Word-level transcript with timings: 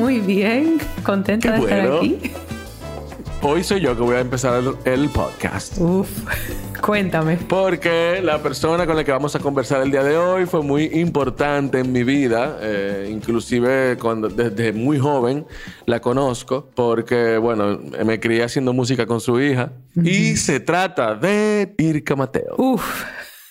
Muy 0.00 0.18
bien, 0.20 0.78
contenta 1.02 1.52
Qué 1.52 1.58
de 1.58 1.62
estar 1.62 1.88
bueno. 1.88 1.96
aquí. 1.98 2.32
Hoy 3.42 3.62
soy 3.62 3.82
yo 3.82 3.94
que 3.94 4.02
voy 4.02 4.16
a 4.16 4.20
empezar 4.20 4.62
el, 4.86 5.08
podcast. 5.10 5.76
Uf, 5.78 6.08
cuéntame. 6.80 7.36
Porque 7.36 8.20
la 8.22 8.42
persona 8.42 8.86
con 8.86 8.96
la 8.96 9.04
que 9.04 9.12
vamos 9.12 9.36
a 9.36 9.40
conversar 9.40 9.82
el 9.82 9.90
día 9.90 10.02
de 10.02 10.16
hoy 10.16 10.46
fue 10.46 10.62
muy 10.62 10.84
importante 10.84 11.80
en 11.80 11.92
mi 11.92 12.02
vida, 12.02 12.58
eh, 12.62 13.10
inclusive 13.12 13.98
cuando 14.00 14.28
desde 14.28 14.72
muy 14.72 14.98
joven 14.98 15.44
la 15.84 16.00
conozco, 16.00 16.70
porque 16.74 17.36
bueno, 17.36 17.78
me 18.02 18.18
crié 18.20 18.44
haciendo 18.44 18.72
música 18.72 19.04
con 19.04 19.20
su 19.20 19.38
hija 19.38 19.70
y 20.02 20.36
se 20.36 20.60
trata 20.60 21.14
de 21.14 21.74
Irka 21.76 22.16
Mateo. 22.16 22.54
Uf, 22.56 23.04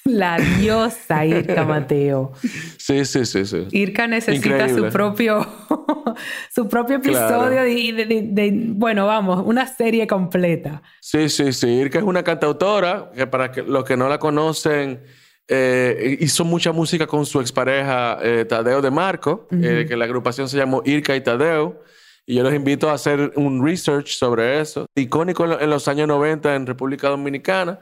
la 0.10 0.38
diosa 0.40 1.26
Irka 1.26 1.64
Mateo. 1.64 2.32
Sí, 2.78 3.06
sí, 3.06 3.26
sí, 3.26 3.46
sí. 3.46 3.68
Irka 3.72 4.08
necesita 4.08 4.48
Increíble. 4.48 4.88
su 4.88 4.94
propio, 4.94 5.48
su 6.54 6.68
propio 6.68 6.98
episodio 6.98 7.28
Claro. 7.28 7.50
de, 7.64 7.94
de- 7.94 8.06
de- 8.06 8.22
de- 8.24 8.64
bueno, 8.70 9.06
vamos, 9.06 9.44
una 9.46 9.68
serie 9.68 10.08
completa. 10.08 10.82
Sí, 11.02 11.30
sí, 11.30 11.54
sí. 11.54 11.68
Irka 11.68 12.00
es 12.00 12.04
una 12.06 12.24
cantautora 12.24 13.12
que 13.16 13.28
para 13.28 13.52
que, 13.52 13.64
los 13.64 13.84
que 13.84 13.98
no 13.98 14.08
la 14.10 14.18
conocen, 14.20 15.02
eh, 15.48 16.18
hizo 16.20 16.46
mucha 16.46 16.72
música 16.72 17.08
con 17.08 17.26
su 17.26 17.42
expareja 17.42 18.20
eh, 18.22 18.46
Tadeo 18.46 18.82
de 18.82 18.92
Marco, 18.92 19.48
eh, 19.52 19.86
que 19.88 19.98
la 19.98 20.06
agrupación 20.06 20.48
se 20.48 20.58
llamó 20.58 20.82
Irka 20.86 21.16
y 21.16 21.22
Tadeo. 21.22 21.82
Y 22.26 22.36
yo 22.36 22.44
los 22.44 22.54
invito 22.54 22.90
a 22.92 22.94
hacer 22.94 23.32
un 23.36 23.66
research 23.66 24.10
sobre 24.10 24.62
eso. 24.62 24.86
Icónico 24.94 25.46
en, 25.46 25.60
en 25.64 25.70
los 25.72 25.88
años 25.88 26.08
90 26.08 26.54
en 26.56 26.68
República 26.68 27.10
Dominicana. 27.10 27.80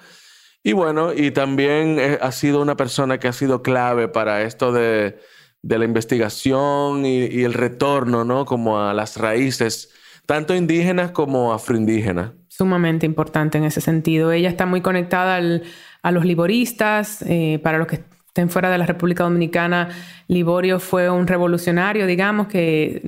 Y 0.64 0.72
bueno, 0.72 1.12
y 1.14 1.32
también 1.32 1.98
eh, 2.00 2.18
ha 2.22 2.32
sido 2.32 2.62
una 2.62 2.78
persona 2.78 3.20
que 3.20 3.28
ha 3.28 3.34
sido 3.34 3.62
clave 3.62 4.08
para 4.08 4.44
esto 4.44 4.72
de, 4.72 5.20
de 5.62 5.78
la 5.80 5.86
investigación 5.86 7.06
y, 7.06 7.26
y 7.26 7.44
el 7.44 7.54
retorno, 7.54 8.24
¿no? 8.24 8.46
Como 8.46 8.80
a 8.80 8.94
las 8.94 9.18
raíces, 9.18 9.90
tanto 10.26 10.56
indígenas 10.56 11.12
como 11.12 11.54
afroindígenas. 11.54 12.32
Sumamente 12.50 13.06
importante 13.06 13.58
en 13.58 13.66
ese 13.66 13.82
sentido. 13.82 14.32
Ella 14.32 14.50
está 14.50 14.66
muy 14.66 14.82
conectada 14.82 15.36
al- 15.36 15.64
a 16.02 16.12
los 16.12 16.26
liboristas. 16.26 17.22
eh, 17.28 17.60
para 17.64 17.78
los 17.78 17.88
que 17.88 18.00
estén 18.28 18.50
fuera 18.50 18.70
de 18.70 18.78
la 18.78 18.86
República 18.86 19.24
Dominicana, 19.24 19.90
Liborio 20.28 20.80
fue 20.80 21.10
un 21.10 21.26
revolucionario, 21.28 22.06
digamos, 22.06 22.48
que 22.48 23.02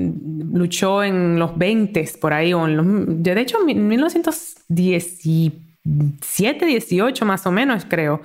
luchó 0.51 1.03
en 1.03 1.37
los 1.37 1.55
20 1.57 2.09
por 2.19 2.33
ahí, 2.33 2.51
o 2.53 2.65
en 2.67 2.77
los, 2.77 2.85
de 3.23 3.39
hecho 3.39 3.59
en 3.67 3.87
1917, 3.87 6.65
18 6.65 7.25
más 7.25 7.45
o 7.45 7.51
menos, 7.51 7.85
creo. 7.87 8.21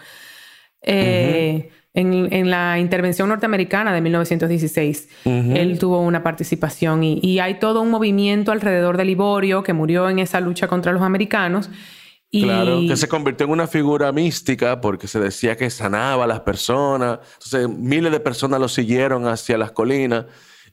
Eh, 0.83 1.71
en, 1.95 2.33
en 2.33 2.51
la 2.51 2.79
intervención 2.81 3.29
norteamericana 3.29 3.93
de 3.93 4.01
1916, 4.01 5.09
él 5.25 5.79
tuvo 5.79 6.01
una 6.01 6.25
participación 6.25 7.05
y, 7.05 7.21
y 7.23 7.39
hay 7.39 7.61
todo 7.61 7.81
un 7.81 7.91
movimiento 7.91 8.51
alrededor 8.51 8.97
de 8.97 9.05
Liborio 9.05 9.63
que 9.63 9.73
murió 9.73 10.11
en 10.11 10.19
esa 10.19 10.41
lucha 10.41 10.67
contra 10.67 10.93
los 10.93 11.03
americanos. 11.03 11.71
Y 12.31 12.43
Claro, 12.43 12.81
que 12.89 12.97
se 12.97 13.07
convirtió 13.07 13.47
en 13.47 13.53
una 13.53 13.69
figura 13.69 14.11
mística 14.11 14.81
porque 14.81 15.07
se 15.07 15.21
decía 15.21 15.57
que 15.57 15.71
sanaba 15.71 16.25
a 16.25 16.27
las 16.27 16.41
personas. 16.41 17.21
Entonces, 17.35 17.69
miles 17.69 18.11
de 18.11 18.19
personas 18.19 18.59
lo 18.59 18.67
siguieron 18.67 19.29
hacia 19.29 19.57
las 19.57 19.71
colinas. 19.71 20.27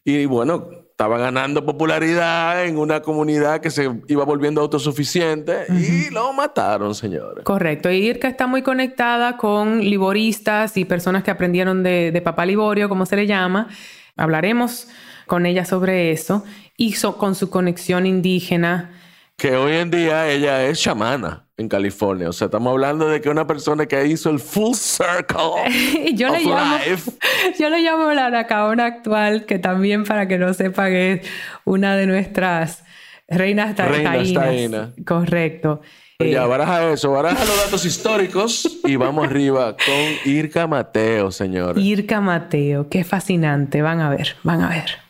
Y 0.04 0.26
bueno, 0.26 0.70
estaba 1.02 1.18
ganando 1.18 1.66
popularidad 1.66 2.64
en 2.64 2.78
una 2.78 3.02
comunidad 3.02 3.60
que 3.60 3.72
se 3.72 3.90
iba 4.08 4.24
volviendo 4.24 4.62
autosuficiente 4.62 5.66
y 5.70 6.12
lo 6.14 6.32
mataron, 6.32 6.94
señores. 6.94 7.44
Correcto. 7.44 7.90
Y 7.90 8.06
Irka 8.08 8.28
está 8.28 8.46
muy 8.46 8.62
conectada 8.62 9.36
con 9.36 9.80
liboristas 9.82 10.78
y 10.78 10.86
personas 10.86 11.24
que 11.24 11.32
aprendieron 11.32 11.82
de, 11.82 12.12
de 12.12 12.22
Papá 12.22 12.46
Liborio, 12.46 12.88
como 12.88 13.08
se 13.08 13.16
le 13.16 13.26
llama. 13.26 13.68
Hablaremos 14.16 14.90
con 15.26 15.48
ella 15.48 15.66
sobre 15.66 16.12
eso 16.12 16.44
y 16.78 16.94
so- 16.94 17.18
con 17.18 17.34
su 17.34 17.50
conexión 17.50 18.06
indígena. 18.06 18.92
Que 19.38 19.56
hoy 19.56 19.78
en 19.78 19.90
día 19.90 20.30
ella 20.30 20.64
es 20.68 20.80
chamana 20.80 21.48
en 21.62 21.70
California. 21.70 22.28
O 22.30 22.34
sea, 22.34 22.46
estamos 22.46 22.72
hablando 22.72 23.08
de 23.08 23.22
que 23.22 23.30
una 23.30 23.48
persona 23.48 23.86
que 23.86 24.06
hizo 24.08 24.30
el 24.30 24.40
full 24.40 24.74
circle 24.76 26.14
yo 26.16 26.30
le 26.30 26.38
of 26.40 26.46
llamo, 26.46 26.78
life. 26.86 27.12
yo 27.60 27.70
le 27.70 27.80
llamo 27.82 28.12
la 28.12 28.30
Nacaona 28.30 28.86
actual, 28.86 29.46
que 29.46 29.58
también 29.60 30.04
para 30.04 30.28
que 30.28 30.38
no 30.38 30.54
sepan 30.54 30.94
es 30.94 31.22
una 31.64 31.96
de 31.96 32.06
nuestras 32.08 32.84
reinas 33.30 33.76
ta- 33.76 33.86
Reinas 33.88 34.34
taínas. 34.34 34.90
Correcto. 35.06 35.82
Pues 36.18 36.30
Eh, 36.30 36.34
ya, 36.34 36.46
baraja 36.46 36.92
eso, 36.92 37.12
baraja 37.12 37.44
los 37.46 37.64
datos 37.66 37.84
históricos 37.86 38.80
y 38.86 38.96
vamos 38.96 39.26
arriba 39.26 39.76
con 39.76 40.32
Irka 40.32 40.68
Mateo, 40.68 41.32
señores. 41.32 41.84
Irka 41.84 42.22
Mateo, 42.22 42.90
qué 42.90 43.04
fascinante. 43.04 43.82
Van 43.82 44.02
a 44.02 44.10
ver, 44.10 44.36
van 44.44 44.62
a 44.62 44.70
ver. 44.70 45.01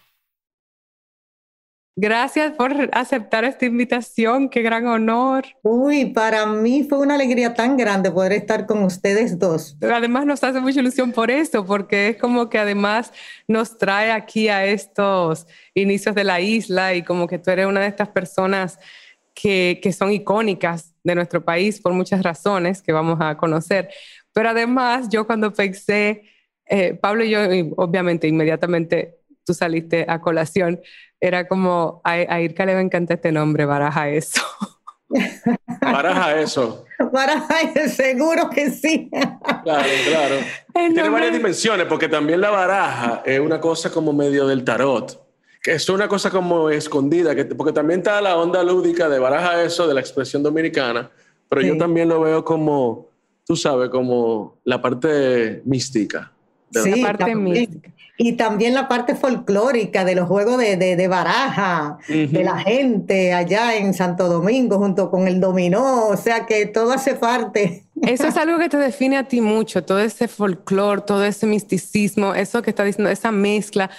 Gracias 1.97 2.53
por 2.53 2.89
aceptar 2.93 3.43
esta 3.43 3.65
invitación, 3.65 4.47
qué 4.49 4.61
gran 4.61 4.87
honor. 4.87 5.43
Uy, 5.61 6.05
para 6.05 6.45
mí 6.45 6.85
fue 6.87 6.99
una 6.99 7.15
alegría 7.15 7.53
tan 7.53 7.75
grande 7.75 8.09
poder 8.09 8.31
estar 8.31 8.65
con 8.65 8.83
ustedes 8.83 9.37
dos. 9.37 9.77
Además 9.81 10.25
nos 10.25 10.41
hace 10.43 10.61
mucha 10.61 10.79
ilusión 10.79 11.11
por 11.11 11.29
esto, 11.29 11.65
porque 11.65 12.09
es 12.09 12.17
como 12.17 12.49
que 12.49 12.59
además 12.59 13.11
nos 13.45 13.77
trae 13.77 14.11
aquí 14.11 14.47
a 14.47 14.65
estos 14.65 15.47
inicios 15.73 16.15
de 16.15 16.23
la 16.23 16.39
isla 16.39 16.95
y 16.95 17.03
como 17.03 17.27
que 17.27 17.39
tú 17.39 17.51
eres 17.51 17.65
una 17.65 17.81
de 17.81 17.87
estas 17.87 18.07
personas 18.07 18.79
que, 19.33 19.79
que 19.83 19.91
son 19.91 20.13
icónicas 20.13 20.95
de 21.03 21.15
nuestro 21.15 21.43
país 21.43 21.81
por 21.81 21.91
muchas 21.91 22.23
razones 22.23 22.81
que 22.81 22.93
vamos 22.93 23.19
a 23.19 23.35
conocer. 23.35 23.89
Pero 24.31 24.49
además 24.49 25.09
yo 25.09 25.27
cuando 25.27 25.51
pensé, 25.51 26.23
eh, 26.65 26.93
Pablo 26.93 27.25
y 27.25 27.31
yo, 27.31 27.39
obviamente 27.75 28.29
inmediatamente 28.29 29.20
tú 29.51 29.53
saliste 29.53 30.05
a 30.07 30.21
colación, 30.21 30.79
era 31.19 31.47
como 31.47 32.01
a, 32.03 32.11
a 32.11 32.41
Irka 32.41 32.65
le 32.65 32.73
va 32.73 32.79
a 32.79 32.83
encantar 32.83 33.17
este 33.17 33.31
nombre, 33.31 33.65
baraja 33.65 34.09
eso. 34.09 34.41
Baraja 35.81 36.39
eso. 36.39 36.85
Para, 37.11 37.43
seguro 37.89 38.49
que 38.49 38.69
sí. 38.69 39.09
Claro, 39.63 39.83
claro. 40.07 40.35
El 40.73 40.73
Tiene 40.73 40.93
nombre- 40.93 41.09
varias 41.09 41.33
dimensiones, 41.33 41.85
porque 41.87 42.07
también 42.07 42.39
la 42.39 42.49
baraja 42.49 43.21
es 43.25 43.39
una 43.39 43.59
cosa 43.59 43.91
como 43.91 44.13
medio 44.13 44.47
del 44.47 44.63
tarot. 44.63 45.19
Que 45.61 45.73
es 45.73 45.89
una 45.89 46.07
cosa 46.07 46.31
como 46.31 46.69
escondida, 46.69 47.35
que, 47.35 47.45
porque 47.45 47.73
también 47.73 47.99
está 47.99 48.19
la 48.21 48.35
onda 48.37 48.63
lúdica 48.63 49.09
de 49.09 49.19
baraja 49.19 49.61
eso, 49.63 49.87
de 49.87 49.93
la 49.93 49.99
expresión 49.99 50.41
dominicana, 50.41 51.11
pero 51.49 51.61
yo 51.61 51.73
Sí. 51.73 51.79
también 51.79 52.07
lo 52.09 52.19
veo 52.21 52.43
como, 52.43 53.09
tú 53.45 53.55
sabes, 53.55 53.89
como 53.89 54.59
la 54.63 54.81
parte 54.81 55.61
mística. 55.65 56.31
de- 56.71 56.95
La 56.97 57.07
parte 57.07 57.25
también. 57.25 57.69
mística. 57.69 57.91
Y 58.23 58.33
también 58.33 58.75
la 58.75 58.87
parte 58.87 59.15
folclórica 59.15 60.05
de 60.05 60.13
los 60.13 60.27
juegos 60.27 60.59
de, 60.59 60.77
de- 60.77 60.95
de 60.95 61.07
baraja, 61.07 61.97
de 62.07 62.43
la 62.43 62.59
gente 62.59 63.33
allá 63.33 63.75
en 63.77 63.95
Santo 63.95 64.27
Domingo 64.29 64.77
junto 64.77 65.09
con 65.09 65.27
el 65.27 65.39
dominó, 65.39 66.07
o 66.07 66.15
sea 66.17 66.45
que 66.45 66.67
todo 66.67 66.91
hace 66.91 67.15
parte. 67.15 67.83
Eso 68.03 68.27
es 68.27 68.37
algo 68.37 68.59
que 68.59 68.69
te 68.69 68.77
define 68.77 69.17
a 69.17 69.27
ti 69.27 69.41
mucho, 69.41 69.83
todo 69.83 69.99
ese 69.99 70.27
folclore, 70.27 71.01
todo 71.01 71.23
ese 71.25 71.47
misticismo, 71.47 72.35
eso 72.35 72.61
que 72.61 72.69
está 72.69 72.83
diciendo, 72.83 73.09
esa 73.09 73.31
mezcla. 73.31 73.89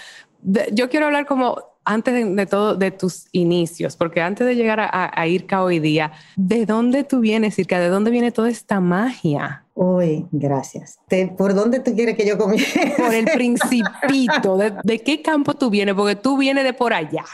Yo 0.72 0.88
quiero 0.88 1.06
hablar 1.06 1.26
como 1.26 1.71
antes 1.84 2.14
de, 2.14 2.24
de 2.24 2.46
todo 2.46 2.74
de 2.76 2.90
tus 2.90 3.26
inicios, 3.32 3.96
porque 3.96 4.20
antes 4.20 4.46
de 4.46 4.54
llegar 4.54 4.80
a, 4.80 4.86
a, 4.86 5.62
hoy 5.62 5.78
día, 5.78 6.12
¿de 6.36 6.66
dónde 6.66 7.04
tú 7.04 7.20
vienes, 7.20 7.58
Irka? 7.58 7.78
¿De 7.80 7.88
dónde 7.88 8.10
viene 8.10 8.32
toda 8.32 8.48
esta 8.48 8.80
magia? 8.80 9.64
Uy, 9.74 10.26
gracias. 10.32 10.98
Te- 11.08 11.28
¿Por 11.28 11.54
dónde 11.54 11.80
tú 11.80 11.94
quieres 11.94 12.16
que 12.16 12.26
yo 12.26 12.36
comience? 12.38 12.94
Por 12.96 13.14
el 13.14 13.24
principito, 13.34 14.56
¿de, 14.56 14.74
de 14.82 14.98
qué 15.00 15.22
campo 15.22 15.54
tú 15.54 15.70
vienes? 15.70 15.94
Porque 15.94 16.16
tú 16.16 16.36
vienes 16.36 16.64
de 16.64 16.72
por 16.72 16.92
allá. 16.92 17.24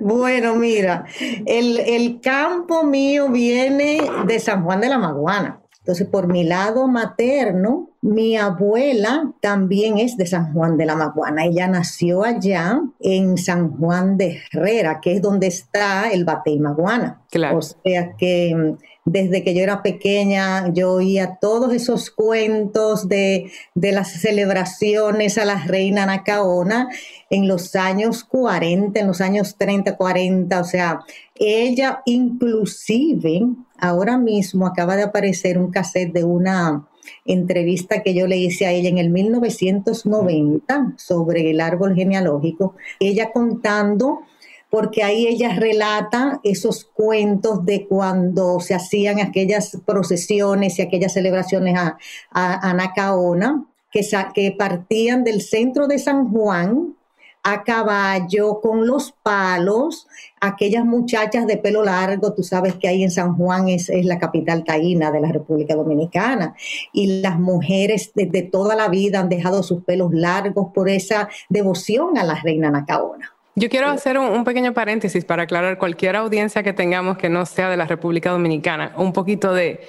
Bueno, 0.00 0.54
mira, 0.56 1.04
el, 1.46 1.78
el 1.78 2.20
campo 2.20 2.84
mío 2.84 3.28
viene 3.28 4.00
de 4.26 4.40
San 4.40 4.64
Juan 4.64 4.80
de 4.80 4.88
la 4.88 4.98
Maguana. 4.98 5.60
Entonces, 5.84 6.08
por 6.08 6.28
mi 6.28 6.44
lado 6.44 6.88
materno, 6.88 7.90
mi 8.00 8.38
abuela 8.38 9.30
también 9.42 9.98
es 9.98 10.16
de 10.16 10.24
San 10.24 10.54
Juan 10.54 10.78
de 10.78 10.86
la 10.86 10.96
Maguana. 10.96 11.44
Ella 11.44 11.68
nació 11.68 12.24
allá 12.24 12.80
en 13.00 13.36
San 13.36 13.76
Juan 13.76 14.16
de 14.16 14.40
Herrera, 14.50 15.00
que 15.02 15.12
es 15.12 15.20
donde 15.20 15.46
está 15.48 16.10
el 16.10 16.24
Batey 16.24 16.58
Maguana. 16.58 17.20
Claro. 17.30 17.58
O 17.58 17.62
sea 17.62 18.16
que 18.16 18.54
mm, 18.56 18.78
desde 19.04 19.44
que 19.44 19.54
yo 19.54 19.62
era 19.62 19.82
pequeña, 19.82 20.72
yo 20.72 20.92
oía 20.92 21.36
todos 21.38 21.74
esos 21.74 22.10
cuentos 22.10 23.06
de, 23.06 23.50
las 23.74 24.12
celebraciones 24.12 25.36
a 25.36 25.44
la 25.44 25.66
reina 25.66 26.06
Nacaona 26.06 26.88
en 27.28 27.46
los 27.46 27.76
años 27.76 28.24
40, 28.24 28.98
en 28.98 29.06
los 29.06 29.20
años 29.20 29.56
30, 29.58 29.96
40, 29.96 30.60
o 30.60 30.64
sea, 30.64 31.00
ella 31.34 32.00
inclusive 32.06 33.42
ahora 33.84 34.16
mismo 34.16 34.66
acaba 34.66 34.96
de 34.96 35.02
aparecer 35.02 35.58
un 35.58 35.70
cassette 35.70 36.12
de 36.12 36.24
una 36.24 36.88
entrevista 37.26 38.02
que 38.02 38.14
yo 38.14 38.26
le 38.26 38.38
hice 38.38 38.66
a 38.66 38.72
ella 38.72 38.88
en 38.88 38.96
el 38.96 39.10
1990 39.10 40.94
sobre 40.96 41.50
el 41.50 41.60
árbol 41.60 41.94
genealógico, 41.94 42.76
ella 42.98 43.30
contando 43.30 44.20
porque 44.70 45.04
ahí 45.04 45.26
ella 45.26 45.54
relata 45.54 46.40
esos 46.42 46.84
cuentos 46.84 47.64
de 47.64 47.86
cuando 47.86 48.58
se 48.58 48.74
hacían 48.74 49.20
aquellas 49.20 49.78
procesiones 49.84 50.78
y 50.78 50.82
aquellas 50.82 51.12
celebraciones 51.12 51.76
a, 51.76 51.96
a, 52.32 52.74
Nacaona, 52.74 53.66
que, 53.92 54.00
que 54.34 54.50
partían 54.58 55.22
del 55.22 55.42
centro 55.42 55.86
de 55.86 56.00
San 56.00 56.28
Juan 56.32 56.93
a 57.44 57.62
caballo, 57.62 58.60
con 58.60 58.86
los 58.86 59.12
palos, 59.22 60.08
aquellas 60.40 60.84
muchachas 60.86 61.46
de 61.46 61.58
pelo 61.58 61.84
largo, 61.84 62.32
tú 62.32 62.42
sabes 62.42 62.74
que 62.74 62.88
ahí 62.88 63.04
en 63.04 63.10
San 63.10 63.36
Juan 63.36 63.68
es, 63.68 63.90
la 64.04 64.18
capital 64.18 64.64
taína 64.64 65.12
de 65.12 65.20
la 65.20 65.30
República 65.30 65.74
Dominicana, 65.74 66.56
y 66.92 67.20
las 67.20 67.38
mujeres 67.38 68.12
desde 68.14 68.42
toda 68.42 68.74
la 68.74 68.88
vida 68.88 69.20
han 69.20 69.28
dejado 69.28 69.62
sus 69.62 69.84
pelos 69.84 70.12
largos 70.12 70.68
por 70.74 70.88
esa 70.88 71.28
devoción 71.50 72.16
a 72.16 72.24
la 72.24 72.36
reina 72.36 72.70
Nacaona. 72.70 73.30
Yo 73.56 73.68
quiero 73.68 73.88
hacer 73.88 74.18
un, 74.18 74.42
pequeño 74.42 74.72
paréntesis 74.72 75.24
para 75.24 75.44
aclarar 75.44 75.78
cualquier 75.78 76.16
audiencia 76.16 76.62
que 76.62 76.72
tengamos 76.72 77.18
que 77.18 77.28
no 77.28 77.46
sea 77.46 77.68
de 77.68 77.76
la 77.76 77.86
República 77.86 78.30
Dominicana, 78.30 78.92
un 78.96 79.12
poquito 79.12 79.52
de, 79.52 79.80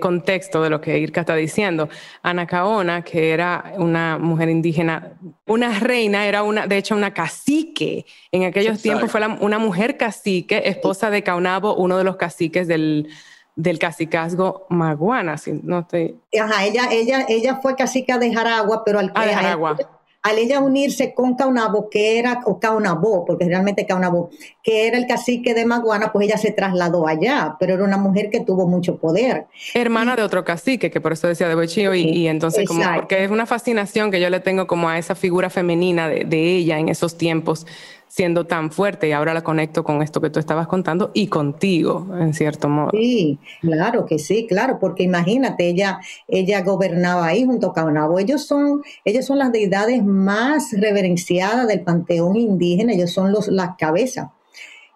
contexto 0.00 0.62
de 0.62 0.70
lo 0.70 0.80
que 0.80 0.98
Irka 0.98 1.20
está 1.20 1.34
diciendo. 1.34 1.88
Anacaona, 2.22 3.02
que 3.02 3.30
era 3.30 3.72
una 3.76 4.18
mujer 4.18 4.48
indígena, 4.48 5.12
una 5.46 5.78
reina, 5.78 6.26
era 6.26 6.42
una, 6.42 6.66
de 6.66 6.78
hecho, 6.78 6.94
una 6.94 7.12
cacique. 7.12 8.06
En 8.30 8.44
aquellos 8.44 8.80
tiempos 8.80 9.10
fue 9.10 9.20
una 9.40 9.58
mujer 9.58 9.96
cacique, 9.96 10.62
esposa 10.66 11.10
de 11.10 11.22
Caunabo, 11.22 11.74
uno 11.74 11.98
de 11.98 12.04
los 12.04 12.16
caciques 12.16 12.68
del, 12.68 13.08
del 13.56 13.78
cacicazgo 13.78 14.66
maguana. 14.70 15.36
Si 15.38 15.52
no 15.62 15.80
estoy... 15.80 16.16
Ajá, 16.40 16.64
ella, 16.64 16.88
ella, 16.90 17.26
ella 17.28 17.56
fue 17.56 17.76
cacica 17.76 18.18
de 18.18 18.32
Jaragua, 18.32 18.84
pero 18.84 18.98
al 18.98 19.12
ah, 19.14 19.26
de 19.26 19.34
Jaragua 19.34 19.70
al 19.70 19.86
ella 20.30 20.60
unirse 20.60 21.14
con 21.14 21.34
Caunabo, 21.34 21.90
que 21.90 22.18
era, 22.18 22.42
o 22.44 22.60
Caunabó, 22.60 23.24
porque 23.24 23.44
realmente 23.46 23.86
Caunabó, 23.86 24.30
que 24.62 24.86
era 24.86 24.96
el 24.96 25.06
cacique 25.06 25.52
de 25.52 25.66
Maguana, 25.66 26.12
pues 26.12 26.26
ella 26.26 26.38
se 26.38 26.52
trasladó 26.52 27.08
allá, 27.08 27.56
pero 27.58 27.74
era 27.74 27.84
una 27.84 27.98
mujer 27.98 28.30
que 28.30 28.40
tuvo 28.40 28.66
mucho 28.68 28.98
poder. 28.98 29.46
Hermana 29.74 30.14
de 30.14 30.22
otro 30.22 30.44
cacique, 30.44 30.90
que 30.90 31.00
por 31.00 31.12
eso 31.12 31.26
decía 31.26 31.48
de 31.48 31.54
Bochillo, 31.54 31.94
y, 31.94 32.02
y, 32.02 32.28
entonces 32.28 32.68
como, 32.68 32.84
porque 32.94 33.24
es 33.24 33.30
una 33.30 33.46
fascinación 33.46 34.10
que 34.10 34.20
yo 34.20 34.30
le 34.30 34.40
tengo 34.40 34.66
como 34.66 34.88
a 34.88 34.98
esa 34.98 35.14
figura 35.14 35.50
femenina 35.50 36.08
de, 36.08 36.24
de 36.24 36.56
ella 36.56 36.78
en 36.78 36.88
esos 36.88 37.18
tiempos, 37.18 37.66
siendo 38.12 38.44
tan 38.44 38.70
fuerte 38.70 39.08
y 39.08 39.12
ahora 39.12 39.32
la 39.32 39.42
conecto 39.42 39.84
con 39.84 40.02
esto 40.02 40.20
que 40.20 40.28
tú 40.28 40.38
estabas 40.38 40.66
contando 40.66 41.12
y 41.14 41.28
contigo, 41.28 42.06
en 42.20 42.34
cierto 42.34 42.68
modo. 42.68 42.90
Sí, 42.90 43.38
claro 43.62 44.04
que 44.04 44.18
sí, 44.18 44.46
claro, 44.46 44.78
porque 44.78 45.04
imagínate, 45.04 45.66
ella, 45.66 45.98
ella 46.28 46.60
gobernaba 46.60 47.24
ahí 47.28 47.46
junto 47.46 47.68
a 47.68 47.72
Caunabo. 47.72 48.18
Ellos 48.18 48.44
son, 48.44 48.82
ellos 49.06 49.24
son 49.24 49.38
las 49.38 49.50
deidades 49.50 50.04
más 50.04 50.72
reverenciadas 50.72 51.66
del 51.66 51.80
panteón 51.80 52.36
indígena, 52.36 52.92
ellos 52.92 53.12
son 53.12 53.32
los, 53.32 53.48
las 53.48 53.76
cabezas. 53.78 54.28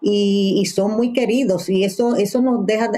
Y, 0.03 0.63
son 0.67 0.93
muy 0.93 1.15
queridos 1.15 1.71
y 1.71 1.85
eso, 1.85 2.17
eso 2.17 2.43
nos, 2.43 2.67
deja, 2.67 2.91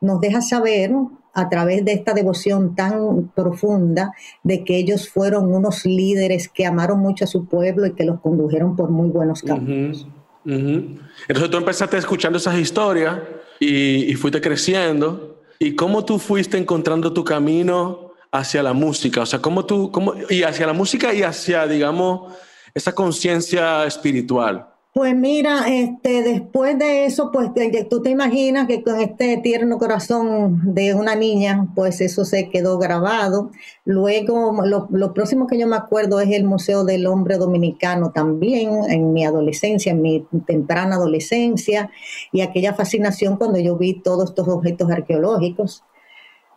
nos 0.00 0.20
deja 0.20 0.40
saber 0.40 0.92
a 1.34 1.48
través 1.48 1.84
de 1.84 1.92
esta 1.92 2.12
devoción 2.12 2.74
tan 2.74 3.30
profunda 3.34 4.12
de 4.42 4.64
que 4.64 4.76
ellos 4.76 5.08
fueron 5.08 5.52
unos 5.52 5.84
líderes 5.84 6.48
que 6.48 6.66
amaron 6.66 6.98
mucho 6.98 7.24
a 7.24 7.26
su 7.26 7.46
pueblo 7.46 7.86
y 7.86 7.92
que 7.92 8.04
los 8.04 8.20
condujeron 8.20 8.76
por 8.76 8.90
muy 8.90 9.08
buenos 9.08 9.42
caminos. 9.42 10.06
Entonces 10.44 11.50
tú 11.50 11.56
empezaste 11.56 11.96
escuchando 11.96 12.38
esas 12.38 12.58
historias 12.58 13.18
y, 13.60 14.14
fuiste 14.14 14.40
creciendo. 14.40 15.40
¿Y 15.58 15.76
cómo 15.76 16.04
tú 16.04 16.18
fuiste 16.18 16.58
encontrando 16.58 17.12
tu 17.12 17.24
camino 17.24 18.12
hacia 18.32 18.62
la 18.62 18.72
música? 18.72 19.22
O 19.22 19.26
sea, 19.26 19.40
¿cómo 19.40 19.64
tú, 19.64 19.92
cómo, 19.92 20.14
y 20.28 20.42
hacia 20.42 20.66
la 20.66 20.72
música 20.72 21.14
y 21.14 21.22
hacia, 21.22 21.66
digamos, 21.66 22.32
esa 22.74 22.92
conciencia 22.94 23.86
espiritual? 23.86 24.71
Pues 24.94 25.16
mira, 25.16 25.68
este, 25.68 26.22
después 26.22 26.78
de 26.78 27.06
eso, 27.06 27.30
pues 27.32 27.48
tú 27.88 28.02
te 28.02 28.10
imaginas 28.10 28.66
que 28.66 28.82
con 28.82 29.00
este 29.00 29.38
tierno 29.38 29.78
corazón 29.78 30.74
de 30.74 30.92
una 30.92 31.14
niña, 31.14 31.66
pues 31.74 32.02
eso 32.02 32.26
se 32.26 32.50
quedó 32.50 32.78
grabado. 32.78 33.50
Luego, 33.86 34.52
lo, 34.62 35.14
próximo 35.14 35.46
que 35.46 35.58
yo 35.58 35.66
me 35.66 35.76
acuerdo 35.76 36.20
es 36.20 36.30
el 36.32 36.44
Museo 36.44 36.84
del 36.84 37.06
Hombre 37.06 37.38
Dominicano 37.38 38.12
también, 38.12 38.84
en 38.90 39.14
mi 39.14 39.24
adolescencia, 39.24 39.92
en 39.92 40.02
mi 40.02 40.26
temprana 40.46 40.96
adolescencia, 40.96 41.90
y 42.30 42.42
aquella 42.42 42.74
fascinación 42.74 43.38
cuando 43.38 43.58
yo 43.58 43.78
vi 43.78 43.94
todos 43.94 44.28
estos 44.28 44.46
objetos 44.46 44.90
arqueológicos. 44.90 45.84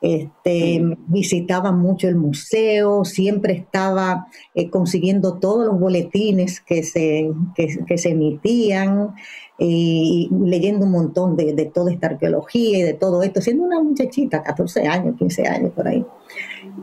Este, 0.01 0.81
visitaba 1.07 1.71
mucho 1.71 2.07
el 2.07 2.15
museo, 2.15 3.06
siempre 3.06 3.53
estaba 3.53 4.27
eh, 4.53 4.69
consiguiendo 4.69 5.39
todos 5.39 5.65
los 5.65 5.80
boletines 5.80 6.59
que 6.62 6.83
se, 6.83 7.31
que, 7.56 7.97
se 7.97 8.09
emitían 8.09 9.15
y 9.57 10.30
leyendo 10.44 10.86
un 10.86 10.92
montón 10.92 11.36
de, 11.38 11.53
de, 11.53 11.65
toda 11.65 11.92
esta 11.92 12.07
arqueología 12.07 12.77
y 12.77 12.81
de 12.83 12.94
todo 12.94 13.24
esto, 13.24 13.42
siendo 13.42 13.63
una 13.63 13.81
muchachita, 13.81 14.44
14 14.44 14.86
años, 14.86 15.15
15 15.18 15.47
años 15.47 15.71
por 15.71 15.88
ahí. 15.88 16.06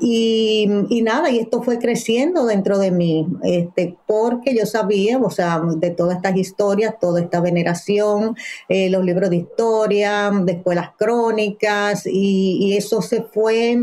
Y, 0.00 0.66
nada, 1.02 1.30
y 1.30 1.38
esto 1.38 1.62
fue 1.62 1.78
creciendo 1.78 2.46
dentro 2.46 2.78
de 2.78 2.90
mí, 2.90 3.26
este, 3.42 3.96
porque 4.06 4.56
yo 4.56 4.66
sabía, 4.66 5.18
o 5.18 5.30
sea, 5.30 5.60
de 5.60 5.90
todas 5.90 6.16
estas 6.16 6.36
historias, 6.36 6.98
toda 7.00 7.20
esta 7.20 7.40
veneración, 7.40 8.36
eh, 8.68 8.90
los 8.90 9.04
libros 9.04 9.30
de 9.30 9.36
historia, 9.36 10.30
después 10.44 10.76
las 10.76 10.92
crónicas, 10.96 12.06
y, 12.06 12.76
eso 12.76 13.02
se 13.02 13.22
fue, 13.22 13.78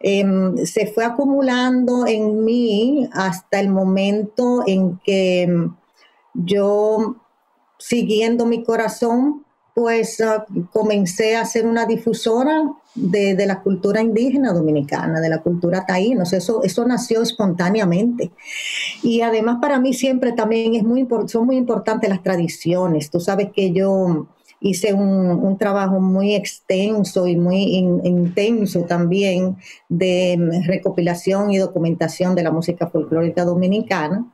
em, 0.00 0.56
se 0.58 0.86
fue 0.88 1.04
acumulando 1.04 2.06
en 2.06 2.44
mí 2.44 3.08
hasta 3.12 3.60
el 3.60 3.70
momento 3.70 4.62
en 4.66 4.98
que 5.04 5.48
yo, 6.34 7.16
siguiendo 7.78 8.46
mi 8.46 8.62
corazón, 8.62 9.44
pues 9.74 10.20
ah, 10.20 10.46
comencé 10.72 11.36
a 11.36 11.44
ser 11.44 11.66
una 11.66 11.86
difusora 11.86 12.62
de, 12.96 13.46
la 13.46 13.62
cultura 13.62 14.00
indígena 14.02 14.52
dominicana, 14.52 15.20
de 15.20 15.28
la 15.28 15.42
cultura 15.42 15.84
taína. 15.86 16.24
eso, 16.24 16.62
eso 16.62 16.86
nació 16.86 17.22
espontáneamente. 17.22 18.30
Y 19.02 19.20
además 19.20 19.58
para 19.60 19.78
mí 19.78 19.94
siempre 19.94 20.32
también 20.32 20.74
es 20.74 20.82
muy, 20.82 21.06
son 21.26 21.46
muy 21.46 21.56
importantes 21.56 22.10
las 22.10 22.22
tradiciones. 22.22 23.10
Tú 23.10 23.20
sabes 23.20 23.50
que 23.54 23.72
yo 23.72 24.26
hice 24.60 24.94
un, 24.94 25.56
trabajo 25.58 26.00
muy 26.00 26.34
extenso 26.34 27.26
y 27.26 27.36
muy 27.36 27.62
intenso 27.76 28.82
también 28.82 29.56
de 29.88 30.62
recopilación 30.66 31.50
y 31.50 31.58
documentación 31.58 32.34
de 32.34 32.42
la 32.42 32.50
música 32.50 32.86
folclórica 32.86 33.44
dominicana. 33.44 34.26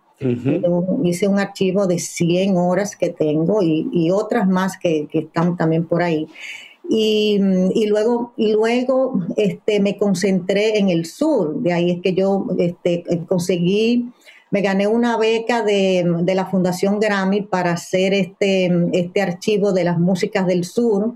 Hice 1.03 1.27
un 1.27 1.39
archivo 1.39 1.87
de 1.87 1.99
100 1.99 2.57
horas 2.57 2.97
que 2.97 3.11
tengo 3.11 3.61
y, 3.63 4.11
otras 4.11 4.49
más 4.49 4.79
que, 4.79 5.09
están 5.13 5.57
también 5.57 5.85
por 5.85 6.03
ahí. 6.03 6.29
Y, 6.95 7.87
luego, 7.87 8.35
luego 8.37 9.19
este, 9.39 9.81
me 9.81 9.97
concentré 9.97 10.79
en 10.79 10.91
el 10.91 11.07
sur, 11.07 11.63
de 11.63 11.73
ahí 11.73 11.91
es 11.91 12.03
que 12.03 12.13
yo 12.13 12.47
este, 12.59 13.03
conseguí, 13.27 14.13
me 14.51 14.61
gané 14.61 14.87
una 14.87 15.17
beca 15.17 15.63
de, 15.63 16.05
de, 16.21 16.35
la 16.35 16.45
Fundación 16.45 17.01
Grammy 17.01 17.41
para 17.41 17.73
hacer 17.73 18.13
este, 18.13 18.71
este 18.93 19.23
archivo 19.23 19.73
de 19.73 19.85
las 19.85 19.99
músicas 19.99 20.47
del 20.47 20.65
sur 20.65 21.15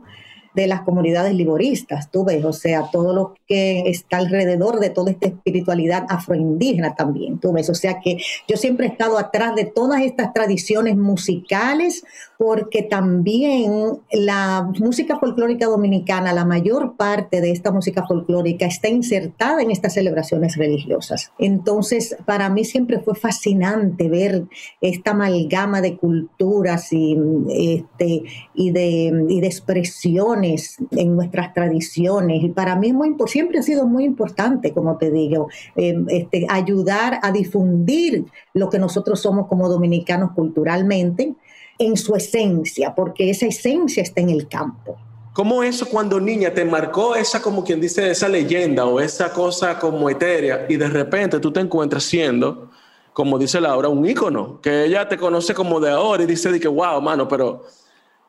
de 0.56 0.66
las 0.66 0.80
comunidades 0.80 1.34
liboristas, 1.34 2.10
tú 2.10 2.25
ves, 2.25 2.42
o 2.44 2.52
sea, 2.54 2.90
todo 2.90 3.12
lo 3.12 3.34
que 3.46 3.82
está 3.90 4.16
alrededor 4.16 4.80
de 4.80 4.88
toda 4.88 5.10
esta 5.10 5.26
espiritualidad 5.26 6.06
afroindígena 6.08 6.94
también, 6.94 7.38
tú 7.38 7.52
ves, 7.52 7.68
o 7.68 7.75
sea 7.75 8.00
que 8.00 8.16
yo 8.48 8.56
siempre 8.56 8.86
he 8.86 8.88
estado 8.88 9.18
atrás 9.18 9.54
de 9.54 9.66
todas 9.66 10.00
estas 10.00 10.32
tradiciones 10.32 10.96
musicales, 10.96 12.04
porque 12.38 12.82
también 12.82 13.98
la 14.12 14.70
música 14.78 15.18
folclórica 15.18 15.66
dominicana, 15.66 16.32
la 16.32 16.44
mayor 16.44 16.96
parte 16.96 17.40
de 17.40 17.50
esta 17.50 17.70
música 17.70 18.06
folclórica 18.06 18.66
está 18.66 18.88
insertada 18.88 19.60
en 19.60 19.70
estas 19.70 19.94
celebraciones 19.94 20.56
religiosas. 20.56 21.32
Entonces, 21.38 22.16
para 22.25 22.48
mí 22.48 22.64
siempre 22.64 23.00
fue 23.00 23.14
fascinante 23.14 24.08
ver 24.08 24.44
esta 24.80 25.10
amalgama 25.12 25.80
de 25.80 25.96
culturas 25.96 26.92
y, 26.92 27.16
este, 27.50 28.22
y, 28.54 28.70
de, 28.70 29.26
y 29.28 29.40
de 29.40 29.46
expresiones 29.46 30.46
en 30.93 31.17
nuestras 31.17 31.53
tradiciones. 31.55 32.43
Y 32.43 32.49
para 32.49 32.76
mí 32.76 32.93
muy, 32.93 33.15
siempre 33.26 33.59
ha 33.59 33.62
sido 33.62 33.87
muy 33.87 34.05
importante, 34.05 34.73
como 34.73 34.97
te 34.97 35.11
digo, 35.11 35.49
em, 35.75 36.07
este, 36.09 36.47
ayudar 36.49 37.19
a 37.23 37.33
difundir 37.33 38.25
lo 38.55 38.69
que 38.69 38.79
nosotros 38.79 39.21
somos 39.21 39.47
como 39.49 39.69
dominicanos 39.69 40.33
culturalmente 40.33 41.35
en 41.79 41.97
su 41.97 42.15
esencia, 42.15 42.95
porque 42.95 43.31
esa 43.31 43.47
esencia 43.47 44.03
está 44.03 44.21
en 44.21 44.31
el 44.31 44.49
campo. 44.49 44.97
¿Cómo 45.37 45.62
eso 45.62 45.87
cuando 45.87 46.19
niña 46.19 46.55
te 46.55 46.65
marcó 46.65 47.15
esa, 47.15 47.43
como 47.43 47.62
quien 47.62 47.79
dice, 47.79 48.11
esa 48.11 48.26
leyenda 48.26 48.87
o 48.87 49.00
esa 49.00 49.31
cosa 49.31 49.79
como 49.79 50.09
etérea 50.09 50.65
y 50.67 50.76
de 50.76 50.88
repente 50.88 51.38
tú 51.41 51.53
te 51.53 51.61
encuentras 51.61 52.05
siendo, 52.05 52.71
como 53.12 53.38
dice 53.38 53.61
Laura, 53.61 53.88
un 53.88 54.07
ícono, 54.07 54.61
que 54.62 54.87
ella 54.87 55.07
te 55.07 55.19
conoce 55.19 55.53
como 55.53 55.79
de 55.79 55.91
ahora 55.91 56.23
y 56.23 56.26
dice 56.26 56.50
de 56.50 56.59
que, 56.59 56.69
wow, 56.69 57.03
mano, 57.03 57.29
pero 57.29 57.65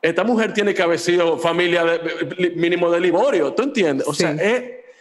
esta 0.01 0.23
mujer 0.23 0.53
tiene 0.53 0.73
que 0.73 0.81
haber 0.81 0.99
sido 0.99 1.37
familia 1.37 1.83
de, 1.83 2.53
mínimo 2.55 2.89
de 2.91 2.99
Liborio, 2.99 3.53
¿tú 3.53 3.63
entiendes? 3.63 4.07
O 4.07 4.13
sea, 4.13 4.35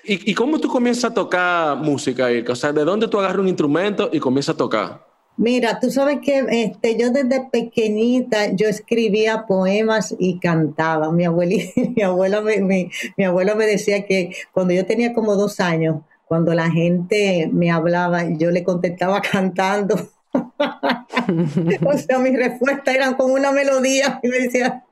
¿y, 0.05 0.31
¿y, 0.31 0.35
cómo 0.35 0.59
tú 0.59 0.69
comienzas 0.69 1.11
a 1.11 1.15
tocar 1.15 1.77
música, 1.77 2.31
Irka? 2.31 2.53
O 2.53 2.57
sea, 2.57 2.73
¿de 2.73 2.85
dónde 2.85 3.09
tú 3.09 3.19
agarras 3.19 3.39
un 3.39 3.49
instrumento 3.49 4.09
y 4.13 4.21
comienzas 4.21 4.55
a 4.55 4.59
tocar? 4.59 5.07
Mira, 5.39 5.81
tú 5.81 5.91
sabes 5.91 6.21
que 6.23 6.47
este, 6.49 6.97
yo 6.97 7.11
desde 7.11 7.47
pequeñita 7.53 8.53
yo 8.55 8.69
escribía 8.69 9.45
poemas 9.47 10.15
y 10.19 10.39
cantaba. 10.39 11.13
Mi 11.13 11.27
abuelita, 11.27 11.73
mi 11.97 12.03
abuela 12.03 12.41
me, 12.41 12.91
mi, 13.17 13.25
abuela 13.25 13.55
me 13.55 13.67
decía 13.67 14.07
que 14.07 14.35
cuando 14.53 14.73
yo 14.73 14.87
tenía 14.87 15.13
como 15.13 15.37
dos 15.37 15.61
años, 15.61 15.97
cuando 16.25 16.55
la 16.55 16.71
gente 16.71 17.51
me 17.53 17.71
hablaba, 17.71 18.25
yo 18.31 18.51
le 18.51 18.65
contestaba 18.65 19.21
cantando. 19.33 19.97
o 21.87 21.99
sea, 21.99 22.19
mis 22.19 22.37
respuestas 22.37 22.95
eran 22.95 23.15
con 23.15 23.31
una 23.31 23.53
melodía 23.53 24.21
y 24.23 24.29
me 24.29 24.39
decía, 24.39 24.85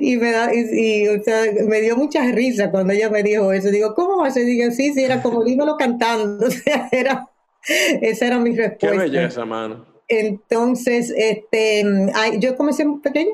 y 0.00 0.16
me 0.16 0.30
da, 0.30 0.50
y, 0.54 1.08
o 1.08 1.22
sea, 1.22 1.44
me 1.66 1.80
dio 1.80 1.96
mucha 1.96 2.22
risa 2.32 2.70
cuando 2.70 2.92
ella 2.92 3.10
me 3.10 3.22
dijo 3.22 3.52
eso. 3.52 3.70
Digo, 3.70 3.94
¿cómo 3.94 4.18
va 4.18 4.28
a 4.28 4.30
ser? 4.30 4.46
Digo, 4.46 4.70
sí, 4.70 4.92
sí, 4.92 5.02
era 5.02 5.22
como 5.22 5.44
dímelo 5.44 5.76
cantando. 5.76 6.46
O 6.48 6.50
sea, 6.50 6.88
era 6.92 7.28
Esa 8.00 8.26
era 8.26 8.38
mi 8.38 8.54
respuesta. 8.54 8.90
Qué 8.90 9.10
belleza, 9.10 9.44
mano. 9.44 9.86
Entonces, 10.08 11.12
este, 11.16 11.84
yo 12.38 12.56
comencé 12.56 12.84
muy 12.84 13.00
pequeño, 13.00 13.32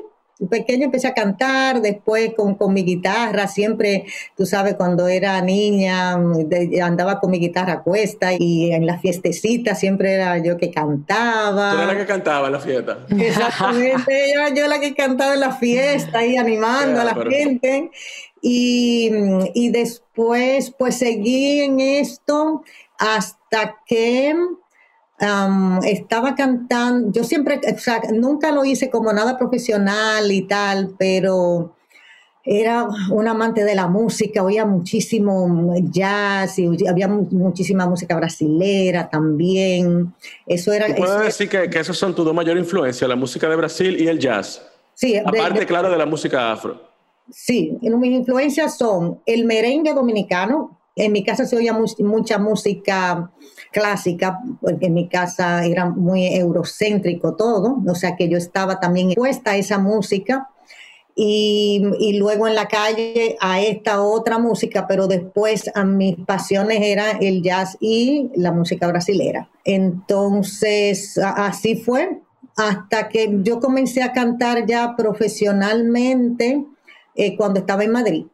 pequeño 0.49 0.85
empecé 0.85 1.07
a 1.07 1.13
cantar, 1.13 1.81
después 1.81 2.33
con, 2.35 2.55
con, 2.55 2.73
mi 2.73 2.83
guitarra, 2.83 3.47
siempre, 3.47 4.05
tú 4.35 4.45
sabes, 4.45 4.75
cuando 4.75 5.07
era 5.07 5.41
niña, 5.41 6.13
andaba 6.83 7.19
con 7.19 7.31
mi 7.31 7.39
guitarra 7.39 7.73
a 7.73 7.83
cuesta 7.83 8.33
y 8.37 8.71
en 8.71 8.85
las 8.85 9.01
fiestecitas 9.01 9.79
siempre 9.79 10.13
era 10.13 10.37
yo 10.39 10.57
que 10.57 10.71
cantaba. 10.71 11.71
¿Tú 11.71 11.77
eras 11.77 11.87
la 11.87 11.97
que 11.97 12.05
cantaba 12.05 12.47
en 12.47 12.53
la 12.53 12.59
fiesta? 12.59 12.99
Exactamente, 13.09 14.31
era 14.31 14.49
yo 14.53 14.67
la 14.67 14.79
que 14.79 14.93
cantaba 14.93 15.33
en 15.33 15.39
la 15.39 15.53
fiesta 15.53 16.25
y 16.25 16.37
animando 16.37 17.01
a 17.01 17.05
la 17.05 17.15
gente. 17.15 17.91
Y, 18.41 19.11
y 19.55 19.69
después, 19.69 20.71
pues 20.77 20.99
seguí 20.99 21.61
en 21.61 21.79
esto 21.79 22.63
hasta 22.99 23.77
que 23.87 24.35
estaba 25.83 26.35
cantando, 26.35 27.11
yo 27.11 27.23
siempre, 27.23 27.59
o 27.73 27.79
sea, 27.79 28.01
nunca 28.13 28.51
lo 28.51 28.65
hice 28.65 28.89
como 28.89 29.13
nada 29.13 29.37
profesional 29.37 30.31
y 30.31 30.41
tal, 30.41 30.93
pero 30.97 31.75
era 32.43 32.87
un 33.09 33.27
amante 33.27 33.63
de 33.63 33.73
la 33.73 33.87
música, 33.87 34.43
oía 34.43 34.65
muchísimo 34.65 35.73
jazz 35.89 36.59
y 36.59 36.87
había 36.87 37.07
muchísima 37.07 37.87
música 37.87 38.15
brasilera 38.15 39.09
también. 39.09 40.13
Eso 40.45 40.71
era. 40.71 40.93
¿Puedo 40.95 41.19
decir 41.19 41.49
que, 41.49 41.69
que 41.69 41.79
esos 41.79 41.97
son 41.97 42.13
tus 42.13 42.23
dos 42.23 42.35
mayores 42.35 42.63
influencias, 42.63 43.09
la 43.09 43.15
música 43.15 43.49
de 43.49 43.55
Brasil 43.55 43.99
y 43.99 44.07
el 44.07 44.19
jazz? 44.19 44.61
Sí. 44.93 45.17
Aparte, 45.17 45.65
claro, 45.65 45.89
de 45.89 45.97
la 45.97 46.05
música 46.05 46.51
afro. 46.51 46.79
Sí, 47.31 47.77
mis 47.81 48.11
influencias 48.11 48.77
son 48.77 49.19
el 49.25 49.45
merengue 49.45 49.93
dominicano, 49.93 50.79
en 50.95 51.11
mi 51.11 51.23
casa 51.23 51.45
se 51.45 51.57
oía 51.57 51.75
mucha 51.99 52.37
música 52.37 53.31
clásica, 53.75 54.39
porque 54.61 54.85
en 54.85 54.93
mi 54.93 55.09
casa 55.09 55.65
era 55.65 55.85
muy 55.89 56.27
eurocéntrico 56.27 57.35
todo, 57.35 57.83
o 57.85 57.93
sea 57.93 58.15
que 58.15 58.29
yo 58.29 58.37
estaba 58.37 58.79
también 58.79 59.09
expuesta 59.09 59.51
a 59.51 59.57
esa 59.57 59.77
música. 59.77 60.49
Y, 61.17 62.17
luego 62.19 62.45
en 62.45 62.55
la 62.55 62.67
calle 62.67 63.37
a 63.39 63.61
esta 63.61 64.01
otra 64.01 64.37
música, 64.37 64.85
pero 64.85 65.07
después 65.07 65.71
a 65.73 65.85
mis 65.85 66.17
pasiones 66.25 66.79
era 66.81 67.11
el 67.11 67.41
jazz 67.41 67.77
y 67.79 68.31
la 68.35 68.51
música 68.51 68.87
brasilera. 68.87 69.49
Entonces, 69.63 71.17
así 71.17 71.77
fue 71.77 72.19
hasta 72.57 73.07
que 73.07 73.29
yo 73.43 73.61
comencé 73.61 74.03
a 74.03 74.11
cantar 74.11 74.65
ya 74.65 74.95
profesionalmente 74.97 76.65
eh, 77.15 77.37
cuando 77.37 77.61
estaba 77.61 77.85
en 77.85 77.91
Madrid. 77.91 78.25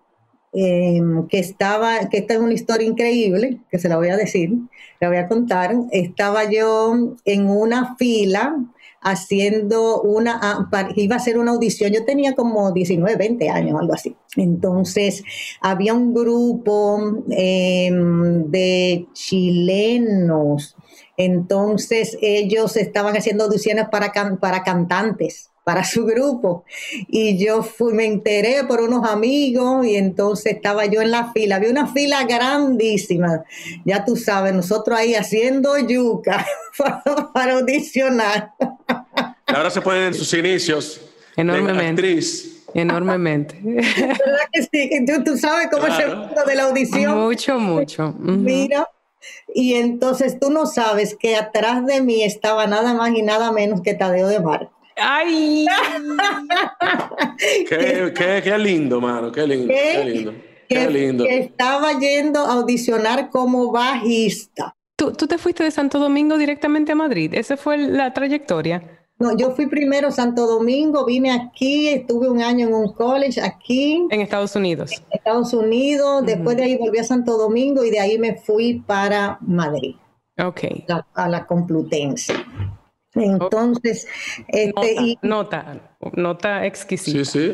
Em, 0.54 1.28
que 1.30 1.40
estaba, 1.40 2.10
que 2.10 2.18
esta 2.18 2.34
es 2.34 2.40
una 2.42 2.54
historia 2.54 2.86
increíble, 2.86 3.60
que 3.70 3.80
se 3.80 3.88
la 3.88 3.96
voy 3.96 4.10
a 4.10 4.18
decir, 4.18 4.52
la 5.00 5.08
voy 5.08 5.18
a 5.18 5.28
contar. 5.30 5.74
Estaba 5.92 6.50
yo 6.50 7.16
en 7.24 7.50
una 7.50 7.96
fila 7.96 8.58
haciendo 9.02 10.02
una, 10.02 10.40
ah, 10.42 10.90
iba 10.96 11.16
a 11.16 11.20
hacer 11.20 11.38
una 11.40 11.52
audición, 11.52 11.92
yo 11.92 12.04
tenía 12.04 12.36
como 12.36 12.72
19, 12.72 13.16
20 13.16 13.50
años, 13.50 13.80
algo 13.80 13.94
así. 13.94 14.16
Entonces, 14.36 15.24
había 15.62 15.94
un 15.94 16.14
grupo 16.14 17.24
em, 17.30 18.52
de 18.52 19.08
chilenos, 19.14 20.76
entonces 21.16 22.18
ellos 22.22 22.76
estaban 22.76 23.16
haciendo 23.16 23.46
audiciones 23.46 23.88
para, 23.90 24.12
para 24.40 24.64
cantantes 24.64 25.51
para 25.64 25.84
su 25.84 26.06
grupo. 26.06 26.66
Y 27.08 27.38
yo 27.38 27.64
fui, 27.64 27.94
me 27.94 28.06
enteré 28.06 28.64
por 28.64 28.82
unos 28.82 29.08
amigos 29.08 29.86
y 29.86 29.96
entonces 29.96 30.54
estaba 30.54 30.86
yo 30.86 31.02
en 31.02 31.12
la 31.12 31.32
fila. 31.32 31.58
Había 31.58 31.70
una 31.70 31.88
fila 31.88 32.24
grandísima. 32.24 33.44
Ya 33.86 34.04
tú 34.06 34.16
sabes, 34.16 34.54
nosotros 34.54 34.98
ahí 34.98 35.16
haciendo 35.16 35.78
yuca 35.78 36.46
para, 37.34 37.54
audicionar. 37.54 38.52
Ahora 39.48 39.70
se 39.70 39.82
puede 39.82 40.08
en 40.08 40.14
sus 40.14 40.34
inicios. 40.34 41.02
Enormemente. 41.36 41.90
actriz. 41.90 42.64
Enormemente. 42.74 43.60
¿Verdad 43.64 44.50
que 44.52 44.64
sí? 44.64 45.06
Tú, 45.26 45.38
sabes 45.38 45.68
cómo 45.72 45.88
es 45.88 46.00
el 46.00 46.16
mundo 46.16 46.42
de 46.46 46.56
la 46.56 46.64
audición. 46.64 47.18
Mucho, 47.18 47.60
mucho. 47.60 48.14
Mira. 48.18 48.88
Y 49.54 49.76
entonces 49.76 50.40
tú 50.40 50.50
no 50.50 50.66
sabes 50.66 51.16
que 51.16 51.36
atrás 51.36 51.86
de 51.86 52.02
mí 52.02 52.24
estaba 52.24 52.66
nada 52.66 52.94
más 52.94 53.12
y 53.16 53.22
nada 53.22 53.52
menos 53.52 53.82
que 53.82 53.94
Tadeo 53.94 54.28
de 54.28 54.40
Mar. 54.40 54.70
¡Ay! 54.98 55.66
qué, 57.70 58.58
lindo, 58.58 59.02
mano, 59.02 59.32
qué 59.32 59.48
lindo, 59.48 59.74
qué, 59.74 60.04
lindo. 60.06 60.34
Qué 60.68 60.90
lindo. 60.90 61.26
estaba 61.26 62.00
yendo 62.00 62.40
a 62.40 62.54
audicionar 62.54 63.30
como 63.30 63.72
bajista. 63.72 64.76
¿Tú, 64.96 65.14
¿Tú 65.14 65.28
te 65.28 65.38
fuiste 65.38 65.64
de 65.64 65.72
Santo 65.72 66.00
Domingo 66.00 66.38
directamente 66.38 66.92
a 66.92 66.96
Madrid? 66.96 67.34
¿Esa 67.34 67.58
fue 67.58 67.78
la 67.78 68.14
trayectoria? 68.14 69.02
No, 69.22 69.38
yo 69.38 69.52
fui 69.52 69.68
primero 69.68 70.08
a 70.08 70.12
Santo 70.12 70.48
Domingo, 70.48 71.06
vine 71.06 71.32
aquí, 71.32 71.90
estuve 71.90 72.28
un 72.28 72.42
año 72.42 72.68
en 72.68 72.74
un 72.74 72.92
college 72.92 73.40
aquí. 73.40 74.08
En 74.10 74.20
Estados 74.20 74.56
Unidos. 74.56 74.92
En 74.94 75.04
Estados 75.12 75.54
Unidos, 75.54 76.26
después 76.26 76.58
de 76.58 76.64
ahí 76.64 76.76
volví 76.76 76.98
a 76.98 77.04
Santo 77.04 77.38
Domingo 77.38 77.86
y 77.86 77.92
de 77.92 78.00
ahí 78.00 78.18
me 78.18 78.38
fui 78.38 78.82
para 78.86 79.38
Madrid. 79.42 79.96
Ok. 80.44 80.62
a 81.14 81.30
la 81.30 81.46
Complutense. 81.46 82.34
Entonces, 83.14 84.08
este, 84.48 85.18
nota, 85.22 85.82
nota, 86.14 86.66
exquisita. 86.66 87.26
Sí, 87.26 87.54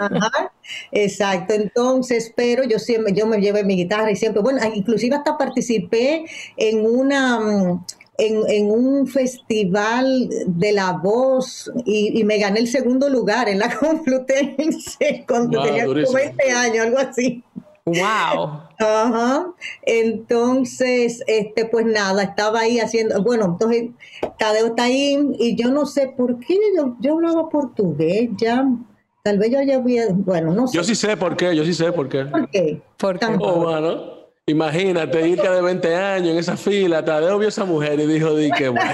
Ajá, 0.00 0.52
exacto. 0.90 1.54
Entonces, 1.54 2.32
pero 2.34 2.64
yo 2.64 2.78
siempre, 2.78 3.12
yo 3.12 3.26
me 3.26 3.38
llevé 3.38 3.62
mi 3.62 3.76
guitarra 3.76 4.10
y 4.10 4.16
siempre, 4.16 4.42
bueno, 4.42 4.60
inclusive 4.74 5.14
hasta 5.14 5.38
participé 5.38 6.24
en 6.56 6.84
una, 6.84 7.38
mm, 7.38 7.84
en, 8.18 8.70
un 8.70 9.06
festival 9.06 10.28
de 10.46 10.72
la 10.72 10.92
voz 10.92 11.70
y, 11.84 12.24
me 12.24 12.38
gané 12.38 12.60
el 12.60 12.68
segundo 12.68 13.08
lugar 13.08 13.48
en 13.48 13.60
la 13.60 13.68
Complutense 13.78 15.24
cuando 15.28 15.62
tenía 15.62 15.86
20 15.86 16.50
años, 16.50 16.86
algo 16.86 16.98
así. 16.98 17.44
Wow. 17.86 18.62
Ajá. 18.78 19.46
Entonces, 19.82 21.22
este, 21.28 21.66
pues 21.66 21.86
nada, 21.86 22.24
estaba 22.24 22.60
ahí 22.60 22.80
haciendo, 22.80 23.22
bueno, 23.22 23.44
entonces 23.44 23.90
Tadeo 24.38 24.66
está 24.66 24.84
ahí 24.84 25.16
y 25.38 25.54
yo 25.54 25.70
no 25.70 25.86
sé 25.86 26.12
por 26.16 26.40
qué 26.40 26.58
yo, 26.76 26.96
yo 27.00 27.14
hablaba 27.14 27.48
portugués 27.48 28.30
ya. 28.36 28.66
Tal 29.22 29.38
vez 29.38 29.50
yo 29.50 29.62
ya 29.62 29.76
había, 29.76 30.06
bueno, 30.10 30.52
no 30.52 30.66
sé. 30.68 30.76
Yo 30.76 30.84
sí 30.84 30.94
sé 30.94 31.16
por 31.16 31.36
qué, 31.36 31.54
yo 31.54 31.64
sí 31.64 31.74
sé 31.74 31.92
por 31.92 32.08
qué. 32.08 32.24
¿Por 32.26 32.50
qué? 32.50 32.80
¿Por 32.96 33.18
qué? 33.18 33.26
Oh, 33.40 33.60
bueno. 33.60 34.16
Imagínate, 34.48 35.28
irte 35.28 35.48
de 35.48 35.60
20 35.60 35.94
años 35.96 36.28
en 36.30 36.38
esa 36.38 36.56
fila, 36.56 37.04
Tadeo 37.04 37.36
vio 37.36 37.48
a 37.48 37.50
esa 37.50 37.64
mujer 37.64 37.98
y 37.98 38.06
dijo, 38.06 38.32
di 38.36 38.48
que 38.52 38.68
bueno. 38.68 38.92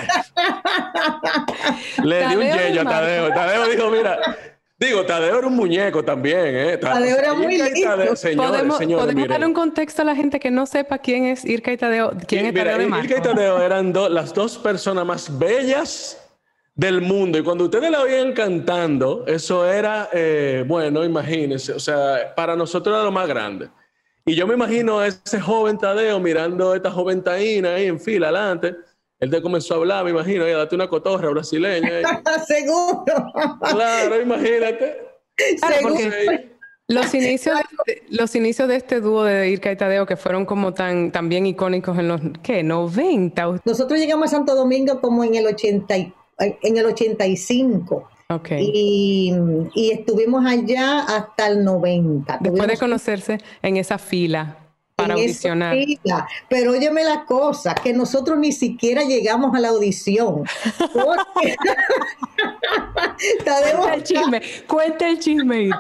Le 2.05 2.27
di 2.27 2.37
un 2.37 2.43
yello 2.43 2.81
a 2.81 2.85
Tadeo. 2.85 3.29
Tadeo 3.29 3.69
dijo, 3.69 3.91
mira, 3.91 4.19
Digo, 4.83 5.07
Tadeo 5.07 5.39
era 5.39 5.47
un 5.47 5.55
muñeco 5.55 6.05
también, 6.05 6.57
¿eh? 6.57 6.77
Tadeo 6.77 7.17
era 7.17 7.35
muy 7.35 7.57
lindo. 7.57 7.89
podemos, 8.37 8.79
podemos 8.79 9.29
darle 9.29 9.47
un 9.47 9.55
contexto 9.55 10.03
a 10.03 10.05
la 10.05 10.17
gente 10.17 10.41
que 10.41 10.51
no 10.51 10.67
sepa 10.67 10.99
quién 10.99 11.27
es 11.27 11.45
Irka 11.45 11.73
y 11.73 11.77
Tadeo. 11.77 12.13
¿Quién 12.27 12.47
es 12.47 12.55
Tadeo 12.55 12.79
de 12.79 12.99
Irka 12.99 13.19
y 13.19 13.23
Tadeo 13.23 13.63
eran 13.63 13.93
las 14.11 14.35
dos 14.35 14.59
personas 14.59 15.07
más 15.07 15.39
bellas 15.39 16.19
del 16.75 17.01
mundo. 17.01 17.39
Y 17.39 17.45
cuando 17.45 17.65
ustedes 17.65 17.93
la 17.93 18.01
oían 18.01 18.33
cantando, 18.33 19.25
eso 19.29 19.65
era, 19.71 20.09
eh, 20.13 20.65
bueno, 20.67 21.05
imagínense, 21.05 21.73
o 21.75 21.81
sea, 21.81 22.35
para 22.35 22.57
nosotros 22.57 22.93
era 22.93 23.05
lo 23.05 23.13
más 23.13 23.29
grande. 23.29 23.69
Y 24.25 24.35
yo 24.35 24.49
me 24.49 24.55
imagino 24.55 24.99
a 24.99 25.07
ese 25.07 25.41
joven 25.41 25.79
Tadeo 25.79 26.19
mirando 26.19 26.73
a 26.73 26.77
esta 26.77 26.91
joven 26.91 27.23
Taína 27.23 27.75
ahí 27.75 27.87
en 27.87 28.01
fila 28.01 28.29
adelante 28.29 28.75
él 29.23 29.31
te 29.31 29.41
comenzó 29.41 29.75
a 29.75 29.77
hablar, 29.77 30.05
me 30.05 30.11
imagino, 30.11 30.49
y 30.49 30.51
date 30.51 30.75
una 30.75 30.89
cotorra 30.89 31.31
brasileña. 31.31 31.89
Seguro. 32.47 33.05
Claro, 33.71 34.21
imagínate. 34.21 34.97
Claro, 35.61 35.77
porque 35.81 36.51
Los 36.89 37.15
inicios, 37.15 37.57
de, 37.87 38.03
los 38.09 38.35
inicios 38.35 38.67
de 38.67 38.75
este 38.75 39.01
dúo 39.01 39.23
de 39.23 39.49
Irka 39.49 39.71
y 39.71 39.77
Tadeo 39.77 40.07
que 40.07 40.17
fueron 40.17 40.45
como 40.45 40.75
tan, 40.75 41.13
tan 41.13 41.29
bien 41.29 41.47
icónicos 41.47 41.97
en 42.01 42.09
los, 42.09 42.21
¿qué? 42.43 42.65
90. 42.65 43.61
Nosotros 43.65 44.01
llegamos 44.01 44.27
a 44.27 44.39
Santo 44.39 44.57
Domingo 44.57 45.01
como 45.01 45.23
en 45.23 45.37
el 45.37 45.47
80, 45.47 45.95
en 45.95 46.77
el 46.77 46.85
85. 46.85 48.09
Okay. 48.29 48.71
Y, 48.75 49.35
y, 49.75 49.93
estuvimos 49.93 50.45
allá 50.45 51.03
hasta 51.03 51.47
el 51.47 51.63
90. 51.63 52.39
Después 52.41 52.67
de 52.67 52.77
conocerse 52.77 53.39
en 53.63 53.77
esa 53.77 53.99
fila 53.99 54.62
para 55.03 55.15
audicionar. 55.15 55.75
Fila. 55.75 56.27
Pero 56.49 56.73
óyeme 56.73 57.05
la 57.05 57.25
cosa, 57.25 57.75
que 57.75 57.93
nosotros 57.93 58.39
ni 58.39 58.53
siquiera 58.53 59.03
llegamos 59.03 59.55
a 59.55 59.61
la 59.61 59.69
audición. 59.69 60.45
Porque... 60.93 61.57
cuenta 63.45 63.95
el 63.95 64.03
chisme, 64.03 64.43
cuenta 64.67 65.09
el 65.09 65.19
chisme. 65.19 65.71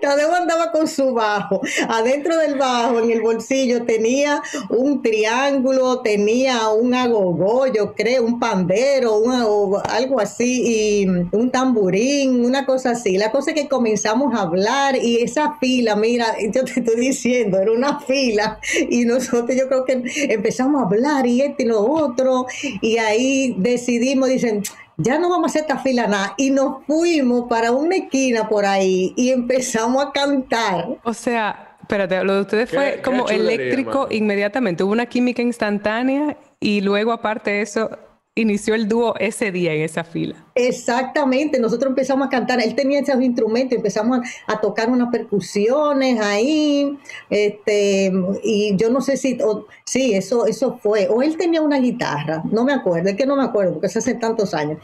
Tadeo 0.00 0.34
andaba 0.34 0.70
con 0.72 0.88
su 0.88 1.12
bajo. 1.12 1.60
Adentro 1.88 2.36
del 2.36 2.56
bajo, 2.56 3.00
en 3.00 3.10
el 3.10 3.20
bolsillo, 3.20 3.84
tenía 3.84 4.42
un 4.68 5.02
triángulo, 5.02 6.00
tenía 6.00 6.68
un 6.68 6.94
agogó, 6.94 7.66
yo 7.66 7.94
creo, 7.94 8.24
un 8.24 8.38
pandero, 8.38 9.18
un 9.18 9.76
algo 9.88 10.20
así, 10.20 11.02
y 11.02 11.06
un 11.06 11.50
tamburín, 11.50 12.44
una 12.44 12.66
cosa 12.66 12.90
así. 12.90 13.16
La 13.16 13.30
cosa 13.30 13.50
es 13.50 13.60
que 13.60 13.68
comenzamos 13.68 14.34
a 14.34 14.42
hablar 14.42 14.96
y 14.96 15.16
esa 15.18 15.56
fila, 15.58 15.96
mira, 15.96 16.34
yo 16.52 16.64
te 16.64 16.80
estoy 16.80 16.96
diciendo, 17.00 17.58
era 17.58 17.72
una 17.72 18.00
fila 18.00 18.58
y 18.88 19.04
nosotros 19.04 19.56
yo 19.56 19.68
creo 19.68 19.84
que 19.84 20.02
empezamos 20.32 20.82
a 20.82 20.86
hablar 20.86 21.26
y 21.26 21.42
este 21.42 21.64
y 21.64 21.66
lo 21.66 21.80
otro 21.80 22.46
y 22.80 22.98
ahí 22.98 23.54
decidimos, 23.58 24.28
dicen, 24.28 24.62
ya 24.96 25.18
no 25.18 25.28
vamos 25.28 25.44
a 25.44 25.50
hacer 25.50 25.62
esta 25.62 25.78
fila 25.78 26.06
nada. 26.06 26.34
Y 26.36 26.50
nos 26.50 26.84
fuimos 26.86 27.48
para 27.48 27.72
una 27.72 27.96
esquina 27.96 28.48
por 28.48 28.64
ahí 28.64 29.12
y 29.16 29.30
empezamos 29.30 30.04
a 30.04 30.12
cantar. 30.12 30.88
O 31.04 31.14
sea, 31.14 31.76
espérate, 31.80 32.22
lo 32.24 32.34
de 32.34 32.40
ustedes 32.42 32.70
fue 32.70 33.00
como 33.04 33.28
eléctrico 33.28 34.08
inmediatamente. 34.10 34.82
Hubo 34.82 34.92
una 34.92 35.06
química 35.06 35.42
instantánea 35.42 36.36
y 36.60 36.80
luego 36.80 37.12
aparte 37.12 37.50
de 37.50 37.62
eso 37.62 37.90
inició 38.36 38.74
el 38.74 38.86
dúo 38.86 39.14
ese 39.18 39.50
día 39.50 39.72
en 39.72 39.80
esa 39.80 40.04
fila. 40.04 40.36
Exactamente, 40.54 41.58
nosotros 41.58 41.90
empezamos 41.90 42.26
a 42.26 42.30
cantar, 42.30 42.60
él 42.60 42.74
tenía 42.74 43.00
esos 43.00 43.20
instrumentos, 43.20 43.76
empezamos 43.76 44.20
a, 44.46 44.60
tocar 44.60 44.90
unas 44.90 45.10
percusiones 45.10 46.20
ahí, 46.20 46.98
este, 47.30 48.12
y 48.44 48.76
yo 48.76 48.90
no 48.90 49.00
sé 49.00 49.16
si, 49.16 49.38
sí, 49.84 50.14
eso, 50.14 50.46
eso 50.46 50.78
fue, 50.82 51.08
o 51.08 51.22
él 51.22 51.36
tenía 51.38 51.62
una 51.62 51.78
guitarra, 51.78 52.42
no 52.50 52.64
me 52.64 52.74
acuerdo, 52.74 53.08
es 53.08 53.16
que 53.16 53.26
no 53.26 53.36
me 53.36 53.44
acuerdo, 53.44 53.72
porque 53.72 53.86
es 53.86 53.96
hace 53.96 54.14
tantos 54.14 54.52
años, 54.52 54.78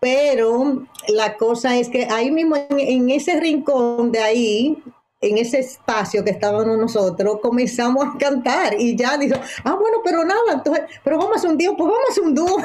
pero 0.00 0.86
la 1.08 1.36
cosa 1.36 1.76
es 1.76 1.90
que 1.90 2.06
ahí 2.10 2.30
mismo, 2.30 2.56
en, 2.70 3.10
ese 3.10 3.38
rincón 3.38 4.12
de 4.12 4.20
ahí, 4.20 4.82
en 5.20 5.38
ese 5.38 5.58
espacio 5.58 6.24
que 6.24 6.30
estábamos 6.30 6.78
nosotros, 6.78 7.38
comenzamos 7.42 8.06
a 8.06 8.18
cantar 8.18 8.74
y 8.78 8.96
ya 8.96 9.18
dijo, 9.18 9.36
ah, 9.64 9.74
bueno, 9.74 9.98
pero 10.02 10.24
nada, 10.24 10.54
entonces, 10.54 10.84
pero 11.02 11.18
vamos 11.18 11.44
a 11.44 11.48
un 11.48 11.58
dúo, 11.58 11.76
pues 11.76 11.90
vamos 11.90 12.18
a 12.18 12.22
un 12.22 12.34
dúo. 12.34 12.56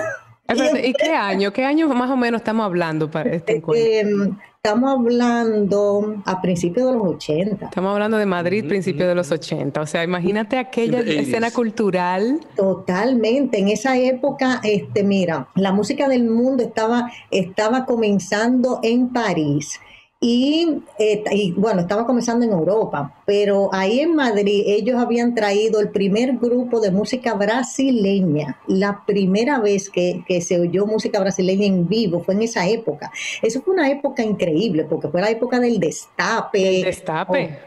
¿Y 0.83 0.93
qué 0.93 1.11
año? 1.11 1.53
¿Qué 1.53 1.63
año 1.63 1.87
más 1.89 2.09
o 2.09 2.17
menos 2.17 2.41
estamos 2.41 2.65
hablando 2.65 3.09
para 3.09 3.31
este 3.31 3.57
encuentro? 3.57 3.91
Em, 3.91 4.37
estamos 4.55 4.91
hablando 4.91 6.21
a 6.25 6.41
principios 6.41 6.87
de 6.87 6.93
los 6.93 7.07
80. 7.07 7.65
Estamos 7.65 7.93
hablando 7.93 8.17
de 8.17 8.25
Madrid, 8.25 8.67
principios 8.67 9.07
de 9.07 9.15
los 9.15 9.31
80. 9.31 9.81
O 9.81 9.85
sea, 9.85 10.03
imagínate 10.03 10.57
aquella 10.57 10.99
escena 10.99 11.51
cultural. 11.51 12.39
Totalmente. 12.55 13.59
En 13.59 13.69
esa 13.69 13.97
época, 13.97 14.59
este, 14.63 15.03
mira, 15.03 15.47
la 15.55 15.71
música 15.71 16.07
del 16.07 16.25
mundo 16.29 16.63
estaba, 16.63 17.11
estaba 17.31 17.85
comenzando 17.85 18.79
en 18.81 19.09
París. 19.09 19.79
Y, 20.21 20.81
eh, 20.97 21.23
y, 21.31 21.53
bueno, 21.53 21.79
estaba 21.79 22.05
comenzando 22.05 22.43
en 22.43 22.51
Europa, 22.51 23.13
pero 23.25 23.69
ahí 23.71 24.01
en 24.01 24.15
Madrid 24.15 24.63
ellos 24.65 24.97
habían 24.97 25.33
traído 25.33 25.79
el 25.79 25.91
primer 25.91 26.33
grupo 26.33 26.81
de 26.81 26.91
música 26.91 27.35
brasileña. 27.35 28.57
La 28.67 29.05
primera 29.05 29.59
vez 29.59 29.89
que, 29.89 30.25
se 30.41 30.59
oyó 30.59 30.85
música 30.85 31.21
brasileña 31.21 31.67
en 31.67 31.87
vivo 31.87 32.21
fue 32.21 32.33
en 32.33 32.41
esa 32.41 32.67
época. 32.67 33.09
Eso 33.41 33.61
fue 33.61 33.73
una 33.73 33.89
época 33.89 34.21
increíble, 34.21 34.85
porque 34.89 35.07
fue 35.07 35.21
la 35.21 35.29
época 35.29 35.57
del 35.57 35.79
destape. 35.79 36.79
El 36.79 36.83
destape. 36.83 37.59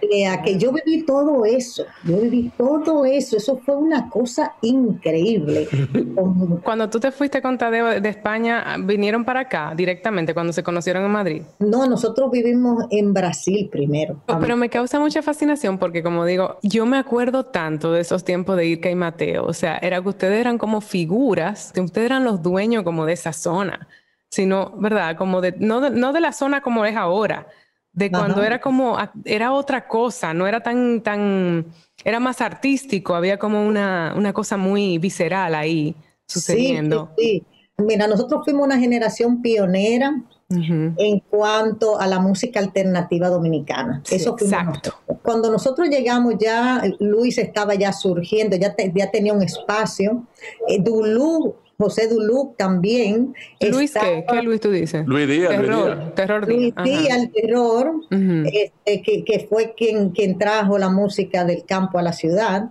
que 0.45 0.59
yo 0.59 0.73
viví 0.73 1.05
todo 1.07 1.47
eso, 1.47 1.87
yo 2.05 2.19
viví 2.19 2.53
todo 2.59 3.07
eso, 3.07 3.39
eso 3.39 3.61
fue 3.65 3.77
una 3.77 4.11
cosa 4.11 4.57
increíble. 4.61 5.69
cuando 6.63 6.91
tú 6.91 7.01
te 7.01 7.13
fuiste 7.13 7.41
con 7.41 7.57
Tadeo 7.57 7.99
de 7.99 8.09
España, 8.11 8.77
¿vinieron 8.79 9.25
para 9.25 9.41
acá 9.41 9.73
directamente 9.75 10.35
cuando 10.35 10.53
se 10.53 10.63
conocieron 10.63 11.03
en 11.03 11.11
Madrid? 11.11 11.43
No, 11.59 11.87
nosotros 11.87 12.31
vivimos 12.31 12.42
vivimos 12.43 12.85
en 12.91 13.13
Brasil 13.15 13.69
primero. 13.71 14.21
Pero 14.27 14.57
me 14.57 14.69
causa 14.69 14.99
mucha 14.99 15.23
fascinación 15.23 15.79
porque, 15.79 16.03
como 16.03 16.25
digo, 16.25 16.59
yo 16.63 16.87
me 16.87 16.99
acuerdo 16.99 17.47
tanto 17.47 17.93
de 17.93 18.01
esos 18.01 18.25
tiempos 18.25 18.57
de 18.57 18.67
Irka 18.67 18.91
y 18.91 18.95
Mateo. 18.95 19.45
O 19.45 19.53
sea, 19.53 19.79
era 19.79 20.01
que 20.03 20.09
ustedes 20.09 20.41
eran 20.41 20.59
como 20.59 20.81
figuras, 20.81 21.73
que 21.73 21.81
ustedes 21.81 22.07
eran 22.07 22.25
los 22.25 22.43
dueños 22.43 22.83
como 22.83 23.07
de 23.07 23.15
esa 23.15 23.33
zona, 23.33 23.89
sino, 24.29 24.75
¿verdad? 24.79 25.17
Como 25.17 25.41
de, 25.41 25.55
no 25.59 25.81
de, 25.81 25.91
no 25.91 26.13
de 26.13 26.21
la 26.21 26.33
zona 26.33 26.61
como 26.63 26.85
es 26.85 26.97
ahora, 26.97 27.47
de 27.93 28.11
cuando 28.11 28.43
era 28.43 28.61
como, 28.61 28.97
era 29.25 29.53
otra 29.53 29.87
cosa, 29.87 30.33
no 30.33 30.47
era 30.47 30.61
tan, 30.61 31.03
tan, 31.03 31.67
era 32.05 32.21
más 32.21 32.41
artístico, 32.41 33.15
había 33.15 33.39
como 33.39 33.67
una, 33.67 34.15
una 34.17 34.33
cosa 34.33 34.57
muy 34.57 34.97
visceral 34.99 35.55
ahí 35.55 35.95
sucediendo. 36.27 37.11
Sí, 37.19 37.25
sí, 37.25 37.47
sí. 37.79 37.85
Mira, 37.85 38.07
nosotros 38.07 38.43
fuimos 38.45 38.65
una 38.65 38.79
generación 38.79 39.43
pionera 39.43 40.23
en 40.53 41.21
cuanto 41.31 42.01
a 42.01 42.07
la 42.07 42.19
música 42.19 42.61
alternativa 42.61 43.29
dominicana. 43.29 44.03
Eso 44.11 44.37
fue 44.37 44.47
exacto. 44.47 44.95
Cuando 45.23 45.51
nosotros 45.51 45.89
llegamos 45.89 46.35
ya, 46.39 46.83
Luis 47.01 47.39
estaba 47.39 47.75
ya 47.75 47.93
surgiendo, 47.93 48.57
ya, 48.57 48.75
ya 48.95 49.11
tenía 49.11 49.33
un 49.33 49.43
espacio. 49.43 50.25
Eh, 50.69 50.81
Dulú, 50.81 51.55
José 51.79 52.09
Dulú 52.09 52.55
también. 52.57 53.35
¿Luis 53.61 53.93
qué? 53.93 54.25
¿Qué 54.29 54.43
Luis 54.43 54.61
tú 54.61 54.71
dices? 54.71 55.07
Luis 55.07 55.29
Díaz. 55.29 55.51
Terror, 55.51 56.15
terror 56.15 56.49
Luis 56.49 56.75
Díaz, 56.85 57.19
el 57.19 57.33
terror, 57.33 57.93
este, 58.11 59.03
que, 59.03 59.25
que, 59.25 59.47
fue 59.49 59.75
quien, 59.77 60.11
quien 60.11 60.39
trajo 60.39 60.79
la 60.79 60.91
música 60.91 61.45
del 61.45 61.65
campo 61.65 61.99
a 61.99 62.03
la 62.03 62.13
ciudad. 62.13 62.71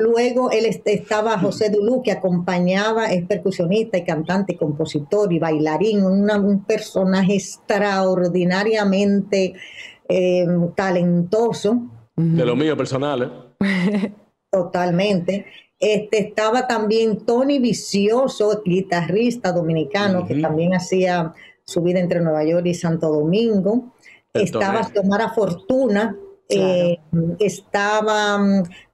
Luego 0.00 0.50
él 0.50 0.66
estaba 0.84 1.38
José 1.38 1.70
Dulú, 1.70 2.02
que 2.02 2.10
acompañaba, 2.12 3.12
es 3.12 3.24
percusionista 3.26 3.98
y 3.98 4.04
cantante, 4.04 4.54
y 4.54 4.56
compositor 4.56 5.30
y 5.32 5.38
bailarín, 5.38 6.04
un 6.04 6.64
personaje 6.64 7.34
extraordinariamente 7.34 9.54
eh, 10.08 10.46
talentoso. 10.74 11.82
De 12.16 12.44
lo 12.44 12.56
mío 12.56 12.76
personal, 12.76 13.22
¿eh? 13.22 13.30
Totalmente. 14.50 15.46
Este, 15.78 16.18
estaba 16.18 16.66
también 16.66 17.24
Tony 17.24 17.58
Vicioso, 17.58 18.62
guitarrista 18.64 19.52
dominicano, 19.52 20.26
que 20.26 20.34
también 20.34 20.74
hacía 20.74 21.32
su 21.64 21.82
vida 21.82 22.00
entre 22.00 22.20
Nueva 22.20 22.44
York 22.44 22.66
y 22.66 22.74
Santo 22.74 23.08
Domingo. 23.08 23.92
estaba 24.34 24.86
Tomara 24.92 25.30
Fortuna, 25.30 26.18
eh, 26.50 26.98
estaba 27.38 28.40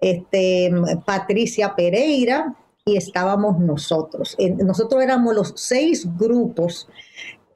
este, 0.01 0.73
Patricia 1.05 1.75
Pereira 1.75 2.55
y 2.85 2.97
estábamos 2.97 3.59
nosotros. 3.59 4.37
nosotros 4.65 5.03
éramos 5.03 5.35
los 5.35 5.53
seis 5.57 6.07
grupos 6.17 6.89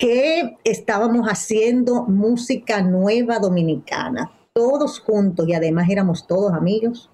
que 0.01 0.57
estábamos 0.65 1.29
haciendo 1.29 2.05
música 2.05 2.81
nueva 2.83 3.39
dominicana, 3.39 4.33
todos 4.55 4.99
juntos 4.99 5.47
y 5.47 5.53
además 5.53 5.89
éramos 5.91 6.27
todos 6.27 6.53
amigos. 6.53 7.11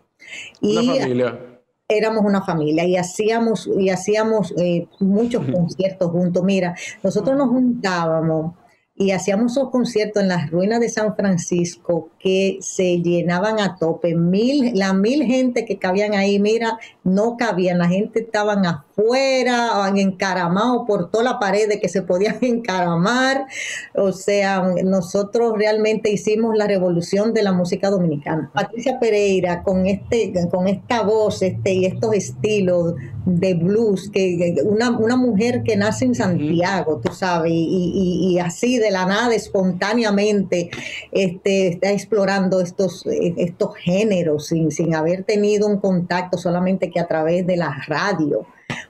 Y 0.61 0.79
una 0.79 0.94
familia. 0.94 1.40
Éramos 1.88 2.25
una 2.25 2.42
familia 2.42 2.85
y 2.85 2.96
hacíamos, 2.96 3.68
y 3.79 3.90
hacíamos 3.90 4.55
eh, 4.57 4.88
muchos 5.01 5.44
conciertos 5.53 6.11
juntos. 6.11 6.44
Mira, 6.44 6.75
nosotros 7.03 7.37
nos 7.37 7.49
juntábamos 7.49 8.55
y 8.97 9.11
hacíamos 9.11 9.53
esos 9.53 9.71
conciertos 9.71 10.23
en 10.23 10.29
las 10.31 10.51
ruinas 10.51 10.81
de 10.81 10.89
San 10.89 11.15
Francisco 11.15 12.09
que 12.19 12.59
se 12.61 13.03
llenaban 13.03 13.61
a 13.61 13.77
tope. 13.77 14.15
Mil, 14.15 14.73
la 14.75 14.95
mil 14.95 15.25
gente 15.25 15.67
que 15.67 15.79
cabían 15.79 16.15
ahí, 16.15 16.39
mira, 16.39 16.79
no 17.05 17.37
cabían, 17.37 17.79
la 17.79 17.89
gente 17.89 18.21
estaban 18.21 18.65
afuera, 18.97 19.93
encaramados 19.95 20.87
por 20.87 21.11
toda 21.11 21.25
la 21.25 21.39
pared 21.39 21.69
de 21.69 21.79
que 21.79 21.89
se 21.89 22.03
podían 22.03 22.39
encaramar. 22.41 23.47
O 23.95 24.13
sea, 24.13 24.63
nosotros 24.85 25.55
realmente 25.57 26.11
hicimos 26.11 26.57
la 26.57 26.67
revolución 26.67 27.35
de 27.35 27.43
la 27.43 27.53
música 27.53 27.91
dominicana. 27.91 28.51
Patricia 28.55 28.99
Pereira, 28.99 29.63
con, 29.63 29.87
este, 29.87 30.33
con 30.51 30.67
esta 30.69 31.03
voz 31.03 31.43
este, 31.43 31.73
y 31.75 31.85
estos 31.85 32.15
estilos 32.15 32.95
de 33.27 33.55
blues, 33.55 34.09
que 34.11 34.57
una, 34.65 34.97
una 34.97 35.17
mujer 35.17 35.63
que 35.65 35.77
nace 35.77 36.05
en 36.05 36.15
Santiago, 36.15 37.01
tú 37.03 37.13
sabes, 37.13 37.53
y, 37.53 38.31
y 38.33 38.39
así 38.39 38.79
de 38.79 38.91
la 38.93 39.05
nada, 39.05 39.35
espontáneamente, 39.35 40.71
este, 41.11 41.69
está 41.69 41.91
explorando 41.91 42.61
estos, 42.61 43.05
estos 43.07 43.75
géneros 43.77 44.47
sin, 44.47 44.71
sin 44.71 44.95
haber 44.95 45.25
tenido 45.25 45.67
un 45.67 45.79
contacto 45.79 46.39
solamente 46.39 46.91
que 46.91 47.01
a 47.01 47.09
través 47.09 47.47
de 47.47 47.57
la 47.57 47.77
radio 47.89 48.47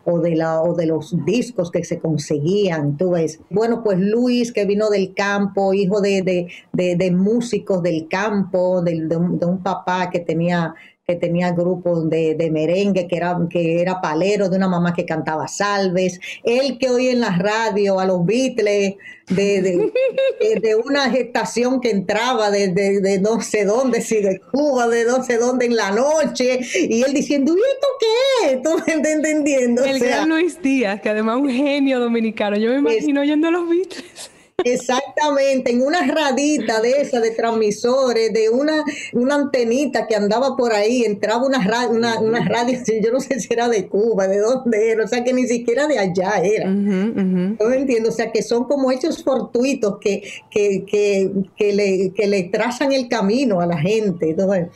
o 0.06 0.20
de, 0.20 0.36
la, 0.36 0.62
o 0.62 0.74
de 0.74 0.86
los 0.86 1.14
discos 1.24 1.70
que 1.70 1.84
se 1.84 1.98
conseguían, 1.98 2.96
tú 2.96 3.10
ves. 3.10 3.40
Bueno, 3.50 3.82
pues 3.82 3.98
Luis, 3.98 4.52
que 4.52 4.64
vino 4.64 4.88
del 4.88 5.12
campo, 5.14 5.74
hijo 5.74 6.00
de, 6.00 6.48
de, 6.72 7.10
músicos 7.10 7.82
del 7.82 8.08
campo, 8.08 8.82
de, 8.82 9.06
de 9.06 9.16
un 9.16 9.62
papá 9.62 10.08
que 10.10 10.20
tenía 10.20 10.74
que 11.08 11.14
tenía 11.14 11.52
grupos 11.52 12.10
de, 12.10 12.34
de, 12.34 12.50
merengue, 12.50 13.06
que 13.06 13.16
era, 13.16 13.38
que 13.48 13.80
era 13.80 14.00
palero, 14.00 14.48
de 14.48 14.56
una 14.56 14.66
mamá 14.66 14.92
que 14.92 15.04
cantaba 15.04 15.46
salves, 15.46 16.18
él 16.42 16.78
que 16.80 16.90
oye 16.90 17.12
en 17.12 17.20
la 17.20 17.38
radio 17.38 18.00
a 18.00 18.06
los 18.06 18.26
Beatles, 18.26 18.96
de, 19.28 19.92
de, 20.60 20.74
una 20.74 21.08
gestación 21.08 21.80
que 21.80 21.90
entraba 21.90 22.50
de, 22.50 22.70
de, 22.72 23.20
no 23.20 23.40
sé 23.40 23.64
dónde, 23.64 24.00
si 24.00 24.20
de 24.20 24.40
Cuba, 24.40 24.88
de 24.88 25.04
no 25.04 25.22
sé 25.22 25.38
dónde 25.38 25.66
en 25.66 25.76
la 25.76 25.92
noche, 25.92 26.58
y 26.74 27.00
él 27.04 27.14
diciendo, 27.14 27.54
¿y 27.56 27.60
esto 27.60 27.86
qué 28.00 28.50
es? 28.50 28.62
¿Tú 28.62 28.70
me 28.70 28.94
estás 28.94 29.12
entendiendo? 29.12 29.84
El 29.84 30.00
gran 30.00 30.28
Luis 30.28 30.60
Díaz, 30.60 31.00
que 31.00 31.10
además 31.10 31.36
es 31.36 31.42
un 31.42 31.50
genio 31.50 32.00
dominicano, 32.00 32.56
yo 32.56 32.70
me 32.70 32.78
imagino 32.78 33.20
oyendo 33.20 33.46
a 33.46 33.50
los 33.52 33.68
Beatles. 33.68 34.35
Exactamente, 34.64 35.70
en 35.70 35.82
una 35.82 36.06
radita 36.06 36.80
de 36.80 37.02
esa 37.02 37.20
de 37.20 37.30
transmisores, 37.32 38.32
de 38.32 38.48
una, 38.48 38.84
una 39.12 39.34
antenita 39.34 40.06
que 40.06 40.16
andaba 40.16 40.56
por 40.56 40.72
ahí, 40.72 41.04
entraba 41.04 41.46
una, 41.46 41.58
una, 41.90 42.18
una 42.20 42.48
radio, 42.48 42.78
yo 43.02 43.12
no 43.12 43.20
sé 43.20 43.38
si 43.38 43.52
era 43.52 43.68
de 43.68 43.86
Cuba, 43.86 44.26
de 44.26 44.38
dónde 44.38 44.92
era, 44.92 45.04
o 45.04 45.08
sea 45.08 45.22
que 45.22 45.34
ni 45.34 45.46
siquiera 45.46 45.86
de 45.86 45.98
allá 45.98 46.40
era. 46.42 46.70
No 46.70 47.70
entiendo, 47.70 48.08
o 48.08 48.12
sea 48.12 48.32
que 48.32 48.42
son 48.42 48.64
como 48.64 48.90
hechos 48.90 49.22
fortuitos 49.22 49.98
que, 50.00 50.22
que, 50.50 50.84
que, 50.86 51.30
que, 51.56 51.72
le, 51.74 52.12
que 52.14 52.26
le 52.26 52.44
trazan 52.44 52.92
el 52.92 53.08
camino 53.08 53.60
a 53.60 53.66
la 53.66 53.78
gente. 53.78 54.30
Entonces, 54.30 54.68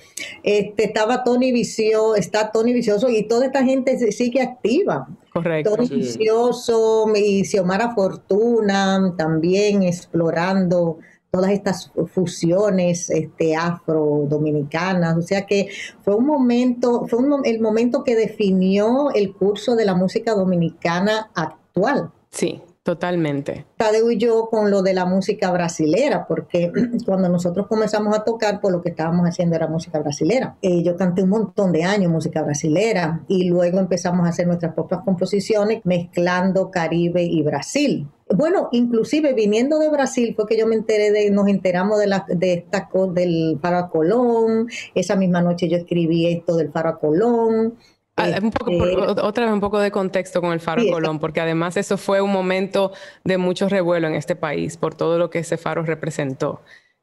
este, 0.42 0.84
estaba 0.84 1.24
Tony 1.24 1.52
Vicioso, 1.52 2.16
está 2.16 2.52
Tony 2.52 2.74
Vicioso 2.74 3.08
y 3.08 3.26
toda 3.26 3.46
esta 3.46 3.64
gente 3.64 4.12
sigue 4.12 4.42
activa. 4.42 5.08
Correcto. 5.32 5.76
Tony 5.76 5.88
Vicioso 5.88 7.06
y 7.14 7.44
Xiomara 7.44 7.94
Fortuna 7.94 9.14
también 9.16 9.82
explorando 9.82 10.98
todas 11.30 11.52
estas 11.52 11.92
fusiones 12.12 13.08
este, 13.10 13.54
afro-dominicanas. 13.54 15.16
O 15.16 15.22
sea 15.22 15.46
que 15.46 15.68
fue 16.02 16.16
un 16.16 16.26
momento, 16.26 17.06
fue 17.06 17.20
el 17.44 17.60
momento 17.60 18.02
que 18.02 18.16
definió 18.16 19.10
el 19.14 19.32
curso 19.32 19.76
de 19.76 19.84
la 19.84 19.94
música 19.94 20.34
dominicana 20.34 21.30
actual. 21.34 22.10
Sí, 22.30 22.60
Totalmente. 22.90 23.66
Tadeo 23.76 24.10
y 24.10 24.18
yo 24.18 24.48
con 24.50 24.68
lo 24.68 24.82
de 24.82 24.94
la 24.94 25.04
música 25.04 25.52
brasilera, 25.52 26.26
porque 26.26 26.72
cuando 27.06 27.28
nosotros 27.28 27.68
comenzamos 27.68 28.18
a 28.18 28.24
tocar, 28.24 28.60
pues 28.60 28.72
lo 28.72 28.82
que 28.82 28.88
estábamos 28.88 29.26
haciendo 29.26 29.54
era 29.54 29.68
música 29.68 30.00
brasilera. 30.00 30.56
Eh, 30.60 30.82
yo 30.82 30.96
canté 30.96 31.22
un 31.22 31.28
montón 31.28 31.70
de 31.70 31.84
años 31.84 32.10
música 32.10 32.42
brasilera 32.42 33.22
y 33.28 33.48
luego 33.48 33.78
empezamos 33.78 34.26
a 34.26 34.30
hacer 34.30 34.48
nuestras 34.48 34.74
propias 34.74 35.02
composiciones 35.04 35.82
mezclando 35.84 36.72
Caribe 36.72 37.22
y 37.22 37.44
Brasil. 37.44 38.08
Bueno, 38.28 38.70
inclusive 38.72 39.34
viniendo 39.34 39.78
de 39.78 39.88
Brasil 39.88 40.34
fue 40.34 40.48
que 40.48 40.58
yo 40.58 40.66
me 40.66 40.74
enteré 40.74 41.12
de, 41.12 41.30
nos 41.30 41.46
enteramos 41.46 42.00
de, 42.00 42.08
la, 42.08 42.26
de 42.26 42.54
esta 42.54 42.88
del 43.14 43.60
Faro 43.62 43.88
Colón. 43.88 44.66
Esa 44.96 45.14
misma 45.14 45.42
noche 45.42 45.68
yo 45.68 45.76
escribí 45.76 46.26
esto 46.26 46.56
del 46.56 46.72
Faro 46.72 46.98
Colón. 46.98 47.76
Ah, 48.20 48.38
un 48.42 48.50
poco, 48.50 48.70
este, 48.70 49.20
otra 49.22 49.44
vez 49.44 49.54
un 49.54 49.60
poco 49.60 49.78
de 49.78 49.90
contexto 49.90 50.40
con 50.40 50.52
el 50.52 50.60
Faro 50.60 50.82
Colón, 50.90 51.18
porque 51.18 51.40
además 51.40 51.76
eso 51.76 51.96
fue 51.96 52.20
un 52.20 52.32
momento 52.32 52.92
de 53.24 53.38
mucho 53.38 53.68
revuelo 53.68 54.06
en 54.08 54.14
este 54.14 54.36
país 54.36 54.76
por 54.76 54.94
todo 54.94 55.18
lo 55.18 55.30
que 55.30 55.40
ese 55.40 55.56
faro 55.56 55.82
representó, 55.82 56.62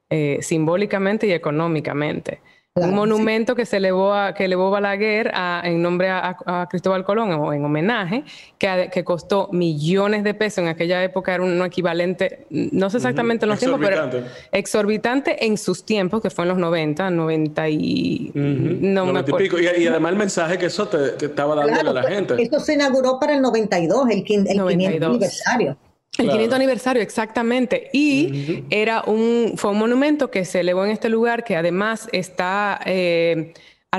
eh, 0.09 0.39
simbólicamente 0.41 1.27
y 1.27 1.31
económicamente 1.31 2.41
un 2.77 2.93
monumento 2.93 3.55
que 3.55 3.65
se 3.65 3.77
elevó 3.77 4.13
a, 4.13 4.33
que 4.33 4.45
elevó 4.45 4.69
Balaguer 4.69 5.31
en 5.63 5.81
nombre 5.81 6.09
a, 6.09 6.67
Cristóbal 6.69 7.03
Colón 7.03 7.31
o 7.33 7.53
en 7.53 7.63
homenaje, 7.63 8.23
que, 8.57 8.89
que, 8.91 9.03
costó 9.03 9.49
millones 9.51 10.23
de 10.23 10.33
pesos. 10.33 10.59
En 10.59 10.67
aquella 10.67 11.03
época 11.03 11.33
era 11.33 11.43
un, 11.43 11.61
equivalente, 11.61 12.45
no 12.49 12.89
sé 12.89 12.97
exactamente 12.97 13.45
en 13.45 13.49
los 13.49 13.59
tiempos, 13.59 13.81
pero 13.83 14.09
exorbitante 14.51 15.45
en 15.45 15.57
sus 15.57 15.85
tiempos, 15.85 16.21
que 16.21 16.29
fue 16.29 16.45
en 16.45 16.49
los 16.49 16.57
90, 16.57 17.09
90 17.09 17.69
y... 17.69 18.31
no 18.33 19.05
me 19.05 19.19
acuerdo. 19.19 19.57
Y, 19.57 19.83
y, 19.83 19.87
además 19.87 20.11
el 20.11 20.17
mensaje 20.17 20.57
que 20.57 20.67
eso 20.67 20.87
te, 20.87 21.25
estaba 21.25 21.55
dando 21.55 21.91
a 21.91 21.93
la 21.93 22.03
gente. 22.03 22.41
Esto 22.41 22.59
se 22.59 22.73
inauguró 22.73 23.19
para 23.19 23.33
el 23.33 23.41
92, 23.41 24.09
el, 24.09 24.17
el 24.17 24.23
500 24.23 25.07
aniversario. 25.07 25.77
El 26.17 26.29
500 26.29 26.55
aniversario, 26.55 27.01
exactamente. 27.01 27.89
Y 27.93 28.63
era 28.69 29.03
un, 29.05 29.53
fue 29.55 29.71
un 29.71 29.77
monumento 29.77 30.31
que 30.31 30.45
se 30.45 30.61
elevó 30.61 30.85
en 30.85 30.91
este 30.91 31.09
lugar 31.09 31.43
que 31.43 31.55
además 31.55 32.09
está 32.11 32.79
eh, 32.85 33.53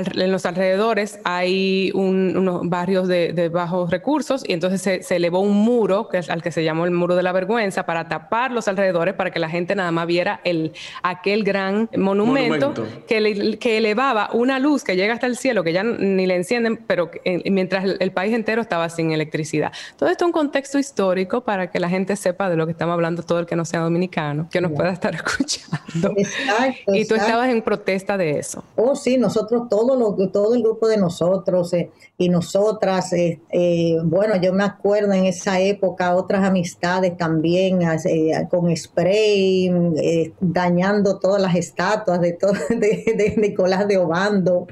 en 0.07 0.31
los 0.31 0.45
alrededores 0.45 1.19
hay 1.23 1.91
unos 1.93 2.67
barrios 2.69 3.07
de, 3.07 3.49
bajos 3.49 3.89
recursos 3.89 4.43
y 4.47 4.53
entonces 4.53 5.05
se, 5.05 5.15
elevó 5.15 5.39
un 5.39 5.55
muro, 5.55 6.07
que 6.09 6.19
es 6.19 6.29
al 6.29 6.41
que 6.41 6.51
se 6.51 6.63
llamó 6.63 6.85
el 6.85 6.91
muro 6.91 7.15
de 7.15 7.23
la 7.23 7.31
vergüenza, 7.31 7.85
para 7.85 8.07
tapar 8.07 8.51
los 8.51 8.67
alrededores, 8.67 9.15
para 9.15 9.31
que 9.31 9.39
la 9.39 9.49
gente 9.49 9.75
nada 9.75 9.91
más 9.91 10.07
viera 10.07 10.41
el, 10.43 10.73
aquel 11.03 11.43
gran 11.43 11.89
monumento, 11.95 12.73
Que, 13.07 13.57
que, 13.59 13.77
elevaba 13.77 14.29
una 14.33 14.59
luz 14.59 14.83
que 14.83 14.95
llega 14.95 15.13
hasta 15.13 15.27
el 15.27 15.37
cielo, 15.37 15.63
que 15.63 15.73
ya 15.73 15.83
ni 15.83 16.25
le 16.27 16.35
encienden, 16.35 16.77
pero 16.77 17.11
mientras 17.45 17.85
el, 17.99 18.11
país 18.11 18.33
entero 18.33 18.61
estaba 18.61 18.89
sin 18.89 19.11
electricidad. 19.11 19.71
Todo 19.97 20.09
esto 20.09 20.25
es 20.25 20.27
un 20.27 20.31
contexto 20.31 20.79
histórico 20.79 21.41
para 21.41 21.71
que 21.71 21.79
la 21.79 21.89
gente 21.89 22.15
sepa 22.15 22.49
de 22.49 22.55
lo 22.55 22.65
que 22.65 22.71
estamos 22.71 22.93
hablando, 22.93 23.23
todo 23.23 23.39
el 23.39 23.45
que 23.45 23.55
no 23.55 23.65
sea 23.65 23.81
dominicano, 23.81 24.47
que 24.51 24.61
nos 24.61 24.71
pueda 24.71 24.91
estar 24.91 25.13
escuchando. 25.15 26.13
Exacto, 26.17 26.93
y 26.93 27.05
tú 27.05 27.15
estabas 27.15 27.49
en 27.49 27.61
protesta 27.61 28.17
de 28.17 28.39
eso. 28.39 28.63
Oh, 28.75 28.95
sí, 28.95 29.17
nosotros 29.17 29.69
todos 29.69 29.88
todo, 29.89 30.15
lo, 30.17 30.29
todo 30.29 30.53
el 30.53 30.61
grupo 30.61 30.87
de 30.87 30.97
nosotros 30.97 31.73
eh, 31.73 31.89
y 32.17 32.29
nosotras, 32.29 33.11
eh, 33.13 33.39
eh, 33.49 33.97
bueno, 34.03 34.35
yo 34.39 34.53
me 34.53 34.63
acuerdo 34.63 35.13
en 35.13 35.25
esa 35.25 35.59
época 35.59 36.15
otras 36.15 36.43
amistades 36.43 37.17
también 37.17 37.79
con 38.49 38.75
spray, 38.75 39.71
dañando 40.39 41.17
todas 41.17 41.41
las 41.41 41.55
estatuas 41.55 42.21
de, 42.21 42.33
todo, 42.33 42.53
de, 42.69 43.33
Nicolás 43.37 43.87
de 43.87 43.97
Obando 43.97 44.67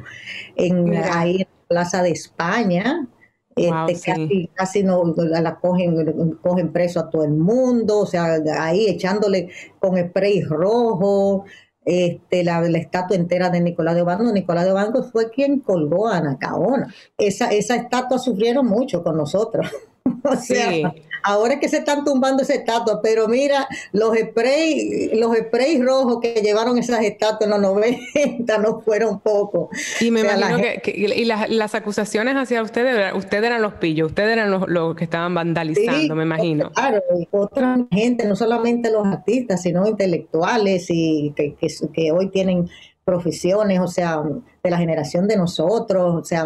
en, 0.56 0.96
ahí 0.96 1.38
en 1.38 1.40
la 1.40 1.68
Plaza 1.68 2.04
de 2.04 2.12
España. 2.12 3.08
Este, 3.56 4.12
casi, 4.12 4.52
casi 4.54 4.84
no 4.84 5.16
la 5.18 5.56
cogen, 5.56 6.38
cogen 6.44 6.72
preso 6.72 7.00
a 7.00 7.10
todo 7.10 7.24
el 7.24 7.34
mundo, 7.34 8.02
o 8.02 8.06
sea, 8.06 8.38
ahí 8.60 8.86
echándole 8.88 9.50
con 9.80 9.98
spray 9.98 10.44
rojo, 10.44 11.46
este, 11.88 12.44
la, 12.44 12.60
estatua 12.68 13.16
entera 13.16 13.50
de 13.50 13.62
Nicolás 13.62 13.96
de 13.96 14.02
Obando. 14.02 14.34
Nicolás 14.34 14.66
de 14.66 14.72
Obando 14.72 15.04
fue 15.04 15.32
quien 15.32 15.60
colgó 15.62 16.10
a 16.10 16.18
Anacaona. 16.18 16.94
Esa, 17.18 17.48
esa 17.48 17.78
estatua 17.78 18.20
sufrieron 18.20 18.68
mucho 18.68 19.02
con 19.02 19.16
nosotros. 19.16 19.72
o 20.24 20.36
sea, 20.36 20.94
ahora 21.24 21.56
es 21.56 21.60
que 21.60 21.70
se 21.70 21.78
están 21.78 22.04
tumbando 22.04 22.44
esa 22.44 22.54
estatua, 22.54 23.02
pero 23.02 23.28
mira, 23.28 23.68
los 23.92 24.16
sprays, 24.18 25.14
los 25.14 25.36
sprays 25.36 25.84
rojos 25.84 26.20
que 26.22 26.42
llevaron 26.42 26.78
esas 26.78 27.02
estatuas 27.02 27.42
en 27.42 27.50
los 27.50 27.62
90 27.62 28.58
no 28.60 28.82
fueron 28.82 29.20
pocos. 29.20 29.70
Y 30.00 30.12
me 30.12 30.22
imagino 30.22 30.58
que, 30.84 30.92
y 30.96 31.26
las, 31.26 31.76
acusaciones 31.76 32.36
hacia 32.36 32.62
ustedes, 32.62 33.14
ustedes 33.14 33.44
eran 33.44 33.62
los 33.62 33.74
pillos, 33.74 34.10
ustedes 34.10 34.34
eran 34.34 34.52
los, 34.52 34.96
que 34.96 35.04
estaban 35.04 35.34
vandalizando, 35.34 36.16
me 36.16 36.24
imagino. 36.24 36.72
Claro, 36.72 37.02
otra 37.32 37.78
gente, 37.92 38.26
no 38.26 38.36
solamente 38.36 38.92
los 38.92 39.06
artistas, 39.06 39.62
sino 39.62 39.88
intelectuales 39.88 40.86
y 40.90 41.34
que, 41.36 41.56
que 41.94 42.12
hoy 42.12 42.30
tienen 42.30 42.70
profesiones, 43.08 43.80
o 43.80 43.88
sea, 43.88 44.22
de 44.62 44.70
la 44.70 44.78
generación 44.78 45.30
de 45.30 45.38
nosotros, 45.38 46.14
o 46.14 46.26
sea, 46.26 46.46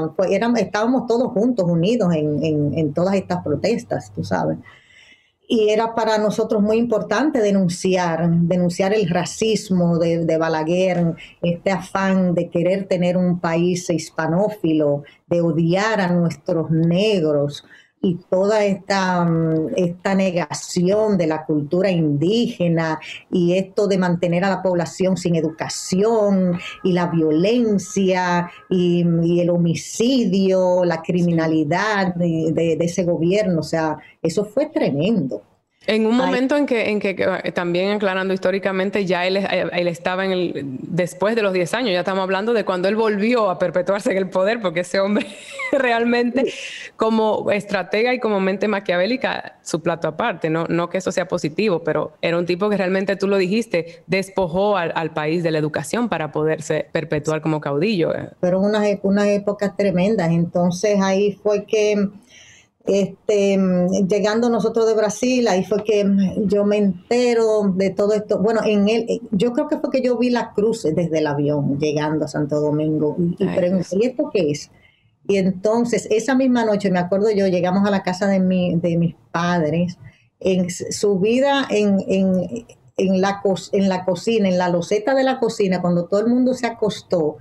estábamos 0.57 1.07
todos 1.07 1.31
juntos, 1.31 1.65
unidos 1.67 2.13
en, 2.13 2.93
todas 2.93 3.15
estas 3.15 3.43
protestas, 3.43 4.13
tú 4.13 4.23
sabes. 4.23 4.59
Y 5.47 5.69
era 5.69 5.95
para 5.95 6.19
nosotros 6.19 6.61
muy 6.61 6.77
importante 6.77 7.39
denunciar, 7.41 8.29
denunciar 8.29 8.93
el 8.93 9.09
racismo 9.09 9.97
de, 9.97 10.23
de 10.23 10.37
Balaguer, 10.37 11.15
este 11.41 11.71
afán 11.71 12.35
de 12.35 12.51
querer 12.51 12.87
tener 12.87 13.17
un 13.17 13.39
país 13.39 13.89
hispanófilo, 13.89 15.03
de 15.25 15.41
odiar 15.41 15.99
a 15.99 16.11
nuestros 16.11 16.69
negros, 16.69 17.65
y 18.01 18.15
toda 18.29 18.65
esta, 18.65 19.23
mm, 19.23 19.73
esta 19.75 20.15
negación 20.15 21.17
de 21.17 21.27
la 21.27 21.45
cultura 21.45 21.91
indígena 21.91 22.99
y 23.29 23.53
esto 23.53 23.87
de 23.87 23.97
mantener 23.97 24.43
a 24.43 24.49
la 24.49 24.61
población 24.61 25.17
sin 25.17 25.35
educación 25.35 26.59
y 26.83 26.93
la 26.93 27.07
violencia 27.07 28.49
y, 28.69 29.01
el 29.41 29.49
homicidio, 29.49 30.83
la 30.83 31.01
criminalidad 31.01 32.15
de, 32.15 32.51
de 32.53 32.85
ese 32.85 33.03
gobierno, 33.03 33.59
o 33.59 33.63
sea, 33.63 33.97
eso 34.21 34.45
fue 34.45 34.67
tremendo. 34.67 35.41
En 35.87 36.05
un 36.05 36.15
momento 36.15 36.57
en 36.57 36.67
que, 36.67 36.91
en 36.91 36.99
que, 36.99 37.15
eh, 37.43 37.51
también 37.53 37.89
aclarando 37.89 38.35
históricamente, 38.35 39.03
ya 39.07 39.25
él, 39.25 39.37
eh, 39.37 39.67
él, 39.73 39.87
estaba 39.87 40.23
en 40.23 40.31
el, 40.31 40.77
después 40.79 41.35
de 41.35 41.41
los 41.41 41.53
10 41.53 41.73
años, 41.73 41.91
ya 41.91 41.99
estamos 41.99 42.21
hablando 42.21 42.53
de 42.53 42.63
cuando 42.63 42.87
él 42.87 42.95
volvió 42.95 43.49
a 43.49 43.57
perpetuarse 43.57 44.11
en 44.11 44.17
el 44.17 44.29
poder, 44.29 44.61
porque 44.61 44.81
ese 44.81 44.99
hombre 44.99 45.25
realmente 45.71 46.53
como 46.97 47.49
estratega 47.49 48.13
y 48.13 48.19
como 48.19 48.39
mente 48.39 48.67
maquiavélica, 48.67 49.57
su 49.63 49.81
plato 49.81 50.07
aparte, 50.07 50.51
no, 50.51 50.65
no 50.67 50.87
que 50.87 50.99
eso 50.99 51.11
sea 51.11 51.27
positivo, 51.27 51.83
pero 51.83 52.13
era 52.21 52.37
un 52.37 52.45
tipo 52.45 52.69
que 52.69 52.77
realmente, 52.77 53.15
tú 53.15 53.27
lo 53.27 53.37
dijiste, 53.37 54.03
despojó 54.05 54.77
al, 54.77 54.91
al 54.93 55.13
país 55.13 55.41
de 55.41 55.49
la 55.49 55.57
educación 55.57 56.09
para 56.09 56.31
poderse 56.31 56.85
perpetuar 56.91 57.41
como 57.41 57.59
caudillo. 57.59 58.13
Pero 58.39 58.59
unas, 58.59 58.87
unas 59.01 59.25
épocas 59.29 59.75
tremendas, 59.75 60.29
entonces 60.29 60.99
ahí 61.01 61.39
fue 61.41 61.65
que 61.65 62.07
Este, 62.85 63.59
llegando 64.07 64.49
nosotros 64.49 64.87
de 64.87 64.95
Brasil, 64.95 65.47
ahí 65.47 65.63
fue 65.63 65.83
que 65.83 66.03
yo 66.45 66.65
me 66.65 66.77
entero 66.77 67.71
de 67.75 67.91
todo 67.91 68.13
esto. 68.13 68.39
Bueno, 68.39 68.61
en 68.65 68.89
él, 68.89 69.21
yo 69.31 69.53
creo 69.53 69.67
que 69.67 69.77
fue 69.77 69.91
que 69.91 70.01
yo 70.01 70.17
vi 70.17 70.29
la 70.29 70.53
cruz 70.53 70.83
desde 70.83 71.19
el 71.19 71.27
avión 71.27 71.77
llegando 71.79 72.25
a 72.25 72.27
Santo 72.27 72.59
Domingo 72.59 73.15
y, 73.37 73.45
pregunté, 73.45 73.97
¿y 73.99 74.05
esto 74.05 74.29
qué 74.33 74.51
es? 74.51 74.71
Y 75.27 75.37
entonces, 75.37 76.07
esa 76.09 76.35
misma 76.35 76.65
noche, 76.65 76.89
me 76.89 76.99
acuerdo 76.99 77.29
yo, 77.29 77.47
llegamos 77.47 77.87
a 77.87 77.91
la 77.91 78.01
casa 78.01 78.27
de, 78.27 78.39
mi, 78.39 78.75
de 78.75 78.97
mis 78.97 79.15
padres, 79.31 79.97
en 80.39 80.69
su 80.71 81.19
vida 81.19 81.67
en, 81.69 82.03
en, 82.07 82.65
en, 82.97 83.21
la, 83.21 83.41
en 83.71 83.89
la 83.89 84.05
cocina, 84.05 84.49
en 84.49 84.57
la 84.57 84.69
loseta 84.69 85.13
de 85.13 85.23
la 85.23 85.39
cocina, 85.39 85.81
cuando 85.81 86.05
todo 86.05 86.21
el 86.21 86.27
mundo 86.27 86.55
se 86.55 86.65
acostó, 86.65 87.37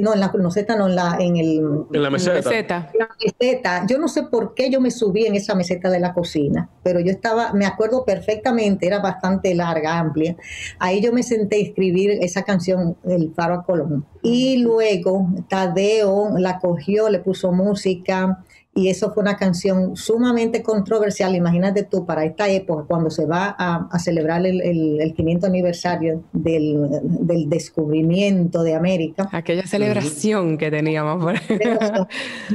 no, 0.00 0.14
en 0.14 0.20
la 0.20 0.32
meseta, 0.32 0.76
no, 0.76 0.88
en 0.88 0.96
la, 0.96 1.16
en 1.20 1.36
el, 1.36 1.84
en 1.92 2.02
la 2.02 2.10
meseta. 2.10 2.90
La 2.98 3.08
meseta. 3.22 3.86
Yo 3.86 3.98
no 3.98 4.08
sé 4.08 4.22
por 4.24 4.54
qué 4.54 4.70
yo 4.70 4.80
me 4.80 4.90
subí 4.90 5.26
en 5.26 5.34
esa 5.34 5.54
meseta 5.54 5.90
de 5.90 6.00
la 6.00 6.14
cocina, 6.14 6.70
pero 6.82 7.00
yo 7.00 7.10
estaba, 7.10 7.52
me 7.52 7.66
acuerdo 7.66 8.04
perfectamente, 8.04 8.86
era 8.86 9.00
bastante 9.00 9.54
larga, 9.54 9.98
amplia. 9.98 10.36
Ahí 10.78 11.02
yo 11.02 11.12
me 11.12 11.22
senté 11.22 11.56
a 11.56 11.60
escribir 11.60 12.10
esa 12.22 12.42
canción, 12.42 12.96
El 13.04 13.32
Faro 13.34 13.54
a 13.54 13.64
Colón. 13.64 14.06
Y 14.22 14.58
luego 14.58 15.28
Tadeo 15.48 16.38
la 16.38 16.58
cogió, 16.58 17.08
le 17.08 17.18
puso 17.18 17.52
música, 17.52 18.44
y 18.76 18.90
eso 18.90 19.10
fue 19.12 19.22
una 19.22 19.36
canción 19.36 19.96
sumamente 19.96 20.62
controversial. 20.62 21.34
Imagínate 21.34 21.82
tú, 21.82 22.04
para 22.04 22.26
esta 22.26 22.48
época, 22.48 22.84
cuando 22.86 23.10
se 23.10 23.24
va 23.24 23.56
a, 23.58 23.98
celebrar 23.98 24.44
el, 24.44 24.60
el, 24.60 25.14
500 25.14 25.48
aniversario 25.48 26.22
del, 26.32 27.48
descubrimiento 27.48 28.62
de 28.62 28.74
América. 28.74 29.28
Aquella 29.32 29.66
celebración 29.66 30.58
que 30.58 30.70
teníamos. 30.70 31.24
Por 31.24 31.34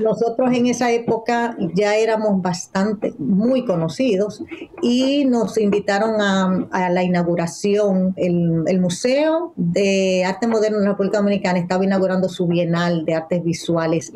Nosotros 0.02 0.52
en 0.54 0.68
esa 0.68 0.92
época 0.92 1.58
ya 1.74 1.96
éramos 1.96 2.40
bastante, 2.42 3.14
muy 3.18 3.66
conocidos 3.66 4.44
y 4.84 5.26
nos 5.26 5.58
invitaron 5.58 6.22
a, 6.22 6.90
la 6.92 7.04
inauguración. 7.04 8.14
El, 8.16 8.64
el, 8.68 8.80
Museo 8.80 9.54
de 9.56 10.24
Arte 10.24 10.46
Moderno 10.46 10.78
de 10.78 10.86
la 10.86 10.92
República 10.92 11.18
Dominicana 11.18 11.58
estaba 11.58 11.84
inaugurando 11.84 12.30
su 12.30 12.46
Bienal 12.48 13.06
de 13.06 13.16
Artes 13.16 13.44
Visuales 13.44 14.12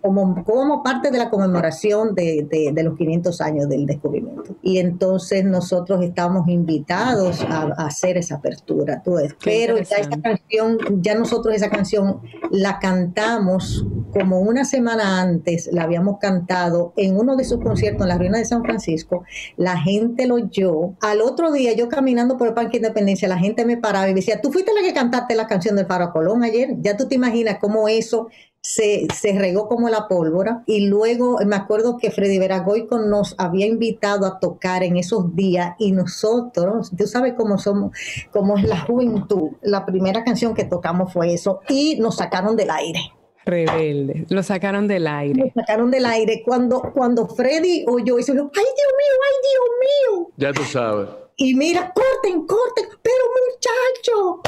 como, 0.00 0.44
como 0.44 0.82
parte 0.84 1.10
de 1.10 1.18
la 1.18 1.30
conmemoración 1.40 2.14
de, 2.14 2.46
de, 2.72 2.82
los 2.82 2.96
500 2.96 3.40
años 3.40 3.68
del 3.68 3.86
descubrimiento. 3.86 4.56
Y 4.62 4.78
entonces 4.78 5.44
nosotros 5.44 6.02
estábamos 6.02 6.48
invitados 6.48 7.42
a, 7.42 7.72
hacer 7.86 8.16
esa 8.16 8.36
apertura. 8.36 9.02
Pero 9.42 9.76
ya 9.78 9.96
esa 9.96 10.20
canción, 10.20 10.78
ya 11.00 11.14
nosotros 11.14 11.54
esa 11.54 11.70
canción 11.70 12.20
la 12.50 12.78
cantamos 12.78 13.84
como 14.12 14.40
una 14.40 14.64
semana 14.64 15.20
antes, 15.20 15.70
la 15.72 15.84
habíamos 15.84 16.18
cantado 16.18 16.92
en 16.96 17.16
uno 17.16 17.36
de 17.36 17.44
sus 17.44 17.60
conciertos 17.60 18.02
en 18.02 18.08
la 18.08 18.18
Ruina 18.18 18.38
de 18.38 18.44
San 18.44 18.62
Francisco. 18.62 19.24
La 19.56 19.78
gente 19.78 20.26
lo 20.26 20.34
oyó. 20.34 20.94
Al 21.00 21.20
otro 21.20 21.52
día, 21.52 21.72
yo 21.74 21.88
caminando 21.88 22.36
por 22.36 22.48
el 22.48 22.54
Parque 22.54 22.78
Independencia, 22.78 23.28
la 23.28 23.38
gente 23.38 23.64
me 23.64 23.76
paraba 23.76 24.08
y 24.08 24.14
me 24.14 24.20
decía, 24.20 24.40
tú 24.40 24.52
fuiste 24.52 24.72
la 24.74 24.82
que 24.82 24.92
cantaste 24.92 25.34
la 25.34 25.46
canción 25.46 25.76
del 25.76 25.86
Faro 25.86 26.12
Colón 26.12 26.42
ayer. 26.42 26.76
Ya 26.80 26.96
tú 26.96 27.06
te 27.08 27.14
imaginas 27.14 27.58
cómo 27.60 27.88
eso 27.88 28.28
se, 28.62 29.06
regó 29.38 29.68
como 29.68 29.88
la 29.88 30.06
pólvora 30.06 30.62
y 30.66 30.86
luego 30.86 31.38
me 31.46 31.56
acuerdo 31.56 31.96
que 31.96 32.10
Freddy 32.10 32.38
Veragoico 32.38 32.98
nos 32.98 33.34
había 33.38 33.66
invitado 33.66 34.26
a 34.26 34.38
tocar 34.38 34.82
en 34.82 34.96
esos 34.96 35.34
días 35.34 35.74
y 35.78 35.92
nosotros, 35.92 36.92
tú 36.96 37.06
sabes 37.06 37.34
cómo 37.36 37.58
somos, 37.58 37.96
cómo 38.30 38.58
es 38.58 38.64
la 38.64 38.80
juventud, 38.80 39.52
la 39.62 39.86
primera 39.86 40.24
canción 40.24 40.54
que 40.54 40.64
tocamos 40.64 41.12
fue 41.12 41.32
eso 41.32 41.60
y 41.68 41.96
nos 41.98 42.16
sacaron 42.16 42.56
del 42.56 42.70
aire. 42.70 43.00
Rebelde, 43.46 44.26
lo 44.28 44.42
sacaron 44.42 44.86
del 44.86 45.06
aire. 45.06 45.52
Lo 45.54 45.62
sacaron 45.62 45.90
del 45.90 46.04
aire. 46.04 46.42
Cuando, 46.44 46.92
cuando 46.94 47.26
Freddy 47.26 47.84
oyó 47.88 48.18
eso, 48.18 48.32
¡ay 48.32 48.36
Dios 48.36 48.44
mío, 48.44 49.14
ay 49.26 49.36
Dios 49.48 50.18
mío! 50.20 50.32
Ya 50.36 50.52
tú 50.52 50.62
sabes. 50.64 51.08
Y 51.42 51.54
mira, 51.54 51.90
corten, 51.94 52.46
corten, 52.46 52.84
pero 53.00 53.16
muchacho. 53.48 54.40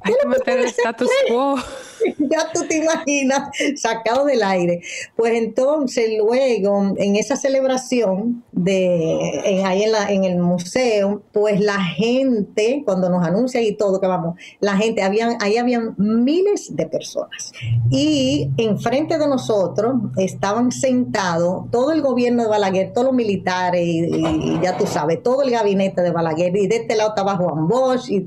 Hay 0.00 0.14
que 0.20 0.26
meter 0.26 0.58
el 0.58 0.64
status 0.64 1.08
quo. 1.28 1.54
ya 2.18 2.50
tú 2.52 2.66
te 2.66 2.78
imaginas, 2.78 3.50
sacado 3.76 4.24
del 4.24 4.42
aire. 4.42 4.82
Pues 5.14 5.34
entonces 5.34 6.10
luego, 6.18 6.96
en 6.96 7.14
esa 7.14 7.36
celebración 7.36 8.42
de 8.64 9.62
ahí 9.64 9.82
en, 9.82 9.92
la, 9.92 10.10
en 10.10 10.24
el 10.24 10.38
museo, 10.38 11.22
pues 11.32 11.60
la 11.60 11.82
gente, 11.82 12.82
cuando 12.84 13.08
nos 13.08 13.26
anuncia 13.26 13.60
y 13.62 13.74
todo 13.74 14.00
que 14.00 14.06
vamos, 14.06 14.38
la 14.60 14.76
gente, 14.76 15.02
habían, 15.02 15.36
ahí 15.40 15.56
habían 15.56 15.94
miles 15.96 16.74
de 16.74 16.86
personas. 16.86 17.52
Y 17.90 18.50
enfrente 18.56 19.18
de 19.18 19.26
nosotros 19.26 19.94
estaban 20.16 20.72
sentados 20.72 21.70
todo 21.70 21.92
el 21.92 22.02
gobierno 22.02 22.42
de 22.42 22.48
Balaguer, 22.48 22.92
todos 22.92 23.06
los 23.06 23.14
militares, 23.14 23.82
y 23.84 24.60
ya 24.62 24.76
tú 24.76 24.86
sabes, 24.86 25.22
todo 25.22 25.42
el 25.42 25.50
gabinete 25.50 26.02
de 26.02 26.10
Balaguer 26.10 26.56
y 26.56 26.66
de 26.66 26.76
este 26.76 26.96
lado 26.96 27.10
estaba 27.10 27.36
Juan 27.36 27.68
Bosch 27.68 28.08
y, 28.08 28.26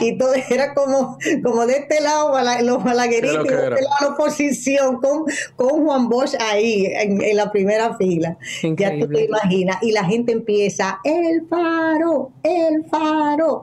y, 0.00 0.18
todo 0.18 0.32
era 0.50 0.74
como, 0.74 1.18
como 1.42 1.66
de 1.66 1.74
este 1.78 2.00
lado 2.00 2.32
los 2.62 2.84
balagueritos 2.84 3.44
y 3.44 3.48
de 3.48 3.54
este 3.54 3.82
lado 3.82 4.00
la 4.00 4.08
oposición 4.08 5.00
con, 5.00 5.24
con 5.56 5.84
Juan 5.84 6.08
Bosch 6.08 6.34
ahí 6.40 6.86
en, 6.86 7.36
la 7.36 7.50
primera 7.50 7.96
fila. 7.96 8.36
Ya 8.76 8.98
tú 8.98 9.08
Y 9.50 9.92
la 9.92 10.04
gente 10.04 10.32
empieza, 10.32 11.00
el 11.04 11.46
faro, 11.48 12.32
el 12.42 12.84
faro. 12.84 13.62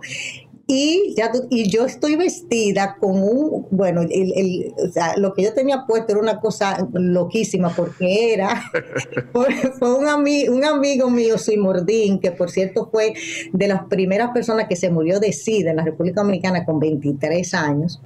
Y, 0.71 1.15
ya 1.17 1.31
y 1.49 1.67
yo 1.67 1.87
estoy 1.87 2.15
vestida 2.15 2.95
con 2.99 3.23
un, 3.23 3.65
bueno, 3.71 4.01
el, 4.01 4.71
o 4.77 4.91
sea, 4.91 5.17
lo 5.17 5.33
que 5.33 5.41
yo 5.41 5.51
tenía 5.55 5.87
puesto 5.87 6.11
era 6.11 6.21
una 6.21 6.39
cosa 6.39 6.87
loquísima 6.93 7.69
porque 7.75 8.35
era, 8.35 8.61
fue, 9.33 9.47
un, 9.81 10.05
un 10.53 10.65
amigo 10.65 11.09
mío, 11.09 11.39
Simordín, 11.39 12.19
que 12.19 12.31
por 12.31 12.51
cierto 12.51 12.87
fue 12.91 13.15
de 13.51 13.67
las 13.67 13.85
primeras 13.85 14.29
personas 14.29 14.67
que 14.67 14.75
se 14.75 14.91
murió 14.91 15.19
de 15.19 15.33
SIDA 15.33 15.71
en 15.71 15.77
la 15.77 15.85
República 15.85 16.21
Dominicana 16.21 16.63
con 16.63 16.79
23 16.79 17.51
años. 17.55 17.99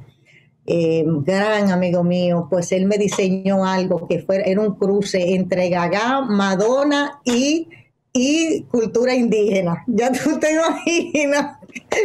Eh, 0.66 1.04
gran 1.06 1.72
amigo 1.72 2.04
mío, 2.04 2.48
pues 2.50 2.72
él 2.72 2.86
me 2.86 2.98
diseñó 2.98 3.66
algo 3.66 4.08
que 4.08 4.20
fue, 4.20 4.50
era 4.50 4.62
un 4.62 4.76
cruce 4.76 5.34
entre 5.36 5.70
Gaga, 5.70 6.22
Madonna 6.22 7.20
y, 7.26 7.68
y 8.14 8.64
cultura 8.64 9.14
indígena. 9.14 9.84
Ya 9.88 10.12
tú 10.12 10.40
te 10.40 10.54
imaginas 10.54 11.58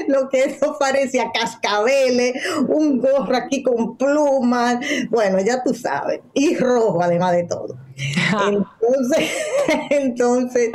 lo 0.08 0.28
que 0.28 0.44
eso 0.44 0.76
parecía 0.78 1.30
cascabeles, 1.32 2.34
un 2.68 2.98
gorro 2.98 3.36
aquí 3.36 3.62
con 3.62 3.96
plumas, 3.96 4.78
bueno, 5.10 5.38
ya 5.40 5.62
tú 5.62 5.74
sabes, 5.74 6.20
y 6.34 6.56
rojo 6.56 7.02
además 7.02 7.32
de 7.32 7.44
todo. 7.44 7.87
Entonces, 8.48 9.30
entonces 9.90 10.70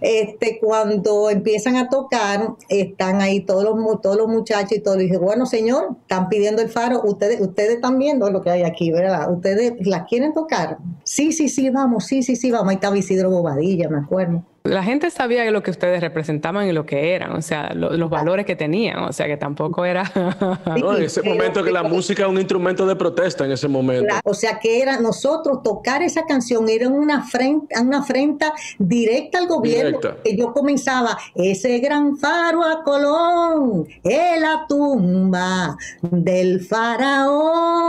este, 0.00 0.58
cuando 0.60 1.28
empiezan 1.28 1.76
a 1.76 1.88
tocar, 1.88 2.54
están 2.68 3.20
ahí 3.20 3.40
todos 3.40 3.64
los, 3.64 4.00
todos 4.00 4.16
los 4.16 4.28
muchachos 4.28 4.72
y 4.72 4.80
todo. 4.80 5.00
Y 5.00 5.04
dije, 5.04 5.18
bueno, 5.18 5.46
señor, 5.46 5.96
están 6.02 6.28
pidiendo 6.28 6.62
el 6.62 6.68
faro, 6.68 7.02
ustedes, 7.04 7.40
ustedes 7.40 7.76
están 7.76 7.98
viendo 7.98 8.30
lo 8.30 8.42
que 8.42 8.50
hay 8.50 8.62
aquí, 8.62 8.92
¿verdad? 8.92 9.32
¿Ustedes 9.32 9.74
la 9.86 10.04
quieren 10.04 10.32
tocar? 10.32 10.78
Sí, 11.04 11.32
sí, 11.32 11.48
sí, 11.48 11.70
vamos, 11.70 12.06
sí, 12.06 12.22
sí, 12.22 12.36
sí, 12.36 12.50
vamos. 12.50 12.68
Ahí 12.68 12.76
estaba 12.76 12.96
Isidro 12.96 13.30
Bobadilla, 13.30 13.88
me 13.88 13.98
acuerdo 13.98 14.44
la 14.62 14.82
gente 14.82 15.10
sabía 15.10 15.50
lo 15.50 15.62
que 15.62 15.70
ustedes 15.70 16.02
representaban 16.02 16.68
y 16.68 16.72
lo 16.72 16.84
que 16.84 17.14
eran, 17.14 17.32
o 17.32 17.40
sea, 17.40 17.72
los 17.72 18.10
valores 18.10 18.44
que 18.44 18.56
tenían, 18.56 18.98
o 18.98 19.12
sea, 19.12 19.26
que 19.26 19.38
tampoco 19.38 19.86
era... 19.86 20.04
no, 20.78 20.96
en 20.96 21.04
ese 21.04 21.22
momento 21.22 21.64
que 21.64 21.72
la 21.72 21.82
música 21.82 22.24
es 22.24 22.28
un 22.28 22.36
instrumento 22.36 22.86
de 22.86 22.94
protesta 22.94 23.46
en 23.46 23.52
ese 23.52 23.68
momento. 23.68 24.14
O 24.24 24.34
sea, 24.34 24.58
que 24.58 24.82
era 24.82 25.00
nosotros 25.00 25.62
tocar 25.62 26.02
esa 26.02 26.26
canción 26.26 26.68
era 26.68 26.88
una 26.88 27.20
afrenta, 27.20 27.80
una 27.80 28.00
afrenta 28.00 28.52
directa 28.78 29.38
al 29.38 29.46
gobierno. 29.46 29.98
Que 30.22 30.36
yo 30.36 30.52
comenzaba, 30.52 31.16
ese 31.34 31.78
gran 31.78 32.18
faro 32.18 32.62
a 32.62 32.82
Colón, 32.82 33.86
es 34.04 34.40
la 34.40 34.66
tumba 34.68 35.74
del 36.02 36.60
faraón. 36.60 37.80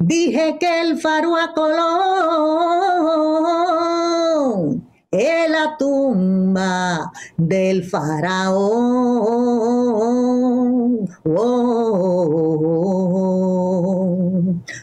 Dije 0.00 0.56
que 0.58 0.80
el 0.80 0.98
faro 0.98 1.36
a 1.36 1.54
Colón 1.54 2.10
en 5.12 5.52
la 5.52 5.76
tumba 5.76 7.12
del 7.36 7.84
faraón. 7.84 8.60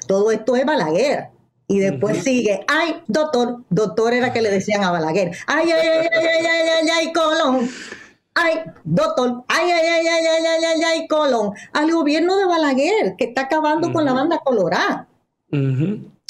Todo 0.07 0.31
esto 0.31 0.55
es 0.55 0.65
Balaguer. 0.65 1.29
Y 1.69 1.79
después 1.79 2.23
sigue, 2.23 2.63
ay, 2.69 3.03
doctor, 3.07 3.63
doctor 3.69 4.13
era 4.13 4.31
que 4.31 4.41
le 4.41 4.49
decían 4.49 4.85
a 4.85 4.91
Balaguer, 4.91 5.35
ay, 5.47 5.69
ay, 5.69 5.87
ay, 5.87 6.07
ay, 6.13 6.25
ay, 6.25 6.45
ay, 6.45 6.69
ay, 6.69 6.89
ay, 6.97 7.11
Colón, 7.11 7.69
ay, 8.35 8.61
doctor, 8.85 9.43
ay, 9.49 9.69
ay, 9.69 9.85
ay, 9.85 10.07
ay, 10.07 10.25
ay, 10.27 10.45
ay, 10.45 10.63
ay, 10.63 10.81
ay, 10.83 11.07
Colón, 11.09 11.51
al 11.73 11.91
gobierno 11.91 12.37
de 12.37 12.45
Balaguer, 12.45 13.15
que 13.17 13.25
está 13.25 13.41
acabando 13.41 13.91
con 13.91 14.05
la 14.05 14.13
banda 14.13 14.39
colorada. 14.45 15.09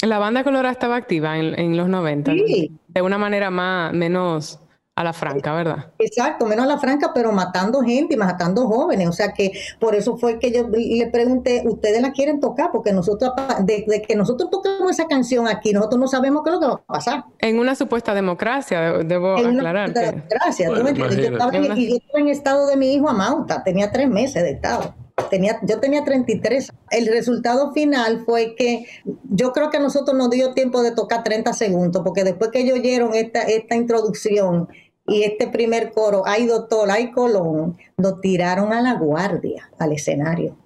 La 0.02 0.18
banda 0.18 0.44
colorada 0.44 0.72
estaba 0.72 0.96
activa 0.96 1.38
en, 1.38 1.76
los 1.76 1.88
90, 1.88 2.32
de 2.32 3.02
una 3.02 3.18
manera 3.18 3.50
más, 3.50 3.92
menos 3.92 4.60
a 4.98 5.04
la 5.04 5.12
franca, 5.12 5.54
¿verdad? 5.54 5.92
Exacto, 6.00 6.44
menos 6.44 6.64
a 6.64 6.68
la 6.68 6.78
franca, 6.78 7.12
pero 7.14 7.30
matando 7.30 7.82
gente 7.82 8.14
y 8.14 8.16
matando 8.16 8.66
jóvenes. 8.66 9.08
O 9.08 9.12
sea 9.12 9.32
que 9.32 9.52
por 9.78 9.94
eso 9.94 10.16
fue 10.16 10.40
que 10.40 10.50
yo 10.50 10.68
le 10.68 11.06
pregunté, 11.06 11.62
¿ustedes 11.64 12.02
la 12.02 12.10
quieren 12.10 12.40
tocar? 12.40 12.70
Porque 12.72 12.92
nosotros, 12.92 13.32
desde 13.60 14.02
que 14.02 14.16
nosotros 14.16 14.50
tocamos 14.50 14.90
esa 14.90 15.06
canción 15.06 15.46
aquí, 15.46 15.72
nosotros 15.72 16.00
no 16.00 16.08
sabemos 16.08 16.42
qué 16.42 16.50
es 16.50 16.54
lo 16.54 16.60
que 16.60 16.66
va 16.66 16.74
a 16.74 16.92
pasar. 16.92 17.24
En 17.38 17.60
una 17.60 17.76
supuesta 17.76 18.12
democracia, 18.12 18.92
debo 19.04 19.38
en 19.38 19.56
aclarar. 19.56 19.90
Una 19.90 20.00
democracia, 20.00 20.68
¿tú 20.68 20.82
me 20.82 20.90
entiendes? 20.90 21.16
Yo 21.16 21.32
estaba, 21.32 21.56
en, 21.56 21.78
y 21.78 21.90
yo 21.90 21.96
estaba 21.96 22.20
en 22.20 22.28
estado 22.28 22.66
de 22.66 22.76
mi 22.76 22.94
hijo 22.94 23.08
a 23.08 23.14
Mauta, 23.14 23.62
tenía 23.62 23.92
tres 23.92 24.08
meses 24.08 24.42
de 24.42 24.50
estado. 24.50 24.94
Tenía, 25.30 25.58
yo 25.62 25.80
tenía 25.80 26.04
33. 26.04 26.70
El 26.90 27.06
resultado 27.06 27.72
final 27.72 28.24
fue 28.24 28.54
que 28.54 28.86
yo 29.30 29.52
creo 29.52 29.70
que 29.70 29.76
a 29.78 29.80
nosotros 29.80 30.16
nos 30.16 30.30
dio 30.30 30.54
tiempo 30.54 30.82
de 30.82 30.92
tocar 30.92 31.22
30 31.24 31.52
segundos, 31.52 32.02
porque 32.04 32.24
después 32.24 32.50
que 32.50 32.60
ellos 32.60 32.78
oyeron 32.78 33.14
esta, 33.14 33.42
esta 33.42 33.74
introducción 33.74 34.68
y 35.06 35.22
este 35.22 35.48
primer 35.48 35.92
coro, 35.92 36.22
ay 36.26 36.46
doctor, 36.46 36.90
ay 36.90 37.10
Colón, 37.10 37.76
nos 37.96 38.20
tiraron 38.20 38.72
a 38.72 38.82
la 38.82 38.94
guardia, 38.94 39.70
al 39.78 39.92
escenario. 39.92 40.56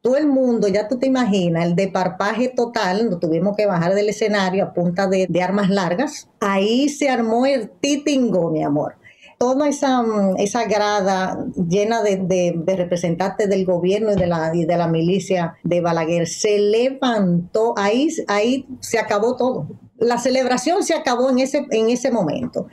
Todo 0.00 0.16
el 0.16 0.26
mundo, 0.26 0.66
ya 0.66 0.88
tú 0.88 0.98
te 0.98 1.06
imaginas, 1.06 1.74
el 1.76 1.92
parpaje 1.92 2.48
total, 2.48 3.10
nos 3.10 3.20
tuvimos 3.20 3.54
que 3.54 3.66
bajar 3.66 3.94
del 3.94 4.08
escenario 4.08 4.64
a 4.64 4.72
punta 4.72 5.06
de, 5.06 5.28
armas 5.42 5.68
largas. 5.68 6.28
Ahí 6.40 6.88
se 6.88 7.10
armó 7.10 7.44
el 7.44 7.68
titingo, 7.68 8.50
mi 8.50 8.62
amor 8.62 8.96
toda 9.40 9.68
esa, 9.68 10.04
esa 10.36 10.66
grada 10.66 11.46
llena 11.66 12.02
de, 12.02 12.62
representantes 12.66 13.48
del 13.48 13.64
gobierno 13.64 14.12
y 14.12 14.16
de, 14.16 14.26
la, 14.26 14.54
y 14.54 14.66
de 14.66 14.76
la 14.76 14.86
milicia 14.86 15.56
de 15.64 15.80
Balaguer 15.80 16.26
se 16.26 16.58
levantó, 16.58 17.72
ahí, 17.78 18.08
ahí 18.28 18.66
se 18.80 18.98
acabó 18.98 19.36
todo. 19.36 19.66
La 19.98 20.18
celebración 20.18 20.82
se 20.82 20.92
acabó 20.92 21.30
en 21.30 21.38
ese, 21.38 21.66
en 21.70 21.88
ese 21.88 22.10
momento 22.10 22.66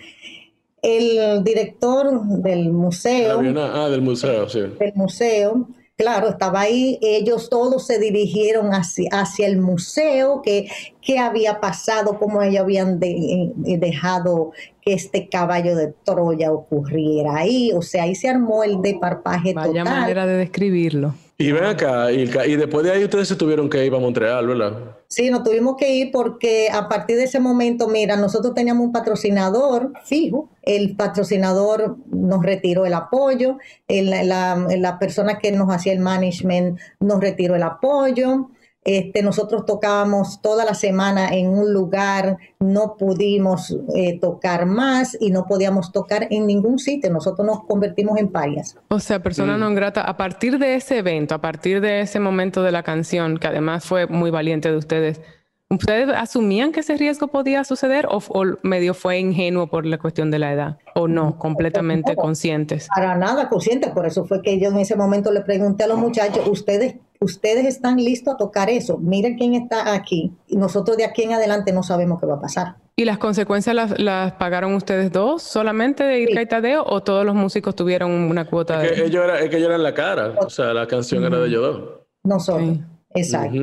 el 0.82 1.42
director 1.46 2.22
del 2.42 2.74
museo. 2.74 3.40
ah, 3.58 3.90
del 3.90 4.02
museo, 4.02 4.50
sí. 4.50 4.60
Del 4.60 4.94
museo, 4.94 5.70
claro, 5.98 6.30
estaba 6.30 6.62
ahí. 6.62 7.00
Ellos 7.02 7.50
todos 7.50 7.86
se 7.86 8.00
dirigieron 8.00 8.72
hacia, 8.72 9.10
hacia 9.12 9.48
el 9.48 9.58
museo, 9.58 10.42
que 10.42 10.70
qué 11.02 11.20
había 11.20 11.60
pasado, 11.60 12.18
cómo 12.20 12.42
ellos 12.42 12.62
habían 12.62 13.00
eh, 13.02 13.52
dejado 13.80 14.52
que 14.82 14.94
este 14.94 15.28
caballo 15.28 15.76
de 15.76 15.94
Troya 16.06 16.52
ocurriera 16.52 17.38
ahí. 17.38 17.72
O 17.74 17.82
sea, 17.82 18.04
ahí 18.04 18.16
se 18.16 18.30
armó 18.30 18.64
el 18.64 18.82
deparpaje 18.82 19.54
Vaya 19.54 19.84
manera 19.84 20.26
de 20.26 20.38
describirlo. 20.38 21.16
Y 21.40 21.52
ven 21.52 21.66
acá, 21.66 22.12
y, 22.12 22.26
después 22.26 22.84
de 22.84 22.92
ahí 22.92 23.04
ustedes 23.04 23.28
se 23.28 23.36
tuvieron 23.36 23.70
que 23.70 23.86
ir 23.86 23.94
a 23.94 24.00
Montreal, 24.00 24.48
¿verdad? 24.48 24.97
Sí, 25.10 25.30
nos 25.30 25.44
tuvimos 25.44 25.78
que 25.78 25.96
ir 25.96 26.12
porque 26.12 26.68
a 26.72 26.90
partir 26.90 27.16
de 27.16 27.24
ese 27.24 27.40
momento, 27.40 27.88
mira, 27.88 28.18
nosotros 28.18 28.54
teníamos 28.54 28.86
un 28.88 28.92
patrocinador 28.92 29.94
fijo, 30.04 30.50
el 30.64 30.98
patrocinador 30.98 31.98
nos 32.12 32.44
retiró 32.44 32.86
el 32.86 32.94
apoyo, 32.94 33.58
la 33.88 34.98
persona 35.00 35.40
que 35.40 35.54
nos 35.54 35.70
hacía 35.74 35.94
el 35.94 36.00
management 36.00 36.78
nos 37.00 37.22
retiró 37.22 37.56
el 37.56 37.64
apoyo, 37.64 38.50
este, 38.88 39.22
nosotros 39.22 39.66
tocábamos 39.66 40.42
toda 40.42 40.64
la 40.64 40.74
semana 40.74 41.28
en 41.34 41.50
un 41.50 41.74
lugar, 41.74 42.38
no 42.58 42.96
pudimos 42.98 43.76
eh, 43.94 44.18
tocar 44.18 44.66
más 44.66 45.18
y 45.20 45.30
no 45.30 45.46
podíamos 45.46 45.92
tocar 45.92 46.28
en 46.30 46.48
ningún 46.48 46.80
sitio. 46.80 47.12
Nosotros 47.12 47.46
nos 47.46 47.66
convertimos 47.66 48.18
en 48.18 48.30
parias. 48.30 48.78
O 48.88 49.02
sea, 49.02 49.22
persona 49.22 49.58
mm. 49.58 49.60
no 49.60 49.74
grata. 49.74 50.04
A 50.04 50.16
partir 50.16 50.58
de 50.58 50.76
ese 50.76 51.00
evento, 51.00 51.36
a 51.36 51.42
partir 51.42 51.82
de 51.82 52.00
ese 52.00 52.22
momento 52.22 52.64
de 52.64 52.72
la 52.72 52.82
canción, 52.82 53.40
que 53.40 53.48
además 53.48 53.84
fue 53.84 54.08
muy 54.08 54.32
valiente 54.32 54.72
de 54.72 54.78
ustedes, 54.78 55.20
¿Ustedes 55.70 56.08
asumían 56.16 56.72
que 56.72 56.80
ese 56.80 56.96
riesgo 56.96 57.28
podía 57.28 57.66
suceder 57.66 58.08
o, 58.10 58.22
medio 58.64 58.94
fue 58.94 59.20
ingenuo 59.20 59.68
por 59.68 59.86
la 59.86 59.98
cuestión 59.98 60.32
de 60.32 60.40
la 60.40 60.54
edad? 60.54 60.78
¿O 60.96 61.10
no, 61.10 61.38
completamente 61.38 62.16
conscientes? 62.16 62.88
Para 62.96 63.18
nada 63.18 63.50
conscientes, 63.50 63.92
por 63.92 64.06
eso 64.06 64.24
fue 64.24 64.42
que 64.42 64.62
yo 64.62 64.70
en 64.70 64.78
ese 64.78 64.96
momento 64.96 65.30
le 65.30 65.42
pregunté 65.42 65.84
a 65.84 65.88
los 65.88 65.98
muchachos, 65.98 66.48
¿ustedes, 66.48 66.96
ustedes 67.20 67.66
están 67.66 67.98
listos 67.98 68.34
a 68.34 68.38
tocar 68.38 68.70
eso? 68.70 68.98
Miren 68.98 69.38
quién 69.38 69.54
está 69.54 69.94
aquí. 69.94 70.32
Y 70.48 70.58
nosotros 70.58 70.98
de 70.98 71.06
aquí 71.06 71.24
en 71.24 71.34
adelante 71.34 71.72
no 71.72 71.84
sabemos 71.84 72.20
qué 72.20 72.26
va 72.26 72.36
a 72.36 72.42
pasar. 72.42 72.76
¿Y 72.96 73.06
las 73.06 73.20
consecuencias 73.20 73.76
las, 73.76 74.32
pagaron 74.34 74.74
ustedes 74.74 75.12
dos 75.12 75.44
solamente 75.44 76.04
de 76.04 76.20
ir 76.20 76.30
sí. 76.30 76.46
Tadeo 76.48 76.84
o 76.84 77.04
todos 77.04 77.24
los 77.24 77.36
músicos 77.36 77.76
tuvieron 77.76 78.12
una 78.12 78.46
cuota 78.46 78.84
es 78.84 78.92
que 78.92 79.02
de... 79.02 79.08
Ellos 79.08 79.24
era, 79.24 79.40
es 79.40 79.50
que 79.50 79.58
ellos 79.58 79.70
eran 79.70 79.84
la 79.84 79.94
cara, 79.94 80.34
o 80.40 80.50
sea, 80.50 80.74
la 80.74 80.88
canción 80.88 81.24
era 81.24 81.38
de 81.38 81.48
ellos 81.48 81.62
dos. 81.62 81.90
Nosotros, 82.24 82.80
exacto. 83.14 83.56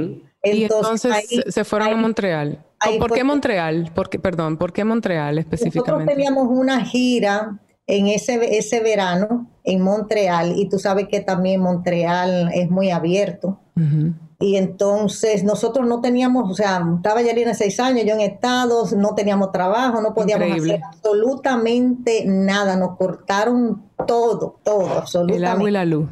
y 0.44 0.62
entonces 0.62 1.12
se 1.48 1.64
fueron 1.64 1.88
a 1.88 1.96
Montreal. 1.96 2.64
¿Por 2.98 3.12
qué 3.12 3.24
Montreal? 3.24 3.90
perdón, 4.22 4.56
¿por 4.56 4.72
qué 4.72 4.84
Montreal 4.84 5.38
específicamente? 5.38 5.90
Nosotros 5.90 6.14
teníamos 6.14 6.48
una 6.48 6.84
gira 6.84 7.58
en 7.86 8.08
ese, 8.08 8.56
ese 8.56 8.80
verano 8.80 9.50
en 9.62 9.80
Montreal 9.80 10.54
y 10.56 10.68
tú 10.68 10.78
sabes 10.78 11.08
que 11.08 11.20
también 11.20 11.60
Montreal 11.60 12.50
es 12.54 12.70
muy 12.70 12.90
abierto. 12.90 13.60
Y 14.40 14.56
entonces 14.56 15.42
nosotros 15.42 15.86
no 15.86 16.00
teníamos, 16.00 16.50
o 16.50 16.54
sea, 16.54 16.84
estaba 16.96 17.22
Yarina 17.22 17.54
seis 17.54 17.80
años, 17.80 18.04
yo 18.04 18.14
en 18.14 18.20
Estados, 18.20 18.92
no 18.92 19.14
teníamos 19.14 19.52
trabajo, 19.52 20.00
no 20.00 20.14
podíamos 20.14 20.50
hacer 20.50 20.80
absolutamente 20.84 22.24
nada, 22.26 22.76
nos 22.76 22.96
cortaron 22.96 23.82
todo, 24.06 24.60
todo, 24.62 24.98
absolutamente. 24.98 25.36
El 25.36 25.44
agua 25.46 25.68
y 25.68 25.72
la 25.72 25.84
luz 25.84 26.08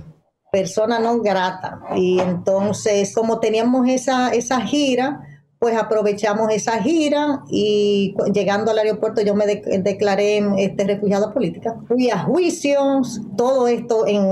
persona 0.52 0.98
no 0.98 1.20
grata. 1.20 1.80
Y 1.96 2.20
entonces, 2.20 3.14
como 3.14 3.40
teníamos 3.40 3.88
esa, 3.88 4.28
esa 4.34 4.60
gira, 4.60 5.22
pues 5.62 5.76
aprovechamos 5.76 6.52
esa 6.52 6.82
gira 6.82 7.44
y 7.48 8.16
llegando 8.34 8.72
al 8.72 8.78
aeropuerto 8.78 9.22
yo 9.22 9.36
me 9.36 9.46
declaré 9.46 10.42
este, 10.58 10.82
refugiada 10.82 11.32
política. 11.32 11.76
Fui 11.86 12.10
a 12.10 12.18
juicios, 12.18 13.20
todo 13.36 13.68
esto 13.68 14.04
en, 14.08 14.26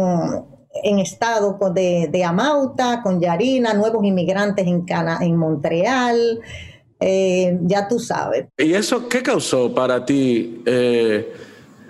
en 0.82 0.98
estado 0.98 1.56
de, 1.72 2.08
de, 2.10 2.24
Amauta, 2.24 3.00
con 3.04 3.20
Yarina, 3.20 3.74
nuevos 3.74 4.04
inmigrantes 4.04 4.66
en, 4.66 4.84
Cana, 4.84 5.20
en 5.22 5.36
Montreal, 5.36 6.40
eh, 6.98 7.56
ya 7.62 7.86
tú 7.86 8.00
sabes. 8.00 8.46
¿Y 8.58 8.74
eso 8.74 9.08
qué 9.08 9.22
causó 9.22 9.72
para 9.72 10.04
ti? 10.04 10.64
Eh, 10.66 11.32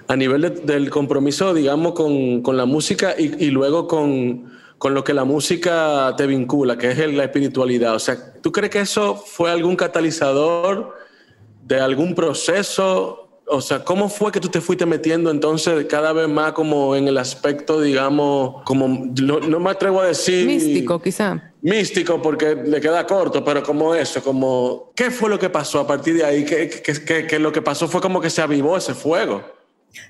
a 0.07 0.17
nivel 0.17 0.67
del 0.67 0.91
compromiso, 0.91 1.55
digamos, 1.55 1.93
con, 1.93 2.43
con 2.43 2.59
la 2.59 2.67
música 2.67 3.15
y 3.17 3.47
luego 3.47 3.89
con, 3.89 4.51
con, 4.81 4.95
lo 4.95 5.05
que 5.05 5.15
la 5.15 5.25
música 5.25 6.15
te 6.17 6.27
vincula, 6.27 6.77
que 6.77 6.91
es 6.91 7.15
la 7.15 7.25
espiritualidad. 7.25 7.95
O 7.95 7.99
sea, 7.99 8.33
¿tú 8.41 8.51
crees 8.51 8.71
que 8.71 8.81
eso 8.81 9.15
fue 9.15 9.51
algún 9.51 9.77
catalizador 9.77 10.97
de 11.63 11.81
algún 11.81 12.15
proceso? 12.15 13.43
O 13.47 13.61
sea, 13.61 13.85
¿cómo 13.85 14.09
fue 14.09 14.33
que 14.33 14.41
tú 14.41 14.49
te 14.49 14.61
fuiste 14.61 14.87
metiendo 14.87 15.31
entonces 15.31 15.87
cada 15.87 16.13
vez 16.13 16.29
más 16.29 16.53
como 16.53 16.97
en 16.97 17.09
el 17.09 17.19
aspecto, 17.19 17.81
digamos, 17.81 18.63
como, 18.65 19.13
no, 19.21 19.41
no 19.41 19.61
me 19.61 19.71
atrevo 19.71 20.01
a 20.01 20.07
decir... 20.07 20.47
Místico, 20.47 21.01
quizá. 21.03 21.53
Místico 21.63 22.23
porque 22.23 22.55
le 22.55 22.81
queda 22.81 23.07
corto, 23.07 23.45
pero 23.45 23.63
como 23.63 23.95
eso, 23.95 24.23
como, 24.23 24.93
¿qué 24.97 25.11
fue 25.11 25.29
lo 25.29 25.39
que 25.39 25.51
pasó 25.51 25.81
a 25.81 25.87
partir 25.87 26.15
de 26.15 26.25
ahí? 26.25 26.45
¿Qué, 26.45 26.71
qué, 26.71 27.27
qué, 27.27 27.39
lo 27.39 27.53
que 27.53 27.61
pasó 27.61 27.87
fue 27.87 28.01
como 28.01 28.21
que 28.21 28.31
se 28.31 28.41
avivó 28.41 28.77
ese 28.77 28.95
fuego? 28.95 29.43